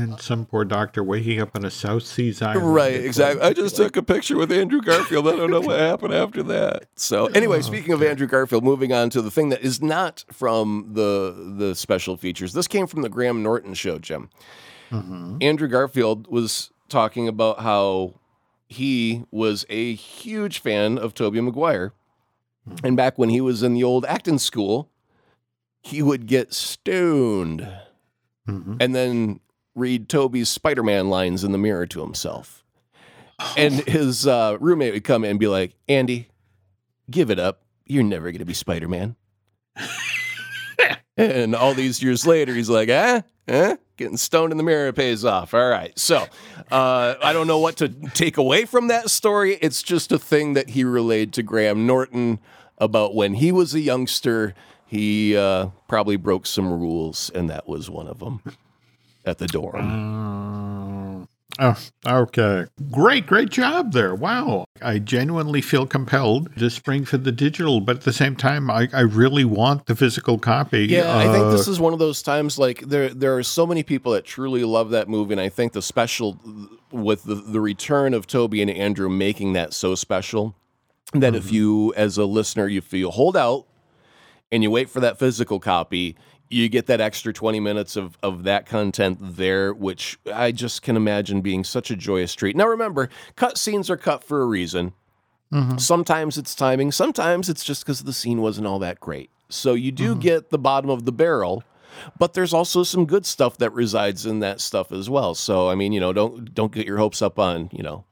And 0.01 0.19
some 0.21 0.45
poor 0.45 0.63
doctor 0.65 1.03
waking 1.03 1.41
up 1.41 1.49
on 1.55 1.65
a 1.65 1.71
South 1.71 2.03
Seas 2.03 2.41
island. 2.41 2.73
Right, 2.73 2.93
exactly. 2.93 3.41
I 3.41 3.53
just 3.53 3.75
took 3.75 3.97
a 3.97 4.01
picture 4.03 4.37
with 4.37 4.51
Andrew 4.51 4.81
Garfield. 4.81 5.27
I 5.27 5.35
don't 5.35 5.51
know 5.51 5.59
what 5.61 5.79
happened 5.79 6.13
after 6.13 6.41
that. 6.43 6.85
So, 6.95 7.25
anyway, 7.27 7.61
speaking 7.61 7.91
of 7.93 8.01
Andrew 8.01 8.27
Garfield, 8.27 8.63
moving 8.63 8.93
on 8.93 9.09
to 9.09 9.21
the 9.21 9.31
thing 9.31 9.49
that 9.49 9.61
is 9.61 9.81
not 9.81 10.23
from 10.31 10.91
the 10.93 11.53
the 11.57 11.75
special 11.75 12.15
features. 12.17 12.53
This 12.53 12.67
came 12.67 12.87
from 12.87 13.01
the 13.01 13.09
Graham 13.09 13.43
Norton 13.43 13.73
show, 13.73 13.99
Jim. 13.99 14.29
Andrew 14.91 15.67
Garfield 15.67 16.27
was 16.27 16.71
talking 16.87 17.27
about 17.27 17.59
how 17.59 18.15
he 18.67 19.23
was 19.31 19.65
a 19.69 19.93
huge 19.95 20.59
fan 20.59 20.97
of 20.97 21.13
Tobey 21.13 21.41
Maguire. 21.41 21.93
And 22.83 22.95
back 22.95 23.17
when 23.17 23.29
he 23.29 23.41
was 23.41 23.63
in 23.63 23.73
the 23.73 23.83
old 23.83 24.05
acting 24.05 24.37
school, 24.39 24.89
he 25.81 26.01
would 26.01 26.25
get 26.27 26.53
stoned 26.53 27.67
Mhm. 28.47 28.77
and 28.79 28.93
then 28.95 29.39
read 29.75 30.09
Tobey's 30.09 30.49
Spider 30.49 30.83
Man 30.83 31.09
lines 31.09 31.43
in 31.43 31.51
the 31.51 31.57
mirror 31.57 31.85
to 31.87 32.01
himself. 32.01 32.63
And 33.55 33.75
his 33.87 34.27
uh, 34.27 34.57
roommate 34.59 34.93
would 34.93 35.05
come 35.05 35.23
in 35.23 35.31
and 35.31 35.39
be 35.39 35.47
like, 35.47 35.73
Andy, 35.87 36.27
give 37.09 37.29
it 37.31 37.39
up. 37.39 37.61
You're 37.85 38.03
never 38.03 38.31
going 38.31 38.39
to 38.39 38.45
be 38.45 38.53
Spider 38.53 38.89
Man. 38.89 39.15
and 41.17 41.55
all 41.55 41.73
these 41.73 42.03
years 42.03 42.27
later, 42.27 42.53
he's 42.53 42.69
like, 42.69 42.89
eh, 42.89 43.21
eh, 43.47 43.77
getting 43.95 44.17
stoned 44.17 44.51
in 44.51 44.57
the 44.57 44.63
mirror 44.63 44.91
pays 44.91 45.23
off. 45.23 45.53
All 45.53 45.69
right. 45.69 45.97
So 45.97 46.25
uh, 46.69 47.15
I 47.23 47.31
don't 47.31 47.47
know 47.47 47.59
what 47.59 47.77
to 47.77 47.87
take 48.13 48.35
away 48.35 48.65
from 48.65 48.87
that 48.87 49.09
story. 49.09 49.55
It's 49.61 49.83
just 49.83 50.11
a 50.11 50.19
thing 50.19 50.53
that 50.55 50.71
he 50.71 50.83
relayed 50.83 51.31
to 51.33 51.43
Graham 51.43 51.87
Norton 51.87 52.39
about 52.77 53.15
when 53.15 53.35
he 53.35 53.53
was 53.53 53.73
a 53.73 53.79
youngster. 53.79 54.53
he 54.85 55.37
uh, 55.37 55.67
probably 55.87 56.17
broke 56.17 56.45
some 56.45 56.73
rules, 56.73 57.29
and 57.33 57.49
that 57.49 57.69
was 57.69 57.89
one 57.89 58.07
of 58.07 58.19
them 58.19 58.41
at 59.25 59.37
the 59.37 59.47
Uh, 61.59 61.75
oh, 62.05 62.21
okay. 62.23 62.65
Great, 62.89 63.27
great 63.27 63.49
job 63.49 63.91
there. 63.91 64.15
Wow. 64.15 64.65
I 64.81 64.99
genuinely 64.99 65.61
feel 65.61 65.85
compelled 65.85 66.55
to 66.57 66.69
spring 66.69 67.05
for 67.05 67.17
the 67.17 67.31
digital, 67.31 67.81
but 67.81 67.97
at 67.97 68.03
the 68.03 68.13
same 68.13 68.35
time, 68.35 68.71
I, 68.71 68.87
I 68.93 69.01
really 69.01 69.43
want 69.45 69.85
the 69.85 69.95
physical 69.95 70.37
copy. 70.37 70.85
Yeah, 70.85 71.17
I 71.17 71.25
think 71.25 71.45
Uh, 71.45 71.51
this 71.51 71.67
is 71.67 71.79
one 71.79 71.93
of 71.93 71.99
those 71.99 72.21
times 72.21 72.57
like 72.57 72.81
there 72.81 73.09
there 73.09 73.35
are 73.37 73.43
so 73.43 73.67
many 73.67 73.83
people 73.83 74.13
that 74.13 74.25
truly 74.25 74.63
love 74.63 74.89
that 74.91 75.09
movie, 75.09 75.33
and 75.33 75.41
I 75.41 75.49
think 75.49 75.73
the 75.73 75.81
special 75.81 76.39
with 76.91 77.23
the, 77.23 77.35
the 77.35 77.59
return 77.61 78.13
of 78.13 78.25
Tobey 78.25 78.61
and 78.61 78.71
Andrew 78.71 79.09
making 79.09 79.53
that 79.53 79.73
so 79.73 79.95
special 79.95 80.55
that 81.13 81.35
if 81.35 81.51
you 81.51 81.93
as 81.95 82.17
a 82.17 82.25
listener 82.25 82.67
you 82.67 82.81
feel 82.81 83.11
hold 83.11 83.35
out 83.35 83.65
and 84.51 84.63
you 84.63 84.71
wait 84.71 84.89
for 84.89 84.99
that 84.99 85.19
physical 85.19 85.59
copy, 85.59 86.15
you 86.49 86.67
get 86.67 86.87
that 86.87 86.99
extra 86.99 87.31
20 87.31 87.59
minutes 87.59 87.95
of, 87.95 88.17
of 88.23 88.43
that 88.43 88.65
content 88.65 89.17
there, 89.21 89.73
which 89.73 90.19
I 90.33 90.51
just 90.51 90.81
can 90.81 90.97
imagine 90.97 91.41
being 91.41 91.63
such 91.63 91.91
a 91.91 91.95
joyous 91.95 92.33
treat. 92.33 92.55
Now 92.55 92.67
remember, 92.67 93.09
cut 93.35 93.57
scenes 93.57 93.89
are 93.89 93.97
cut 93.97 94.23
for 94.23 94.41
a 94.41 94.45
reason. 94.45 94.93
Mm-hmm. 95.53 95.77
Sometimes 95.77 96.37
it's 96.37 96.55
timing, 96.55 96.91
sometimes 96.91 97.49
it's 97.49 97.63
just 97.63 97.83
because 97.83 98.03
the 98.03 98.13
scene 98.13 98.41
wasn't 98.41 98.67
all 98.67 98.79
that 98.79 98.99
great. 98.99 99.29
So 99.49 99.73
you 99.73 99.91
do 99.91 100.11
mm-hmm. 100.11 100.19
get 100.19 100.49
the 100.49 100.59
bottom 100.59 100.89
of 100.89 101.05
the 101.05 101.11
barrel, 101.11 101.63
but 102.17 102.33
there's 102.33 102.53
also 102.53 102.83
some 102.83 103.05
good 103.05 103.25
stuff 103.25 103.57
that 103.57 103.71
resides 103.73 104.25
in 104.25 104.39
that 104.39 104.61
stuff 104.61 104.91
as 104.91 105.09
well. 105.09 105.33
So 105.35 105.69
I 105.69 105.75
mean, 105.75 105.91
you 105.91 105.99
know, 105.99 106.13
don't 106.13 106.53
don't 106.53 106.71
get 106.71 106.85
your 106.85 106.97
hopes 106.97 107.21
up 107.21 107.39
on, 107.39 107.69
you 107.71 107.81
know, 107.81 108.05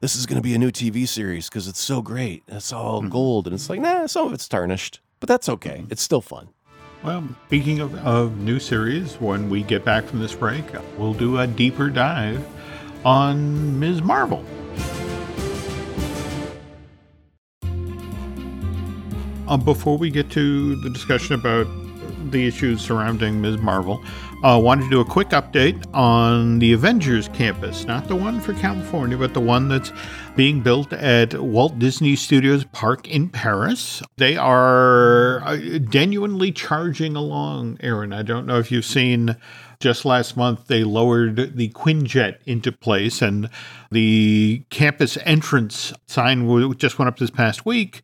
this 0.00 0.16
is 0.16 0.26
going 0.26 0.36
to 0.36 0.42
be 0.42 0.54
a 0.54 0.58
new 0.58 0.70
TV 0.70 1.06
series 1.06 1.48
because 1.48 1.68
it's 1.68 1.80
so 1.80 2.00
great. 2.00 2.42
It's 2.48 2.72
all 2.72 3.00
mm-hmm. 3.00 3.10
gold, 3.10 3.46
and 3.46 3.54
it's 3.54 3.68
like, 3.68 3.80
nah, 3.80 4.06
some 4.06 4.26
of 4.26 4.32
it's 4.32 4.48
tarnished, 4.48 5.00
but 5.20 5.28
that's 5.28 5.48
okay. 5.48 5.84
It's 5.90 6.02
still 6.02 6.22
fun. 6.22 6.48
Well, 7.04 7.28
speaking 7.48 7.80
of, 7.80 7.94
of 7.96 8.38
new 8.38 8.58
series, 8.58 9.20
when 9.20 9.50
we 9.50 9.62
get 9.62 9.84
back 9.84 10.04
from 10.04 10.20
this 10.20 10.34
break, 10.34 10.64
we'll 10.96 11.12
do 11.12 11.38
a 11.38 11.46
deeper 11.46 11.90
dive 11.90 12.42
on 13.04 13.78
Ms. 13.78 14.00
Marvel. 14.00 14.42
Uh, 19.46 19.58
before 19.58 19.98
we 19.98 20.08
get 20.08 20.30
to 20.30 20.76
the 20.76 20.88
discussion 20.88 21.34
about 21.34 21.66
the 22.30 22.46
issues 22.46 22.80
surrounding 22.80 23.40
Ms. 23.40 23.58
Marvel, 23.58 24.02
I 24.42 24.54
uh, 24.54 24.58
wanted 24.58 24.84
to 24.84 24.90
do 24.90 25.00
a 25.00 25.04
quick 25.04 25.30
update 25.30 25.86
on 25.94 26.58
the 26.58 26.72
Avengers 26.72 27.28
campus. 27.28 27.84
Not 27.84 28.08
the 28.08 28.16
one 28.16 28.40
for 28.40 28.52
California, 28.54 29.16
but 29.16 29.32
the 29.32 29.40
one 29.40 29.68
that's 29.68 29.90
being 30.36 30.60
built 30.60 30.92
at 30.92 31.32
Walt 31.40 31.78
Disney 31.78 32.14
Studios 32.14 32.64
Park 32.64 33.08
in 33.08 33.30
Paris. 33.30 34.02
They 34.16 34.36
are 34.36 35.42
uh, 35.44 35.56
genuinely 35.78 36.52
charging 36.52 37.16
along, 37.16 37.78
Aaron. 37.80 38.12
I 38.12 38.22
don't 38.22 38.46
know 38.46 38.58
if 38.58 38.70
you've 38.70 38.84
seen 38.84 39.36
just 39.80 40.04
last 40.04 40.36
month 40.36 40.66
they 40.66 40.84
lowered 40.84 41.56
the 41.56 41.68
Quinjet 41.70 42.38
into 42.46 42.72
place 42.72 43.20
and 43.20 43.50
the 43.90 44.64
campus 44.70 45.18
entrance 45.24 45.92
sign 46.06 46.74
just 46.76 46.98
went 46.98 47.08
up 47.08 47.18
this 47.18 47.30
past 47.30 47.66
week 47.66 48.02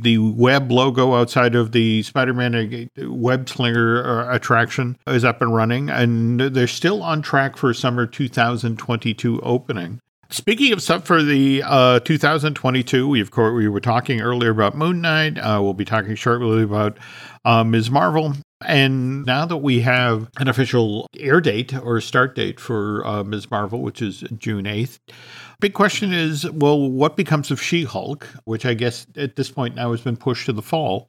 the 0.00 0.18
web 0.18 0.70
logo 0.70 1.14
outside 1.14 1.54
of 1.54 1.72
the 1.72 2.02
spider-man 2.02 2.54
uh, 2.54 3.10
web 3.10 3.48
slinger 3.48 4.04
uh, 4.04 4.34
attraction 4.34 4.96
is 5.06 5.24
up 5.24 5.42
and 5.42 5.54
running 5.54 5.90
and 5.90 6.40
they're 6.40 6.66
still 6.66 7.02
on 7.02 7.20
track 7.20 7.56
for 7.56 7.74
summer 7.74 8.06
2022 8.06 9.40
opening 9.40 10.00
Speaking 10.30 10.74
of 10.74 10.82
stuff 10.82 11.06
for 11.06 11.22
the 11.22 11.62
uh, 11.64 12.00
2022, 12.00 13.08
we 13.08 13.22
of 13.22 13.30
course 13.30 13.54
we 13.54 13.66
were 13.66 13.80
talking 13.80 14.20
earlier 14.20 14.50
about 14.50 14.76
Moon 14.76 15.00
Knight. 15.00 15.38
Uh, 15.38 15.58
we'll 15.62 15.72
be 15.72 15.86
talking 15.86 16.14
shortly 16.16 16.62
about 16.62 16.98
uh, 17.46 17.64
Ms. 17.64 17.90
Marvel. 17.90 18.34
And 18.66 19.24
now 19.24 19.46
that 19.46 19.58
we 19.58 19.80
have 19.80 20.28
an 20.38 20.48
official 20.48 21.06
air 21.16 21.40
date 21.40 21.72
or 21.78 22.00
start 22.00 22.34
date 22.34 22.58
for 22.58 23.06
uh, 23.06 23.22
Ms. 23.22 23.50
Marvel, 23.50 23.80
which 23.82 24.02
is 24.02 24.24
June 24.36 24.64
8th, 24.64 24.98
big 25.60 25.74
question 25.74 26.12
is 26.12 26.48
well, 26.50 26.90
what 26.90 27.16
becomes 27.16 27.50
of 27.50 27.62
She 27.62 27.84
Hulk, 27.84 28.26
which 28.44 28.66
I 28.66 28.74
guess 28.74 29.06
at 29.16 29.36
this 29.36 29.50
point 29.50 29.76
now 29.76 29.92
has 29.92 30.00
been 30.00 30.16
pushed 30.16 30.46
to 30.46 30.52
the 30.52 30.62
fall, 30.62 31.08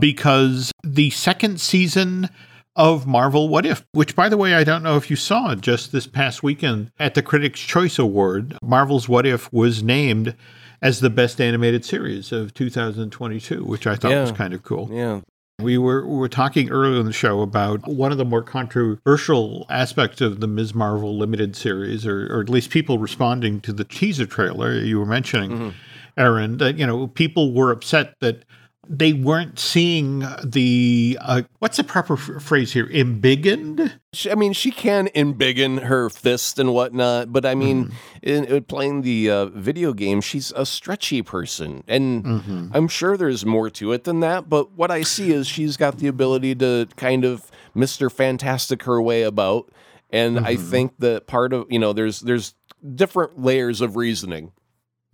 because 0.00 0.72
the 0.82 1.10
second 1.10 1.60
season 1.60 2.28
of 2.74 3.06
Marvel 3.06 3.48
What 3.48 3.66
If, 3.66 3.84
which, 3.92 4.16
by 4.16 4.28
the 4.28 4.36
way, 4.36 4.54
I 4.54 4.64
don't 4.64 4.82
know 4.82 4.96
if 4.96 5.10
you 5.10 5.16
saw 5.16 5.54
just 5.54 5.92
this 5.92 6.06
past 6.06 6.42
weekend 6.42 6.90
at 6.98 7.14
the 7.14 7.22
Critics' 7.22 7.60
Choice 7.60 7.98
Award. 7.98 8.56
Marvel's 8.62 9.08
What 9.08 9.26
If 9.26 9.52
was 9.52 9.82
named 9.82 10.34
as 10.80 10.98
the 11.00 11.10
best 11.10 11.40
animated 11.40 11.84
series 11.84 12.32
of 12.32 12.54
2022, 12.54 13.62
which 13.64 13.86
I 13.86 13.94
thought 13.94 14.10
Yeah. 14.10 14.22
was 14.22 14.32
kind 14.32 14.52
of 14.54 14.62
cool. 14.64 14.88
Yeah. 14.90 15.20
We 15.58 15.78
were 15.78 16.06
we 16.06 16.16
were 16.16 16.28
talking 16.28 16.70
earlier 16.70 16.98
in 16.98 17.06
the 17.06 17.12
show 17.12 17.40
about 17.40 17.86
one 17.86 18.10
of 18.10 18.18
the 18.18 18.24
more 18.24 18.42
controversial 18.42 19.66
aspects 19.68 20.20
of 20.20 20.40
the 20.40 20.48
Ms. 20.48 20.74
Marvel 20.74 21.16
limited 21.16 21.54
series, 21.54 22.06
or, 22.06 22.26
or 22.34 22.40
at 22.40 22.48
least 22.48 22.70
people 22.70 22.98
responding 22.98 23.60
to 23.60 23.72
the 23.72 23.84
teaser 23.84 24.26
trailer 24.26 24.74
you 24.74 24.98
were 24.98 25.06
mentioning, 25.06 25.50
mm-hmm. 25.50 25.68
Aaron. 26.16 26.58
That 26.58 26.78
you 26.78 26.86
know 26.86 27.06
people 27.06 27.52
were 27.52 27.70
upset 27.70 28.18
that 28.20 28.44
they 28.88 29.12
weren't 29.12 29.58
seeing 29.58 30.24
the 30.44 31.16
uh, 31.20 31.42
what's 31.60 31.76
the 31.76 31.84
proper 31.84 32.14
f- 32.14 32.42
phrase 32.42 32.72
here? 32.72 32.86
Embiggened. 32.88 33.92
She, 34.12 34.30
I 34.30 34.34
mean, 34.34 34.52
she 34.52 34.70
can 34.70 35.08
embiggen 35.08 35.84
her 35.84 36.10
fist 36.10 36.58
and 36.58 36.74
whatnot, 36.74 37.32
but 37.32 37.46
I 37.46 37.54
mean, 37.54 37.92
in, 38.22 38.44
in 38.44 38.64
playing 38.64 39.02
the 39.02 39.30
uh, 39.30 39.46
video 39.46 39.92
game, 39.92 40.20
she's 40.20 40.52
a 40.56 40.66
stretchy 40.66 41.22
person, 41.22 41.84
and 41.86 42.70
I'm 42.74 42.88
sure 42.88 43.16
there's 43.16 43.46
more 43.46 43.70
to 43.70 43.92
it 43.92 44.04
than 44.04 44.20
that. 44.20 44.48
But 44.48 44.72
what 44.72 44.90
I 44.90 45.02
see 45.02 45.30
is 45.30 45.46
she's 45.46 45.76
got 45.76 45.98
the 45.98 46.08
ability 46.08 46.56
to 46.56 46.88
kind 46.96 47.24
of 47.24 47.50
Mister 47.74 48.10
Fantastic 48.10 48.82
her 48.82 49.00
way 49.00 49.22
about, 49.22 49.72
and 50.10 50.40
I 50.40 50.56
think 50.56 50.98
that 50.98 51.26
part 51.26 51.52
of 51.52 51.66
you 51.70 51.78
know, 51.78 51.92
there's 51.92 52.20
there's 52.20 52.54
different 52.94 53.38
layers 53.38 53.80
of 53.80 53.94
reasoning. 53.96 54.52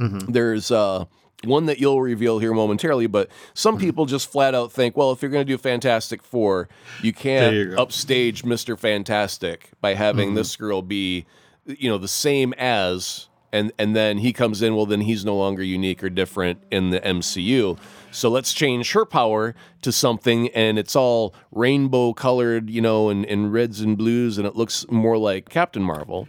There's 0.00 0.70
uh, 0.70 1.04
one 1.44 1.66
that 1.66 1.78
you'll 1.78 2.02
reveal 2.02 2.38
here 2.38 2.52
momentarily, 2.52 3.06
but 3.06 3.28
some 3.54 3.76
mm-hmm. 3.76 3.84
people 3.84 4.06
just 4.06 4.30
flat 4.30 4.54
out 4.54 4.72
think, 4.72 4.96
well, 4.96 5.12
if 5.12 5.22
you're 5.22 5.30
going 5.30 5.46
to 5.46 5.52
do 5.52 5.58
Fantastic 5.58 6.22
Four, 6.22 6.68
you 7.02 7.12
can't 7.12 7.54
you 7.54 7.74
upstage 7.78 8.42
Mr. 8.42 8.78
Fantastic 8.78 9.70
by 9.80 9.94
having 9.94 10.28
mm-hmm. 10.28 10.36
this 10.36 10.56
girl 10.56 10.82
be, 10.82 11.26
you 11.64 11.88
know, 11.88 11.98
the 11.98 12.08
same 12.08 12.52
as, 12.54 13.28
and 13.52 13.72
and 13.78 13.94
then 13.94 14.18
he 14.18 14.32
comes 14.32 14.62
in, 14.62 14.74
well, 14.74 14.86
then 14.86 15.02
he's 15.02 15.24
no 15.24 15.36
longer 15.36 15.62
unique 15.62 16.02
or 16.02 16.10
different 16.10 16.60
in 16.70 16.90
the 16.90 17.00
MCU. 17.00 17.78
So 18.10 18.28
let's 18.28 18.52
change 18.52 18.92
her 18.92 19.04
power 19.04 19.54
to 19.82 19.92
something, 19.92 20.48
and 20.48 20.78
it's 20.78 20.96
all 20.96 21.34
rainbow 21.52 22.14
colored, 22.14 22.68
you 22.68 22.80
know, 22.80 23.10
and, 23.10 23.24
and 23.26 23.52
reds 23.52 23.80
and 23.80 23.96
blues, 23.96 24.38
and 24.38 24.46
it 24.46 24.56
looks 24.56 24.86
more 24.90 25.18
like 25.18 25.48
Captain 25.48 25.82
Marvel. 25.82 26.26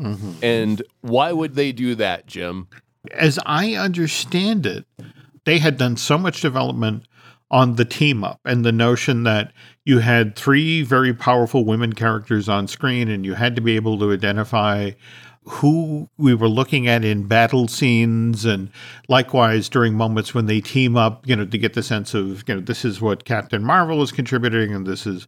Mm-hmm. 0.00 0.32
And 0.42 0.82
why 1.02 1.32
would 1.32 1.54
they 1.54 1.72
do 1.72 1.94
that, 1.94 2.26
Jim? 2.26 2.68
As 3.12 3.38
I 3.46 3.74
understand 3.74 4.66
it, 4.66 4.84
they 5.44 5.58
had 5.58 5.76
done 5.76 5.96
so 5.96 6.18
much 6.18 6.40
development 6.40 7.04
on 7.50 7.76
the 7.76 7.84
team 7.84 8.22
up 8.22 8.40
and 8.44 8.64
the 8.64 8.72
notion 8.72 9.24
that 9.24 9.52
you 9.84 9.98
had 9.98 10.36
three 10.36 10.82
very 10.82 11.12
powerful 11.12 11.64
women 11.64 11.92
characters 11.92 12.48
on 12.48 12.68
screen 12.68 13.08
and 13.08 13.24
you 13.24 13.34
had 13.34 13.56
to 13.56 13.62
be 13.62 13.74
able 13.74 13.98
to 13.98 14.12
identify 14.12 14.90
who 15.44 16.08
we 16.18 16.34
were 16.34 16.48
looking 16.48 16.86
at 16.86 17.04
in 17.04 17.26
battle 17.26 17.66
scenes 17.66 18.44
and 18.44 18.70
likewise 19.08 19.68
during 19.68 19.94
moments 19.94 20.34
when 20.34 20.46
they 20.46 20.60
team 20.60 20.96
up 20.96 21.26
you 21.26 21.34
know 21.34 21.46
to 21.46 21.56
get 21.56 21.72
the 21.72 21.82
sense 21.82 22.12
of 22.12 22.46
you 22.46 22.54
know 22.54 22.60
this 22.60 22.84
is 22.84 23.00
what 23.00 23.24
captain 23.24 23.64
marvel 23.64 24.02
is 24.02 24.12
contributing 24.12 24.74
and 24.74 24.86
this 24.86 25.06
is 25.06 25.26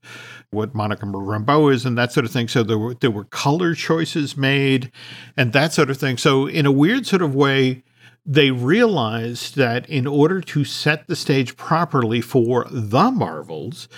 what 0.51 0.75
monica 0.75 1.07
rambeau 1.07 1.73
is 1.73 1.85
and 1.85 1.97
that 1.99 2.13
sort 2.13 2.27
of 2.27 2.33
thing. 2.33 2.49
So 2.49 2.63
there 2.63 2.79
were 2.79 2.95
there 2.95 3.11
were 3.11 3.25
color 3.25 3.75
choices 3.75 4.37
made 4.37 4.91
and 5.37 5.53
that 5.53 5.73
sort 5.73 5.91
of 5.91 5.97
thing. 5.97 6.17
So 6.17 6.47
in 6.47 6.67
a 6.67 6.73
weird 6.73 7.07
sort 7.07 7.23
of 7.23 7.35
way 7.35 7.83
they 8.25 8.53
realized 8.53 9.57
that 9.57 9.89
in 9.91 10.07
order 10.07 10.41
to 10.41 10.65
set 10.65 11.09
the 11.09 11.17
stage 11.17 11.57
properly 11.57 12.21
for 12.21 12.67
the 12.71 13.11
marvels 13.11 13.89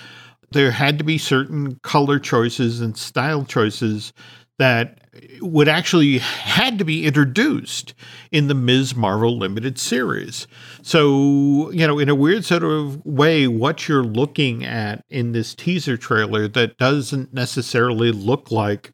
there 0.51 0.71
had 0.71 0.97
to 0.97 1.03
be 1.03 1.17
certain 1.17 1.79
color 1.83 2.17
choices 2.17 2.79
and 2.79 2.97
style 2.97 3.43
choices 3.43 4.13
that 4.57 4.99
would 5.41 5.67
actually 5.67 6.19
had 6.19 6.77
to 6.79 6.85
be 6.85 7.05
introduced 7.05 7.93
in 8.31 8.47
the 8.47 8.53
Ms. 8.53 8.95
Marvel 8.95 9.37
limited 9.37 9.77
series. 9.77 10.47
So, 10.81 11.71
you 11.71 11.87
know, 11.87 11.99
in 11.99 12.09
a 12.09 12.15
weird 12.15 12.45
sort 12.45 12.63
of 12.63 13.05
way, 13.05 13.47
what 13.47 13.87
you're 13.87 14.03
looking 14.03 14.65
at 14.65 15.03
in 15.09 15.31
this 15.31 15.55
teaser 15.55 15.97
trailer 15.97 16.47
that 16.49 16.77
doesn't 16.77 17.33
necessarily 17.33 18.11
look 18.11 18.51
like 18.51 18.93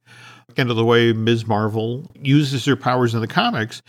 kind 0.55 0.69
of 0.69 0.75
the 0.75 0.85
way 0.85 1.13
Ms. 1.13 1.47
Marvel 1.47 2.09
uses 2.15 2.65
her 2.65 2.75
powers 2.75 3.13
in 3.13 3.21
the 3.21 3.27
comics, 3.27 3.81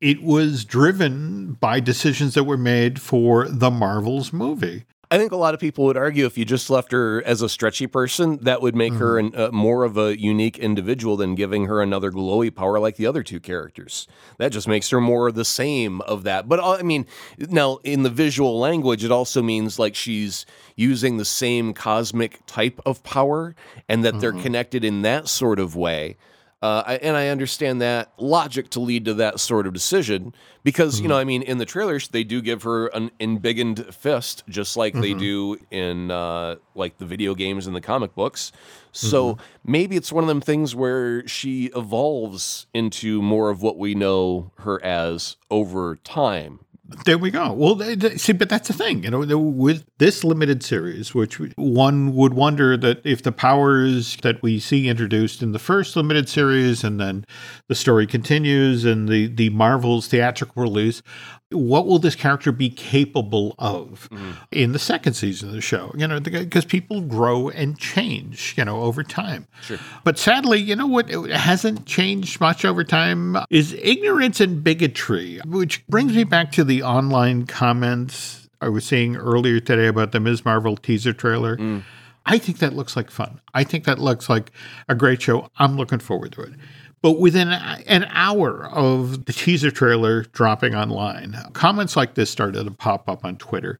it 0.00 0.22
was 0.22 0.64
driven 0.64 1.54
by 1.54 1.80
decisions 1.80 2.34
that 2.34 2.44
were 2.44 2.58
made 2.58 3.00
for 3.00 3.48
the 3.48 3.70
Marvels 3.70 4.32
movie. 4.32 4.84
I 5.10 5.18
think 5.18 5.30
a 5.30 5.36
lot 5.36 5.54
of 5.54 5.60
people 5.60 5.84
would 5.84 5.96
argue 5.96 6.26
if 6.26 6.36
you 6.36 6.44
just 6.44 6.68
left 6.68 6.90
her 6.90 7.22
as 7.24 7.40
a 7.40 7.48
stretchy 7.48 7.86
person, 7.86 8.38
that 8.42 8.60
would 8.60 8.74
make 8.74 8.94
her 8.94 9.18
an, 9.18 9.32
uh, 9.36 9.50
more 9.52 9.84
of 9.84 9.96
a 9.96 10.18
unique 10.20 10.58
individual 10.58 11.16
than 11.16 11.36
giving 11.36 11.66
her 11.66 11.80
another 11.80 12.10
glowy 12.10 12.52
power 12.52 12.80
like 12.80 12.96
the 12.96 13.06
other 13.06 13.22
two 13.22 13.38
characters. 13.38 14.08
That 14.38 14.50
just 14.50 14.66
makes 14.66 14.90
her 14.90 15.00
more 15.00 15.30
the 15.30 15.44
same 15.44 16.00
of 16.02 16.24
that. 16.24 16.48
But 16.48 16.58
uh, 16.58 16.72
I 16.72 16.82
mean, 16.82 17.06
now 17.38 17.78
in 17.84 18.02
the 18.02 18.10
visual 18.10 18.58
language, 18.58 19.04
it 19.04 19.12
also 19.12 19.42
means 19.42 19.78
like 19.78 19.94
she's 19.94 20.44
using 20.74 21.18
the 21.18 21.24
same 21.24 21.72
cosmic 21.72 22.40
type 22.46 22.80
of 22.84 23.02
power 23.04 23.54
and 23.88 24.04
that 24.04 24.18
they're 24.20 24.32
connected 24.32 24.84
in 24.84 25.02
that 25.02 25.28
sort 25.28 25.60
of 25.60 25.76
way. 25.76 26.16
Uh, 26.62 26.82
I, 26.86 26.96
and 26.96 27.16
I 27.16 27.28
understand 27.28 27.82
that 27.82 28.12
logic 28.18 28.70
to 28.70 28.80
lead 28.80 29.04
to 29.04 29.14
that 29.14 29.40
sort 29.40 29.66
of 29.66 29.74
decision 29.74 30.34
because, 30.64 31.00
you 31.00 31.06
know, 31.06 31.18
I 31.18 31.24
mean, 31.24 31.42
in 31.42 31.58
the 31.58 31.66
trailers, 31.66 32.08
they 32.08 32.24
do 32.24 32.40
give 32.40 32.62
her 32.62 32.86
an 32.88 33.10
embiggened 33.20 33.94
fist, 33.94 34.42
just 34.48 34.76
like 34.76 34.94
they 34.94 35.12
do 35.14 35.58
in 35.70 36.10
uh, 36.10 36.56
like 36.74 36.96
the 36.96 37.04
video 37.04 37.34
games 37.34 37.66
and 37.66 37.76
the 37.76 37.80
comic 37.82 38.14
books. 38.14 38.52
So 38.92 39.36
maybe 39.64 39.96
it's 39.96 40.10
one 40.10 40.24
of 40.24 40.28
them 40.28 40.40
things 40.40 40.74
where 40.74 41.28
she 41.28 41.66
evolves 41.76 42.66
into 42.72 43.20
more 43.20 43.50
of 43.50 43.60
what 43.60 43.76
we 43.76 43.94
know 43.94 44.50
her 44.60 44.82
as 44.82 45.36
over 45.50 45.96
time. 45.96 46.60
There 47.04 47.18
we 47.18 47.32
go. 47.32 47.52
Well, 47.52 47.74
they, 47.74 47.96
they- 47.96 48.16
see, 48.16 48.32
but 48.32 48.48
that's 48.48 48.68
the 48.68 48.74
thing, 48.74 49.02
you 49.02 49.10
know, 49.10 49.38
with 49.38 49.84
this 49.98 50.22
limited 50.22 50.62
series, 50.62 51.14
which 51.14 51.40
one 51.56 52.14
would 52.14 52.34
wonder 52.34 52.76
that 52.76 53.04
if 53.04 53.22
the 53.22 53.32
powers 53.32 54.16
that 54.22 54.40
we 54.40 54.60
see 54.60 54.88
introduced 54.88 55.42
in 55.42 55.50
the 55.50 55.58
first 55.58 55.96
limited 55.96 56.28
series, 56.28 56.84
and 56.84 57.00
then 57.00 57.24
the 57.68 57.74
story 57.74 58.06
continues, 58.06 58.84
and 58.84 59.08
the 59.08 59.26
the 59.26 59.50
Marvel's 59.50 60.06
theatrical 60.06 60.62
release, 60.62 61.02
what 61.50 61.86
will 61.86 61.98
this 61.98 62.16
character 62.16 62.50
be 62.50 62.68
capable 62.68 63.54
of 63.58 64.08
mm-hmm. 64.10 64.32
in 64.50 64.72
the 64.72 64.78
second 64.78 65.14
season 65.14 65.50
of 65.50 65.54
the 65.54 65.60
show? 65.60 65.92
You 65.96 66.08
know, 66.08 66.18
because 66.18 66.64
people 66.64 67.00
grow 67.02 67.48
and 67.48 67.78
change, 67.78 68.54
you 68.56 68.64
know, 68.64 68.82
over 68.82 69.04
time. 69.04 69.46
Sure. 69.62 69.78
But 70.02 70.18
sadly, 70.18 70.58
you 70.58 70.74
know 70.74 70.88
what 70.88 71.08
it 71.08 71.30
hasn't 71.30 71.86
changed 71.86 72.40
much 72.40 72.64
over 72.64 72.82
time 72.82 73.36
is 73.50 73.74
ignorance 73.74 74.40
and 74.40 74.64
bigotry, 74.64 75.40
which 75.46 75.86
brings 75.86 76.14
me 76.14 76.24
back 76.24 76.50
to 76.52 76.64
the 76.64 76.82
online 76.82 77.46
comments 77.46 78.48
I 78.60 78.68
was 78.68 78.84
seeing 78.84 79.16
earlier 79.16 79.60
today 79.60 79.86
about 79.86 80.12
the 80.12 80.20
Ms. 80.20 80.44
Marvel 80.44 80.76
teaser 80.76 81.12
trailer. 81.12 81.56
Mm. 81.56 81.82
I 82.24 82.38
think 82.38 82.58
that 82.58 82.72
looks 82.72 82.96
like 82.96 83.10
fun. 83.10 83.40
I 83.54 83.62
think 83.62 83.84
that 83.84 84.00
looks 84.00 84.28
like 84.28 84.50
a 84.88 84.96
great 84.96 85.22
show. 85.22 85.48
I'm 85.58 85.76
looking 85.76 86.00
forward 86.00 86.32
to 86.32 86.42
it. 86.42 86.54
But 87.02 87.20
within 87.20 87.48
an 87.48 88.06
hour 88.10 88.66
of 88.66 89.26
the 89.26 89.32
teaser 89.32 89.70
trailer 89.70 90.22
dropping 90.22 90.74
online, 90.74 91.36
comments 91.52 91.94
like 91.94 92.14
this 92.14 92.30
started 92.30 92.64
to 92.64 92.70
pop 92.70 93.08
up 93.08 93.24
on 93.24 93.36
Twitter. 93.36 93.78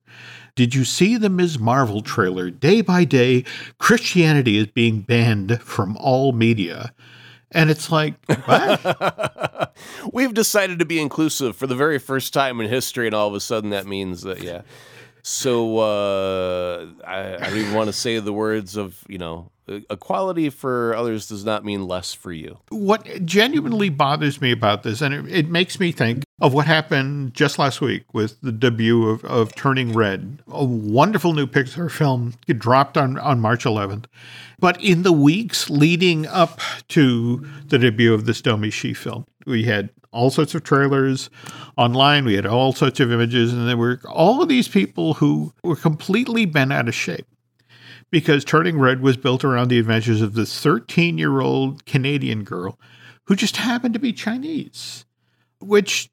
Did 0.54 0.74
you 0.74 0.84
see 0.84 1.16
the 1.16 1.28
Ms. 1.28 1.58
Marvel 1.58 2.02
trailer? 2.02 2.50
Day 2.50 2.82
by 2.82 3.04
day, 3.04 3.44
Christianity 3.78 4.58
is 4.58 4.66
being 4.66 5.00
banned 5.00 5.60
from 5.62 5.96
all 5.98 6.32
media. 6.32 6.92
And 7.52 7.70
it's 7.70 7.90
like, 7.90 8.14
what? 8.44 9.74
We've 10.12 10.34
decided 10.34 10.78
to 10.78 10.84
be 10.84 11.00
inclusive 11.00 11.56
for 11.56 11.66
the 11.66 11.74
very 11.74 11.98
first 11.98 12.32
time 12.32 12.60
in 12.60 12.68
history, 12.68 13.06
and 13.06 13.14
all 13.14 13.28
of 13.28 13.34
a 13.34 13.40
sudden 13.40 13.70
that 13.70 13.86
means 13.86 14.22
that, 14.22 14.42
yeah. 14.42 14.62
So 15.22 15.78
uh, 15.78 16.86
I, 17.06 17.34
I 17.34 17.50
don't 17.50 17.58
even 17.58 17.74
want 17.74 17.88
to 17.88 17.92
say 17.92 18.18
the 18.18 18.32
words 18.32 18.76
of, 18.76 19.02
you 19.08 19.18
know, 19.18 19.50
Uh, 19.68 19.80
equality 19.90 20.48
for 20.48 20.94
others 20.94 21.28
does 21.28 21.44
not 21.44 21.64
mean 21.64 21.86
less 21.86 22.14
for 22.14 22.32
you. 22.32 22.58
what 22.70 23.24
genuinely 23.24 23.88
bothers 23.88 24.40
me 24.40 24.52
about 24.52 24.82
this, 24.82 25.00
and 25.00 25.12
it, 25.12 25.28
it 25.28 25.48
makes 25.48 25.80
me 25.80 25.90
think 25.90 26.24
of 26.40 26.52
what 26.52 26.66
happened 26.66 27.34
just 27.34 27.58
last 27.58 27.80
week 27.80 28.04
with 28.12 28.40
the 28.42 28.52
debut 28.52 29.08
of, 29.08 29.24
of 29.24 29.54
Turning 29.54 29.92
Red, 29.92 30.42
a 30.48 30.64
wonderful 30.64 31.32
new 31.32 31.46
Pixar 31.46 31.90
film. 31.90 32.34
Dropped 32.46 32.96
on, 32.96 33.18
on 33.18 33.40
March 33.40 33.64
11th. 33.64 34.06
But 34.58 34.82
in 34.82 35.02
the 35.02 35.12
weeks 35.12 35.68
leading 35.68 36.26
up 36.26 36.60
to 36.88 37.46
the 37.66 37.78
debut 37.78 38.14
of 38.14 38.24
this 38.24 38.40
Domee 38.40 38.70
Shi 38.70 38.94
film, 38.94 39.26
we 39.46 39.64
had 39.64 39.90
all 40.12 40.30
sorts 40.30 40.54
of 40.54 40.64
trailers 40.64 41.28
online. 41.76 42.24
We 42.24 42.34
had 42.34 42.46
all 42.46 42.72
sorts 42.72 43.00
of 43.00 43.12
images, 43.12 43.52
and 43.52 43.68
there 43.68 43.76
were 43.76 44.00
all 44.08 44.42
of 44.42 44.48
these 44.48 44.68
people 44.68 45.14
who 45.14 45.52
were 45.62 45.76
completely 45.76 46.46
bent 46.46 46.72
out 46.72 46.88
of 46.88 46.94
shape 46.94 47.26
because 48.10 48.44
Turning 48.44 48.78
Red 48.78 49.00
was 49.00 49.16
built 49.16 49.44
around 49.44 49.68
the 49.68 49.78
adventures 49.78 50.22
of 50.22 50.34
this 50.34 50.60
13 50.60 51.18
year 51.18 51.40
old 51.40 51.84
Canadian 51.86 52.44
girl 52.44 52.78
who 53.24 53.36
just 53.36 53.56
happened 53.56 53.94
to 53.94 54.00
be 54.00 54.12
Chinese, 54.12 55.04
which 55.60 56.10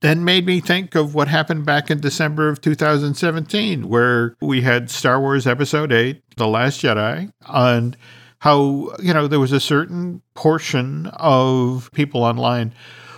then 0.00 0.24
made 0.24 0.46
me 0.46 0.60
think 0.60 0.94
of 0.94 1.14
what 1.14 1.28
happened 1.28 1.66
back 1.66 1.90
in 1.90 2.00
December 2.00 2.48
of 2.48 2.60
2017, 2.60 3.88
where 3.88 4.34
we 4.40 4.62
had 4.62 4.90
Star 4.90 5.20
Wars 5.20 5.46
Episode 5.46 5.92
8, 5.92 6.22
The 6.36 6.46
Last 6.46 6.82
Jedi, 6.82 7.32
and 7.46 7.96
how, 8.38 8.94
you 8.98 9.12
know, 9.12 9.26
there 9.26 9.40
was 9.40 9.52
a 9.52 9.60
certain 9.60 10.22
portion 10.34 11.06
of 11.08 11.90
people 11.92 12.22
online 12.22 12.74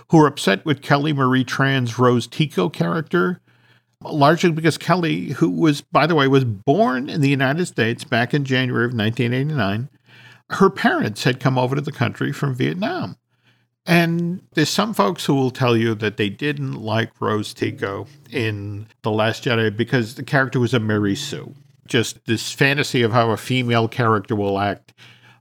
who 0.08 0.18
were 0.18 0.26
upset 0.26 0.64
with 0.64 0.82
Kelly 0.82 1.12
Marie 1.12 1.44
Tran's 1.44 1.98
Rose 1.98 2.26
Tico 2.26 2.68
character 2.68 3.40
largely 4.04 4.50
because 4.50 4.78
Kelly, 4.78 5.30
who 5.30 5.50
was, 5.50 5.80
by 5.80 6.06
the 6.06 6.14
way, 6.14 6.28
was 6.28 6.44
born 6.44 7.08
in 7.08 7.20
the 7.20 7.28
United 7.28 7.66
States 7.66 8.04
back 8.04 8.34
in 8.34 8.44
January 8.44 8.84
of 8.84 8.94
1989, 8.94 9.88
her 10.50 10.70
parents 10.70 11.24
had 11.24 11.40
come 11.40 11.58
over 11.58 11.74
to 11.74 11.80
the 11.80 11.92
country 11.92 12.32
from 12.32 12.54
Vietnam. 12.54 13.16
And 13.84 14.42
there's 14.52 14.68
some 14.68 14.94
folks 14.94 15.24
who 15.24 15.34
will 15.34 15.50
tell 15.50 15.76
you 15.76 15.94
that 15.96 16.16
they 16.16 16.28
didn't 16.28 16.74
like 16.74 17.10
Rose 17.20 17.52
Tico 17.52 18.06
in 18.30 18.86
The 19.02 19.10
Last 19.10 19.44
Jedi 19.44 19.76
because 19.76 20.14
the 20.14 20.22
character 20.22 20.60
was 20.60 20.72
a 20.72 20.78
Mary 20.78 21.16
Sue. 21.16 21.54
Just 21.88 22.24
this 22.26 22.52
fantasy 22.52 23.02
of 23.02 23.12
how 23.12 23.30
a 23.30 23.36
female 23.36 23.88
character 23.88 24.36
will 24.36 24.58
act 24.60 24.92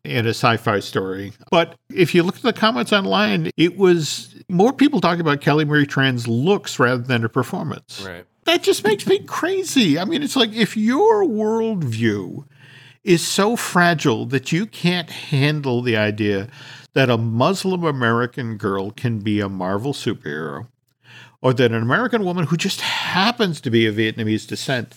in 0.03 0.25
a 0.25 0.29
sci-fi 0.29 0.79
story. 0.79 1.33
But 1.51 1.75
if 1.93 2.15
you 2.15 2.23
look 2.23 2.37
at 2.37 2.41
the 2.41 2.53
comments 2.53 2.91
online, 2.91 3.51
it 3.57 3.77
was 3.77 4.35
more 4.49 4.73
people 4.73 5.01
talking 5.01 5.21
about 5.21 5.41
Kelly 5.41 5.65
Marie 5.65 5.85
Tran's 5.85 6.27
looks 6.27 6.79
rather 6.79 7.03
than 7.03 7.21
her 7.21 7.29
performance 7.29 8.01
Right. 8.05 8.25
That 8.45 8.63
just 8.63 8.83
makes 8.83 9.05
me 9.07 9.19
crazy. 9.19 9.99
I 9.99 10.05
mean, 10.05 10.23
it's 10.23 10.35
like 10.35 10.53
if 10.53 10.75
your 10.75 11.23
worldview 11.23 12.45
is 13.03 13.25
so 13.25 13.55
fragile 13.55 14.25
that 14.27 14.51
you 14.51 14.65
can't 14.65 15.09
handle 15.09 15.81
the 15.81 15.97
idea 15.97 16.47
that 16.93 17.09
a 17.09 17.17
Muslim 17.17 17.83
American 17.83 18.57
girl 18.57 18.91
can 18.91 19.19
be 19.19 19.39
a 19.39 19.49
Marvel 19.49 19.93
superhero, 19.93 20.67
or 21.41 21.53
that 21.53 21.71
an 21.71 21.81
American 21.81 22.23
woman 22.23 22.45
who 22.47 22.57
just 22.57 22.81
happens 22.81 23.61
to 23.61 23.71
be 23.71 23.87
of 23.87 23.95
Vietnamese 23.95 24.47
descent 24.47 24.93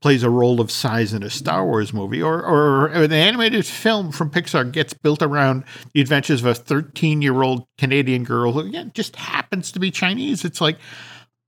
plays 0.00 0.22
a 0.22 0.30
role 0.30 0.60
of 0.60 0.70
size 0.70 1.12
in 1.12 1.24
a 1.24 1.30
Star 1.30 1.64
Wars 1.66 1.92
movie, 1.92 2.22
or, 2.22 2.44
or 2.44 2.86
an 2.86 3.12
animated 3.12 3.66
film 3.66 4.12
from 4.12 4.30
Pixar 4.30 4.70
gets 4.70 4.94
built 4.94 5.22
around 5.22 5.64
the 5.92 6.00
adventures 6.00 6.40
of 6.40 6.46
a 6.46 6.54
13 6.54 7.20
year 7.20 7.42
old 7.42 7.66
Canadian 7.78 8.22
girl 8.22 8.52
who 8.52 8.60
again, 8.60 8.92
just 8.94 9.16
happens 9.16 9.72
to 9.72 9.80
be 9.80 9.90
Chinese. 9.90 10.44
It's 10.44 10.60
like, 10.60 10.78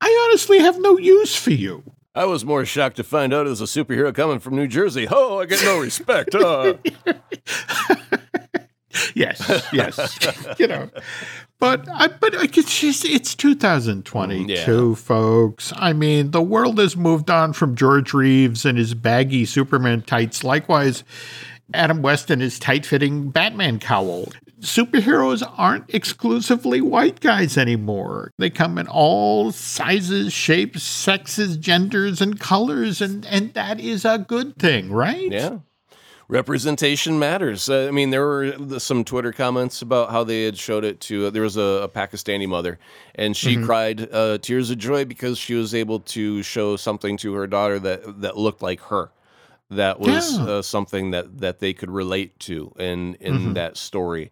I 0.00 0.26
honestly 0.28 0.58
have 0.60 0.80
no 0.80 0.98
use 0.98 1.34
for 1.36 1.50
you. 1.50 1.82
I 2.14 2.24
was 2.24 2.44
more 2.44 2.64
shocked 2.64 2.96
to 2.96 3.04
find 3.04 3.32
out 3.32 3.46
it 3.46 3.50
was 3.50 3.60
a 3.60 3.64
superhero 3.64 4.14
coming 4.14 4.40
from 4.40 4.56
New 4.56 4.66
Jersey. 4.66 5.06
Oh, 5.10 5.38
I 5.38 5.46
get 5.46 5.62
no 5.62 5.78
respect. 5.80 6.30
huh? 6.32 6.74
Yes, 9.14 9.68
yes, 9.72 10.18
you 10.58 10.66
know, 10.66 10.90
but 11.60 11.88
I, 11.88 12.08
but 12.08 12.34
it's 12.34 12.80
just 12.80 13.04
it's 13.04 13.36
2022, 13.36 14.96
folks. 14.96 15.72
I 15.76 15.92
mean, 15.92 16.32
the 16.32 16.42
world 16.42 16.78
has 16.80 16.96
moved 16.96 17.30
on 17.30 17.52
from 17.52 17.76
George 17.76 18.12
Reeves 18.12 18.64
and 18.64 18.76
his 18.76 18.94
baggy 18.94 19.44
Superman 19.44 20.02
tights. 20.02 20.42
Likewise, 20.42 21.04
Adam 21.72 22.02
West 22.02 22.30
and 22.30 22.42
his 22.42 22.58
tight-fitting 22.58 23.30
Batman 23.30 23.78
cowl. 23.78 24.26
Superheroes 24.60 25.42
aren't 25.56 25.92
exclusively 25.94 26.80
white 26.80 27.20
guys 27.20 27.56
anymore. 27.58 28.30
They 28.38 28.50
come 28.50 28.78
in 28.78 28.86
all 28.88 29.52
sizes, 29.52 30.32
shapes, 30.32 30.82
sexes, 30.82 31.56
genders, 31.56 32.20
and 32.20 32.38
colors, 32.38 33.00
and 33.00 33.24
and 33.26 33.54
that 33.54 33.80
is 33.80 34.04
a 34.04 34.18
good 34.18 34.56
thing, 34.56 34.92
right? 34.92 35.30
Yeah. 35.32 35.58
Representation 36.28 37.18
matters. 37.18 37.68
Uh, 37.68 37.86
I 37.88 37.90
mean, 37.90 38.10
there 38.10 38.24
were 38.24 38.78
some 38.78 39.02
Twitter 39.02 39.32
comments 39.32 39.82
about 39.82 40.12
how 40.12 40.22
they 40.22 40.44
had 40.44 40.56
showed 40.56 40.84
it 40.84 41.00
to. 41.02 41.26
Uh, 41.26 41.30
there 41.30 41.42
was 41.42 41.56
a, 41.56 41.60
a 41.82 41.88
Pakistani 41.88 42.46
mother, 42.48 42.78
and 43.16 43.36
she 43.36 43.56
cried 43.56 44.08
uh, 44.12 44.38
tears 44.38 44.70
of 44.70 44.78
joy 44.78 45.04
because 45.04 45.38
she 45.38 45.54
was 45.54 45.74
able 45.74 45.98
to 46.00 46.44
show 46.44 46.76
something 46.76 47.16
to 47.16 47.34
her 47.34 47.48
daughter 47.48 47.80
that 47.80 48.20
that 48.20 48.36
looked 48.36 48.62
like 48.62 48.80
her. 48.82 49.10
That 49.70 49.98
was 49.98 50.36
Yeah. 50.38 50.44
uh, 50.44 50.62
something 50.62 51.10
that 51.10 51.38
that 51.40 51.58
they 51.58 51.72
could 51.72 51.90
relate 51.90 52.38
to 52.40 52.72
in 52.78 53.14
in 53.16 53.54
that 53.54 53.76
story, 53.76 54.30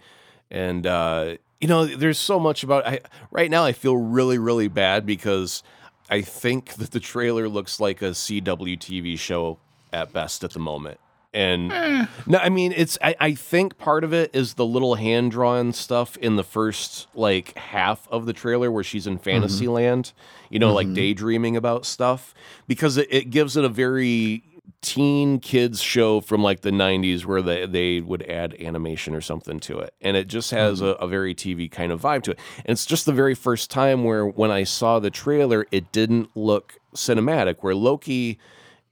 and 0.51 0.87
uh, 0.87 1.37
you 1.61 1.69
know, 1.69 1.87
there's 1.87 2.19
so 2.19 2.39
much 2.39 2.63
about. 2.63 2.87
I, 2.87 3.01
right 3.31 3.51
now, 3.51 3.65
I 3.65 3.73
feel 3.73 3.97
really 3.97 4.39
really 4.39 4.69
bad 4.69 5.07
because 5.07 5.63
I 6.11 6.23
think 6.23 6.75
that 6.75 6.91
the 6.91 7.01
trailer 7.01 7.49
looks 7.49 7.81
like 7.81 8.03
a 8.03 8.11
CW 8.11 8.79
TV 8.79 9.19
show 9.19 9.59
at 9.93 10.13
best 10.13 10.45
at 10.45 10.53
the 10.53 10.59
moment. 10.59 11.01
And 11.35 11.71
eh. 11.71 12.07
no, 12.27 12.39
I 12.39 12.49
mean 12.49 12.73
it's 12.75 12.97
I, 13.03 13.15
I 13.21 13.35
think 13.35 13.77
part 13.77 14.03
of 14.03 14.15
it 14.15 14.35
is 14.35 14.55
the 14.55 14.65
little 14.65 14.95
hand 14.95 15.31
drawn 15.31 15.75
stuff 15.75 16.17
in 16.17 16.37
the 16.37 16.45
first 16.45 17.07
like 17.15 17.57
half 17.57 18.09
of 18.09 18.25
the 18.25 18.33
trailer 18.33 18.73
where 18.73 18.83
she's 18.83 19.07
in 19.07 19.17
mm-hmm. 19.17 19.25
fantasy 19.25 19.69
land, 19.69 20.13
you 20.49 20.59
know, 20.59 20.73
like 20.73 20.87
mm-hmm. 20.87 20.95
daydreaming 20.95 21.57
about 21.57 21.85
stuff. 21.85 22.35
Because 22.67 22.97
it, 22.97 23.09
it 23.11 23.31
gives 23.31 23.59
it 23.59 23.65
a 23.65 23.69
very 23.69 24.43
teen 24.81 25.41
kids 25.41 25.81
show 25.83 26.20
from 26.20 26.43
like 26.43 26.61
the 26.61 26.70
90s 26.70 27.24
where 27.24 27.43
they, 27.43 27.66
they 27.66 28.01
would 28.01 28.22
add 28.22 28.55
animation 28.61 29.14
or 29.14 29.20
something 29.20 29.59
to 29.61 29.79
it. 29.79 29.93
And 30.01 30.16
it 30.16 30.29
just 30.29 30.51
has 30.53 30.81
mm-hmm. 30.81 31.03
a, 31.03 31.05
a 31.05 31.09
very 31.09 31.35
tv 31.35 31.70
kind 31.70 31.91
of 31.91 32.01
vibe 32.01 32.22
to 32.24 32.33
it. 32.33 32.39
And 32.59 32.72
it's 32.72 32.87
just 32.87 33.05
the 33.07 33.12
very 33.12 33.35
first 33.35 33.70
time 33.70 34.05
where 34.05 34.26
when 34.26 34.51
i 34.51 34.64
saw 34.64 34.99
the 34.99 35.11
trailer 35.11 35.66
it 35.72 35.91
didn't 35.93 36.31
look 36.37 36.79
cinematic 36.95 37.57
where 37.61 37.74
loki 37.74 38.39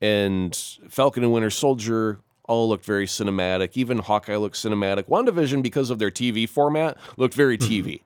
and 0.00 0.56
falcon 0.88 1.22
and 1.22 1.32
winter 1.32 1.50
soldier 1.50 2.20
all 2.48 2.68
looked 2.68 2.84
very 2.84 3.06
cinematic. 3.06 3.70
Even 3.74 3.98
hawkeye 3.98 4.36
looked 4.36 4.54
cinematic. 4.54 5.08
Wandavision 5.08 5.62
because 5.62 5.90
of 5.90 5.98
their 5.98 6.10
tv 6.10 6.48
format 6.48 6.96
looked 7.16 7.34
very 7.34 7.58
mm-hmm. 7.58 7.88
tv 7.88 8.00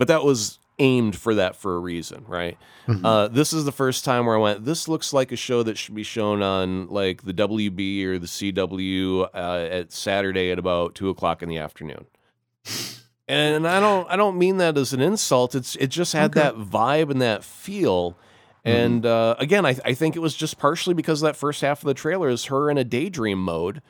but 0.00 0.08
that 0.08 0.24
was 0.24 0.59
aimed 0.80 1.14
for 1.14 1.36
that 1.36 1.54
for 1.54 1.76
a 1.76 1.78
reason, 1.78 2.24
right? 2.26 2.58
Uh, 3.04 3.28
this 3.28 3.52
is 3.52 3.64
the 3.64 3.70
first 3.70 4.04
time 4.04 4.26
where 4.26 4.34
I 4.34 4.38
went. 4.40 4.64
This 4.64 4.88
looks 4.88 5.12
like 5.12 5.30
a 5.30 5.36
show 5.36 5.62
that 5.62 5.78
should 5.78 5.94
be 5.94 6.02
shown 6.02 6.42
on 6.42 6.88
like 6.88 7.22
the 7.22 7.32
WB 7.32 8.04
or 8.06 8.18
the 8.18 8.26
CW 8.26 9.28
uh, 9.32 9.68
at 9.70 9.92
Saturday 9.92 10.50
at 10.50 10.58
about 10.58 10.96
two 10.96 11.08
o'clock 11.08 11.40
in 11.40 11.48
the 11.48 11.58
afternoon. 11.58 12.06
And 13.28 13.68
I 13.68 13.78
don't, 13.78 14.10
I 14.10 14.16
don't 14.16 14.36
mean 14.38 14.56
that 14.56 14.76
as 14.76 14.92
an 14.92 15.00
insult. 15.00 15.54
It's, 15.54 15.76
it 15.76 15.86
just 15.86 16.14
had 16.14 16.32
that 16.32 16.56
vibe 16.56 17.10
and 17.10 17.22
that 17.22 17.44
feel. 17.44 18.16
And 18.64 19.06
uh, 19.06 19.36
again, 19.38 19.64
I, 19.64 19.76
I 19.84 19.94
think 19.94 20.16
it 20.16 20.20
was 20.20 20.34
just 20.34 20.58
partially 20.58 20.94
because 20.94 21.20
that 21.20 21.36
first 21.36 21.60
half 21.60 21.80
of 21.82 21.86
the 21.86 21.94
trailer 21.94 22.28
is 22.28 22.46
her 22.46 22.68
in 22.70 22.76
a 22.76 22.82
daydream 22.84 23.38
mode. 23.38 23.82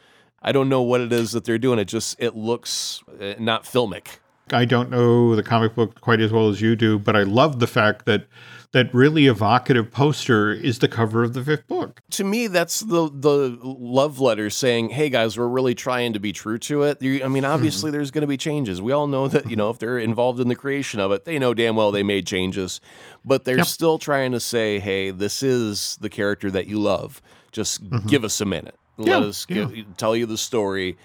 I 0.42 0.52
don't 0.52 0.68
know 0.68 0.82
what 0.82 1.00
it 1.00 1.12
is 1.12 1.32
that 1.32 1.44
they're 1.44 1.58
doing. 1.58 1.78
It 1.78 1.86
just, 1.86 2.20
it 2.20 2.36
looks 2.36 3.02
uh, 3.18 3.34
not 3.38 3.64
filmic. 3.64 4.18
I 4.52 4.64
don't 4.64 4.90
know 4.90 5.34
the 5.36 5.42
comic 5.42 5.74
book 5.74 6.00
quite 6.00 6.20
as 6.20 6.32
well 6.32 6.48
as 6.48 6.60
you 6.60 6.76
do, 6.76 6.98
but 6.98 7.16
I 7.16 7.22
love 7.22 7.58
the 7.60 7.66
fact 7.66 8.06
that 8.06 8.26
that 8.72 8.92
really 8.94 9.26
evocative 9.26 9.90
poster 9.90 10.52
is 10.52 10.78
the 10.78 10.86
cover 10.86 11.24
of 11.24 11.32
the 11.34 11.42
fifth 11.42 11.66
book. 11.66 12.00
to 12.10 12.22
me 12.22 12.46
that's 12.46 12.78
the 12.80 13.10
the 13.12 13.58
love 13.62 14.20
letter 14.20 14.48
saying 14.48 14.90
hey 14.90 15.08
guys 15.10 15.36
we're 15.36 15.48
really 15.48 15.74
trying 15.74 16.12
to 16.12 16.20
be 16.20 16.32
true 16.32 16.56
to 16.56 16.84
it. 16.84 17.02
You- 17.02 17.24
i 17.24 17.28
mean 17.28 17.44
obviously 17.44 17.90
hmm. 17.90 17.94
there's 17.96 18.12
going 18.12 18.20
to 18.22 18.28
be 18.28 18.36
changes. 18.36 18.80
We 18.80 18.92
all 18.92 19.08
know 19.08 19.26
that 19.26 19.50
you 19.50 19.56
know 19.56 19.70
if 19.70 19.80
they're 19.80 19.98
involved 19.98 20.38
in 20.38 20.46
the 20.46 20.54
creation 20.54 21.00
of 21.00 21.10
it 21.10 21.24
they 21.24 21.36
know 21.36 21.52
damn 21.52 21.74
well 21.74 21.90
they 21.90 22.04
made 22.04 22.28
changes 22.28 22.80
but 23.24 23.44
they're 23.44 23.56
Yep. 23.58 23.66
still 23.66 23.98
trying 23.98 24.30
to 24.32 24.40
say 24.40 24.78
hey 24.78 25.10
this 25.10 25.42
is 25.42 25.98
the 26.00 26.08
character 26.08 26.48
that 26.52 26.68
you 26.68 26.78
love. 26.78 27.20
Just 27.50 27.82
mm-hmm. 27.84 28.06
give 28.06 28.22
us 28.22 28.40
a 28.40 28.44
minute. 28.44 28.76
Let 28.98 29.08
Yeah, 29.08 29.18
us 29.26 29.44
give, 29.46 29.74
tell 29.96 30.14
you 30.14 30.26
the 30.26 30.38
story 30.38 30.96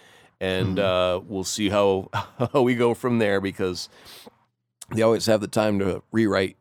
and 0.42 0.80
uh, 0.80 1.20
we'll 1.26 1.44
see 1.44 1.70
how 1.70 2.10
how 2.54 2.62
we 2.62 2.76
go 2.76 2.94
from 2.94 3.20
there 3.20 3.40
because 3.42 3.90
they 4.94 5.02
always 5.02 5.26
have 5.26 5.42
the 5.42 5.48
time 5.48 5.80
to 5.80 6.04
rewrite 6.12 6.58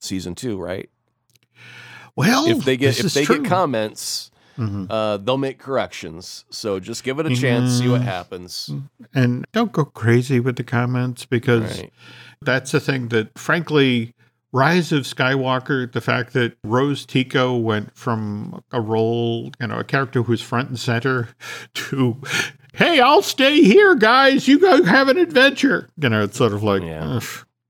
season 0.00 0.34
two 0.34 0.58
right 0.58 0.88
Well, 2.14 2.46
if 2.46 2.64
they 2.64 2.76
get 2.76 2.98
if 2.98 3.12
they 3.14 3.24
true. 3.24 3.40
get 3.40 3.48
comments, 3.48 4.30
Mhm. 4.58 4.86
uh, 4.88 5.18
they'll 5.18 5.36
make 5.36 5.58
corrections. 5.58 6.46
So 6.48 6.80
just 6.80 7.04
give 7.04 7.18
it 7.18 7.26
a 7.26 7.36
chance, 7.36 7.72
see 7.78 7.88
what 7.88 8.00
happens. 8.00 8.70
and 9.14 9.44
don't 9.52 9.70
go 9.72 9.84
crazy 9.84 10.40
with 10.40 10.56
the 10.56 10.64
comments 10.64 11.26
because 11.26 11.78
Right. 11.80 11.92
that's 12.40 12.72
the 12.72 12.80
thing 12.80 13.08
that, 13.08 13.38
frankly, 13.38 14.14
Rise 14.52 14.92
of 14.92 15.02
Skywalker, 15.02 15.92
the 15.92 16.00
fact 16.00 16.32
that 16.32 16.56
Rose 16.64 17.04
Tico 17.04 17.54
went 17.56 17.94
from 17.94 18.62
a 18.72 18.80
role, 18.80 19.50
you 19.60 19.66
know, 19.66 19.78
a 19.80 19.84
character 19.84 20.22
who's 20.22 20.40
front 20.40 20.70
and 20.70 20.78
center 20.78 21.28
to, 21.74 22.16
hey, 22.76 23.00
I'll 23.00 23.22
stay 23.22 23.62
here, 23.62 23.94
guys. 23.94 24.46
You 24.46 24.58
go 24.58 24.84
have 24.84 25.08
an 25.08 25.18
adventure. 25.18 25.88
You 25.98 26.08
know, 26.08 26.22
it's 26.24 26.36
sort 26.36 26.52
of 26.52 26.62
like, 26.62 26.82
Yeah. 26.82 27.20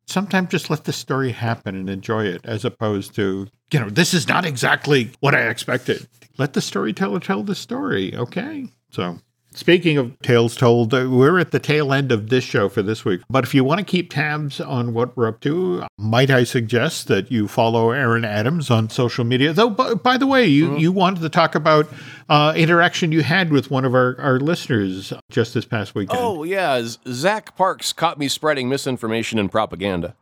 sometimes 0.07 0.51
just 0.51 0.69
let 0.71 0.85
the 0.85 0.93
story 0.93 1.33
happen 1.33 1.75
and 1.75 1.89
enjoy 1.91 2.25
it 2.27 2.41
as 2.45 2.65
opposed 2.65 3.15
to, 3.17 3.47
you 3.73 3.81
know, 3.81 3.89
this 3.89 4.13
is 4.15 4.29
not 4.29 4.45
exactly 4.45 5.11
what 5.21 5.35
I 5.35 5.49
expected. 5.49 6.07
Let 6.39 6.53
the 6.53 6.61
storyteller 6.61 7.21
tell 7.21 7.43
the 7.43 7.55
story, 7.55 8.15
okay? 8.15 8.67
So. 8.91 9.19
Speaking 9.57 9.97
of 9.97 10.21
tales 10.21 10.55
told, 10.55 10.93
uh, 10.93 11.09
we're 11.09 11.39
at 11.39 11.51
the 11.51 11.59
tail 11.59 11.91
end 11.91 12.13
of 12.13 12.29
this 12.29 12.45
show 12.45 12.69
for 12.69 12.83
this 12.83 13.07
week. 13.07 13.23
But 13.31 13.43
if 13.43 13.55
you 13.55 13.65
want 13.65 13.79
to 13.79 13.87
keep 13.87 14.11
tabs 14.11 14.61
on 14.61 14.93
what 14.93 15.17
we're 15.17 15.27
up 15.29 15.41
to, 15.41 15.85
might 15.97 16.29
I 16.31 16.45
suggest 16.45 17.09
that 17.09 17.33
you 17.33 17.49
follow 17.49 17.91
Aaron 17.91 18.23
Adams 18.23 18.71
on 18.71 18.91
social 18.91 19.25
media? 19.25 19.55
Though, 19.55 19.71
by, 19.71 19.95
by 19.95 20.19
the 20.19 20.27
way, 20.27 20.45
you, 20.45 20.77
you 20.77 20.93
wanted 20.93 21.23
to 21.23 21.31
talk 21.31 21.55
about 21.55 21.89
uh, 22.29 22.53
interaction 22.55 23.13
you 23.13 23.23
had 23.23 23.51
with 23.51 23.71
one 23.71 23.87
of 23.87 23.95
our, 23.95 24.21
our 24.21 24.39
listeners 24.39 25.15
just 25.31 25.55
this 25.55 25.65
past 25.65 25.95
weekend. 25.95 26.21
Oh 26.23 26.43
yeah, 26.45 26.87
Zach 27.09 27.57
Parks 27.57 27.95
caught 27.95 28.19
me 28.19 28.29
spreading 28.29 28.69
misinformation 28.69 29.39
and 29.39 29.51
propaganda, 29.51 30.15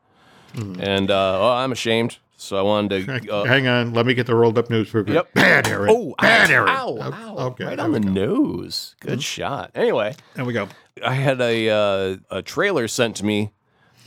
Hmm. 0.55 0.77
and 0.79 1.11
uh, 1.11 1.39
well, 1.41 1.51
I'm 1.51 1.73
ashamed. 1.73 2.19
So 2.45 2.57
I 2.57 2.63
wanted 2.63 3.07
to. 3.07 3.33
Uh, 3.35 3.45
Hang 3.45 3.67
on, 3.67 3.95
let 3.95 4.05
me 4.07 4.15
get 4.15 4.27
the 4.27 4.35
rolled 4.35 4.59
up 4.59 4.69
news 4.71 4.89
for 4.89 4.99
newspaper. 4.99 5.15
Yep. 5.15 5.35
Bad 5.35 5.69
Aaron. 5.69 5.91
oh, 5.91 6.15
bad 6.21 6.51
ow, 6.51 6.55
Aaron. 6.55 6.69
ow, 6.71 6.99
ow, 7.13 7.37
Okay, 7.47 7.65
right 7.65 7.79
on 7.79 7.93
the 7.93 8.01
go. 8.01 8.09
Nose. 8.11 8.95
Good 9.01 9.23
shot. 9.23 9.71
Anyway, 9.75 10.15
There 10.35 10.45
we 10.45 10.53
go. 10.53 10.69
I 11.05 11.15
had 11.15 11.41
a 11.41 11.69
uh, 11.71 12.17
a 12.31 12.43
trailer 12.43 12.87
sent 12.87 13.17
to 13.17 13.25
me 13.25 13.53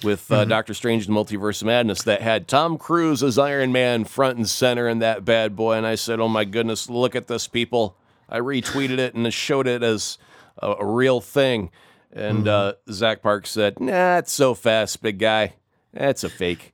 with 0.03 0.31
uh, 0.31 0.45
Doctor 0.45 0.73
Strange 0.75 1.07
and 1.07 1.15
Multiverse 1.15 1.61
of 1.61 1.65
Madness 1.67 2.03
that 2.03 2.21
had 2.21 2.47
Tom 2.47 2.77
Cruise 2.77 3.23
as 3.23 3.37
Iron 3.39 3.71
Man 3.71 4.05
front 4.05 4.37
and 4.37 4.47
center 4.47 4.87
in 4.87 4.99
that 4.99 5.25
bad 5.25 5.55
boy, 5.55 5.73
and 5.73 5.85
I 5.87 5.95
said, 5.95 6.19
"Oh 6.19 6.27
my 6.27 6.45
goodness, 6.45 6.89
look 6.89 7.15
at 7.15 7.27
this, 7.27 7.47
people!" 7.47 7.97
I 8.29 8.39
retweeted 8.39 8.99
it 8.99 9.15
and 9.15 9.33
showed 9.33 9.67
it 9.67 9.81
as 9.83 10.17
a, 10.59 10.73
a 10.79 10.85
real 10.85 11.19
thing, 11.21 11.71
and 12.13 12.47
uh, 12.47 12.73
Zach 12.91 13.21
Park 13.23 13.47
said, 13.47 13.79
"Nah, 13.79 14.19
it's 14.19 14.31
so 14.31 14.53
fast, 14.53 15.01
big 15.01 15.17
guy. 15.17 15.55
That's 15.91 16.23
a 16.23 16.29
fake." 16.29 16.73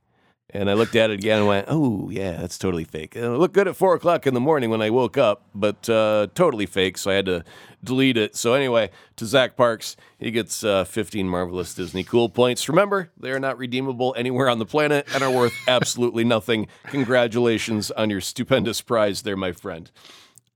And 0.54 0.70
I 0.70 0.74
looked 0.74 0.94
at 0.94 1.10
it 1.10 1.14
again 1.14 1.38
and 1.38 1.48
went, 1.48 1.66
"Oh 1.68 2.08
yeah, 2.10 2.32
that's 2.32 2.56
totally 2.56 2.84
fake." 2.84 3.16
And 3.16 3.24
it 3.24 3.38
looked 3.38 3.54
good 3.54 3.66
at 3.66 3.74
four 3.74 3.94
o'clock 3.94 4.24
in 4.24 4.34
the 4.34 4.40
morning 4.40 4.70
when 4.70 4.80
I 4.80 4.90
woke 4.90 5.18
up, 5.18 5.42
but 5.52 5.88
uh, 5.90 6.28
totally 6.34 6.66
fake. 6.66 6.96
So 6.96 7.10
I 7.10 7.14
had 7.14 7.26
to 7.26 7.44
delete 7.82 8.16
it. 8.16 8.36
So 8.36 8.54
anyway, 8.54 8.90
to 9.16 9.26
Zach 9.26 9.56
Parks, 9.56 9.96
he 10.18 10.30
gets 10.30 10.62
uh, 10.62 10.84
15 10.84 11.28
marvelous 11.28 11.74
Disney 11.74 12.04
cool 12.04 12.28
points. 12.28 12.68
Remember, 12.68 13.10
they 13.18 13.32
are 13.32 13.40
not 13.40 13.58
redeemable 13.58 14.14
anywhere 14.16 14.48
on 14.48 14.60
the 14.60 14.64
planet 14.64 15.06
and 15.12 15.24
are 15.24 15.30
worth 15.30 15.54
absolutely 15.68 16.24
nothing. 16.24 16.68
Congratulations 16.84 17.90
on 17.90 18.08
your 18.08 18.20
stupendous 18.20 18.80
prize, 18.80 19.22
there, 19.22 19.36
my 19.36 19.52
friend. 19.52 19.90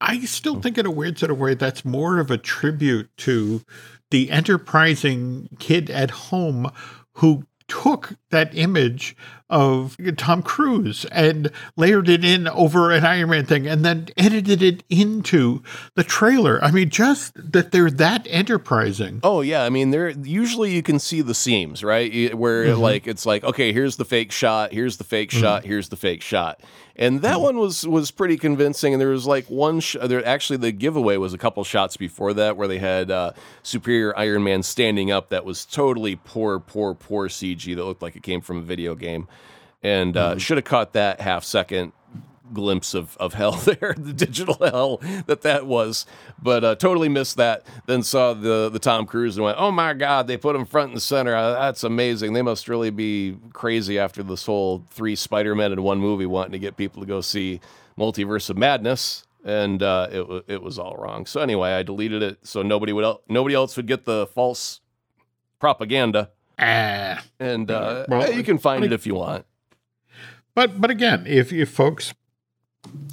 I 0.01 0.21
still 0.21 0.61
think 0.61 0.79
in 0.79 0.87
a 0.87 0.93
weird 0.93 1.19
sort 1.19 1.33
of 1.33 1.39
way 1.39 1.55
that's 1.55 1.85
more 1.85 2.19
of 2.19 2.31
a 2.31 2.39
tribute 2.39 3.11
to 3.19 3.63
the 4.11 4.31
enterprising 4.31 5.49
kid 5.59 5.91
at 5.91 6.11
home 6.11 6.71
who 7.15 7.45
took 7.67 8.15
that 8.31 8.57
image 8.57 9.17
of 9.51 9.97
Tom 10.17 10.43
Cruise 10.43 11.07
and 11.07 11.51
layered 11.77 12.09
it 12.09 12.25
in 12.25 12.49
over 12.49 12.91
an 12.91 13.05
Iron 13.05 13.31
Man 13.31 13.47
thing 13.47 13.67
and 13.67 13.85
then 13.85 14.09
edited 14.17 14.63
it 14.63 14.85
into 14.91 15.63
the 15.95 16.05
trailer. 16.05 16.63
I 16.63 16.71
mean, 16.71 16.91
just 16.91 17.33
that 17.53 17.73
they're 17.73 17.91
that 17.91 18.27
enterprising. 18.29 19.21
Oh 19.23 19.41
yeah, 19.41 19.65
I 19.65 19.71
mean, 19.71 19.91
they're 19.91 20.11
usually 20.11 20.73
you 20.73 20.83
can 20.83 20.99
see 20.99 21.23
the 21.23 21.35
seams, 21.35 21.83
right? 21.83 22.35
Where 22.35 22.67
mm-hmm. 22.67 22.81
like 22.81 23.07
it's 23.07 23.25
like, 23.25 23.43
okay, 23.45 23.73
here's 23.73 23.97
the 23.97 24.05
fake 24.05 24.33
shot, 24.33 24.73
here's 24.73 24.99
the 24.99 25.05
fake 25.05 25.31
mm-hmm. 25.31 25.41
shot, 25.41 25.65
here's 25.65 25.89
the 25.89 25.97
fake 25.97 26.23
shot, 26.23 26.61
and 26.95 27.23
that 27.23 27.35
mm-hmm. 27.35 27.43
one 27.45 27.59
was 27.59 27.87
was 27.87 28.11
pretty 28.11 28.37
convincing. 28.37 28.93
And 28.93 29.01
there 29.01 29.09
was 29.09 29.27
like 29.27 29.47
one, 29.47 29.81
sh- 29.81 29.97
there 30.03 30.25
actually 30.27 30.59
the 30.59 30.73
giveaway 30.73 31.17
was 31.17 31.33
a 31.33 31.39
couple 31.39 31.65
shots 31.65 31.97
before 31.97 32.35
that 32.35 32.59
where 32.59 32.69
they 32.69 32.79
had 32.79 33.11
uh, 33.11 33.33
Superior 33.63 34.17
Iron 34.19 34.45
Man 34.45 34.63
standing 34.63 35.11
up. 35.11 35.31
That 35.31 35.47
was 35.47 35.65
totally 35.65 36.17
poor, 36.17 36.59
poor, 36.59 36.95
poor 36.95 37.29
CG 37.29 37.75
that 37.75 37.85
looked 37.85 38.03
like 38.03 38.17
it 38.19 38.23
came 38.23 38.41
from 38.41 38.59
a 38.59 38.63
video 38.63 38.95
game, 38.95 39.27
and 39.83 40.17
uh, 40.17 40.39
should 40.39 40.59
have 40.59 40.65
caught 40.65 40.93
that 40.93 41.21
half 41.21 41.45
second 41.45 41.93
glimpse 42.53 42.95
of, 42.95 43.17
of 43.19 43.35
hell 43.35 43.53
there, 43.65 43.95
the 43.97 44.13
digital 44.13 44.55
hell 44.61 44.99
that 45.27 45.43
that 45.43 45.67
was. 45.67 46.07
But 46.41 46.65
uh, 46.65 46.75
totally 46.75 47.09
missed 47.09 47.37
that. 47.37 47.65
Then 47.87 48.03
saw 48.03 48.35
the 48.35 48.69
the 48.69 48.79
Tom 48.79 49.07
Cruise 49.07 49.37
and 49.37 49.45
went, 49.45 49.59
oh 49.59 49.71
my 49.71 49.95
God, 49.95 50.27
they 50.27 50.37
put 50.37 50.57
him 50.57 50.65
front 50.65 50.93
and 50.93 51.03
center. 51.03 51.35
Uh, 51.35 51.53
that's 51.53 51.85
amazing. 51.85 52.33
They 52.33 52.43
must 52.43 52.69
really 52.69 52.91
be 52.91 53.37
crazy 53.53 53.99
after 53.99 54.23
this 54.23 54.47
whole 54.47 54.85
three 54.91 55.17
Spider 55.17 55.55
Men 55.55 55.73
in 55.73 55.83
one 55.83 55.99
movie, 56.01 56.27
wanting 56.27 56.53
to 56.53 56.59
get 56.59 56.77
people 56.77 57.03
to 57.03 57.07
go 57.07 57.21
see 57.21 57.61
Multiverse 57.99 58.51
of 58.51 58.57
Madness. 58.57 59.25
And 59.45 59.83
uh, 59.83 60.09
it 60.11 60.45
it 60.49 60.63
was 60.63 60.79
all 60.79 60.97
wrong. 60.97 61.25
So 61.25 61.41
anyway, 61.41 61.71
I 61.73 61.83
deleted 61.83 62.23
it 62.23 62.39
so 62.43 62.63
nobody 62.63 62.93
would 62.93 63.05
el- 63.05 63.23
nobody 63.29 63.55
else 63.55 63.77
would 63.77 63.87
get 63.87 64.05
the 64.05 64.27
false 64.27 64.81
propaganda. 65.59 66.31
Ah. 66.59 67.23
And 67.39 67.71
uh, 67.71 68.07
Well, 68.09 68.33
you 68.33 68.43
can 68.43 68.59
find 68.59 68.85
it 68.85 68.93
if 68.93 69.07
you 69.07 69.15
want. 69.15 69.47
But 70.55 70.81
but 70.81 70.91
again, 70.91 71.25
if 71.27 71.53
if 71.53 71.71
folks 71.71 72.15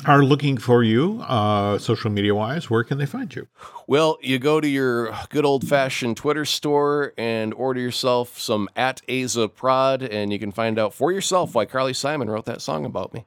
are 0.05 0.23
looking 0.23 0.57
for 0.57 0.83
you, 0.83 1.21
uh, 1.27 1.77
social 1.77 2.09
media 2.09 2.33
wise, 2.33 2.69
where 2.69 2.83
can 2.83 2.97
they 2.97 3.05
find 3.05 3.33
you? 3.35 3.47
Well, 3.87 4.17
you 4.21 4.39
go 4.39 4.59
to 4.61 4.67
your 4.67 5.15
good 5.29 5.45
old 5.45 5.67
fashioned 5.67 6.17
Twitter 6.17 6.45
store 6.45 7.13
and 7.17 7.53
order 7.53 7.79
yourself 7.79 8.39
some 8.39 8.69
at 8.75 9.01
Aza 9.07 9.53
Prod, 9.53 10.01
and 10.01 10.31
you 10.33 10.39
can 10.39 10.51
find 10.51 10.79
out 10.79 10.93
for 10.93 11.11
yourself 11.11 11.53
why 11.53 11.65
Carly 11.65 11.93
Simon 11.93 12.29
wrote 12.29 12.45
that 12.45 12.61
song 12.61 12.85
about 12.85 13.13
me. 13.13 13.25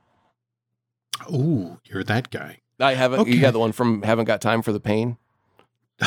Ooh, 1.32 1.78
you're 1.84 2.04
that 2.04 2.30
guy. 2.30 2.60
I 2.80 2.94
haven't. 2.94 3.20
Okay. 3.20 3.32
You 3.32 3.40
got 3.40 3.52
the 3.52 3.58
one 3.58 3.72
from 3.72 4.02
"Haven't 4.02 4.26
Got 4.26 4.40
Time 4.40 4.62
for 4.62 4.72
the 4.72 4.80
Pain." 4.80 5.16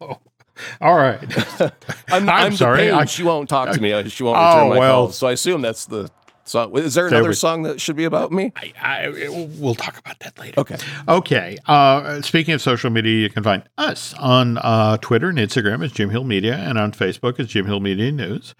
All 0.80 0.94
right. 0.96 1.20
I'm, 2.08 2.28
I'm 2.28 2.52
the 2.52 2.56
sorry. 2.56 2.90
I- 2.90 3.04
she 3.04 3.22
won't 3.22 3.48
talk 3.48 3.70
to 3.72 3.80
me. 3.80 3.90
She 4.08 4.22
won't 4.22 4.36
return 4.38 4.66
Oh, 4.66 4.68
my 4.70 4.78
well. 4.78 4.94
calls. 5.06 5.16
So 5.18 5.26
I 5.26 5.32
assume 5.32 5.60
that's 5.62 5.86
the 5.86 6.10
song. 6.44 6.76
is 6.76 6.94
there 6.94 7.04
There 7.08 7.18
another 7.18 7.28
we- 7.30 7.34
song 7.34 7.62
that 7.64 7.80
should 7.80 7.96
be 7.96 8.04
about 8.04 8.32
me? 8.32 8.52
I, 8.56 8.72
I, 8.80 9.48
we'll 9.58 9.74
talk 9.74 9.98
about 9.98 10.18
that 10.20 10.38
later. 10.38 10.60
Okay. 10.60 10.76
Okay. 11.08 11.58
Uh, 11.66 12.22
speaking 12.22 12.54
of 12.54 12.62
social 12.62 12.90
media, 12.90 13.14
you 13.20 13.28
can 13.30 13.42
find 13.42 13.62
us 13.78 14.14
on 14.14 14.58
uh, 14.58 14.96
Twitter 14.98 15.28
and 15.28 15.38
Instagram 15.38 15.84
as 15.84 15.92
Jim 15.92 16.10
Hill 16.10 16.24
Media 16.24 16.56
and 16.56 16.78
on 16.78 16.92
Facebook 16.92 17.38
as 17.40 17.48
Jim 17.48 17.66
Hill 17.66 17.80
Media 17.80 18.10
News. 18.12 18.54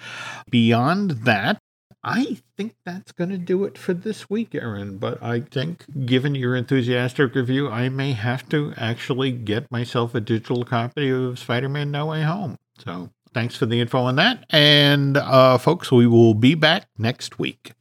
Beyond 0.51 1.13
that, 1.25 1.62
I 2.05 2.39
think 2.57 2.75
that's 2.85 3.13
going 3.13 3.31
to 3.31 3.39
do 3.39 3.65
it 3.65 3.79
for 3.79 3.95
this 3.95 4.29
week, 4.29 4.55
Aaron. 4.55 4.99
But 4.99 5.23
I 5.23 5.41
think, 5.41 5.85
given 6.05 6.35
your 6.35 6.57
enthusiastic 6.57 7.35
review, 7.35 7.69
I 7.69 7.89
may 7.89 8.13
have 8.13 8.49
to 8.49 8.75
actually 8.77 9.31
get 9.31 9.71
myself 9.71 10.15
a 10.15 10.21
digital 10.21 10.65
copy 10.65 11.11
of 11.11 11.39
Spider 11.39 11.69
Man 11.69 11.91
No 11.93 12.07
Way 12.07 12.23
Home. 12.23 12.57
So 12.79 13.11
thanks 13.33 13.55
for 13.55 13.67
the 13.67 13.81
info 13.81 14.01
on 14.01 14.17
that. 14.17 14.45
And, 14.51 15.17
uh, 15.17 15.59
folks, 15.59 15.93
we 15.93 16.07
will 16.07 16.35
be 16.35 16.55
back 16.55 16.89
next 16.99 17.39
week. 17.39 17.73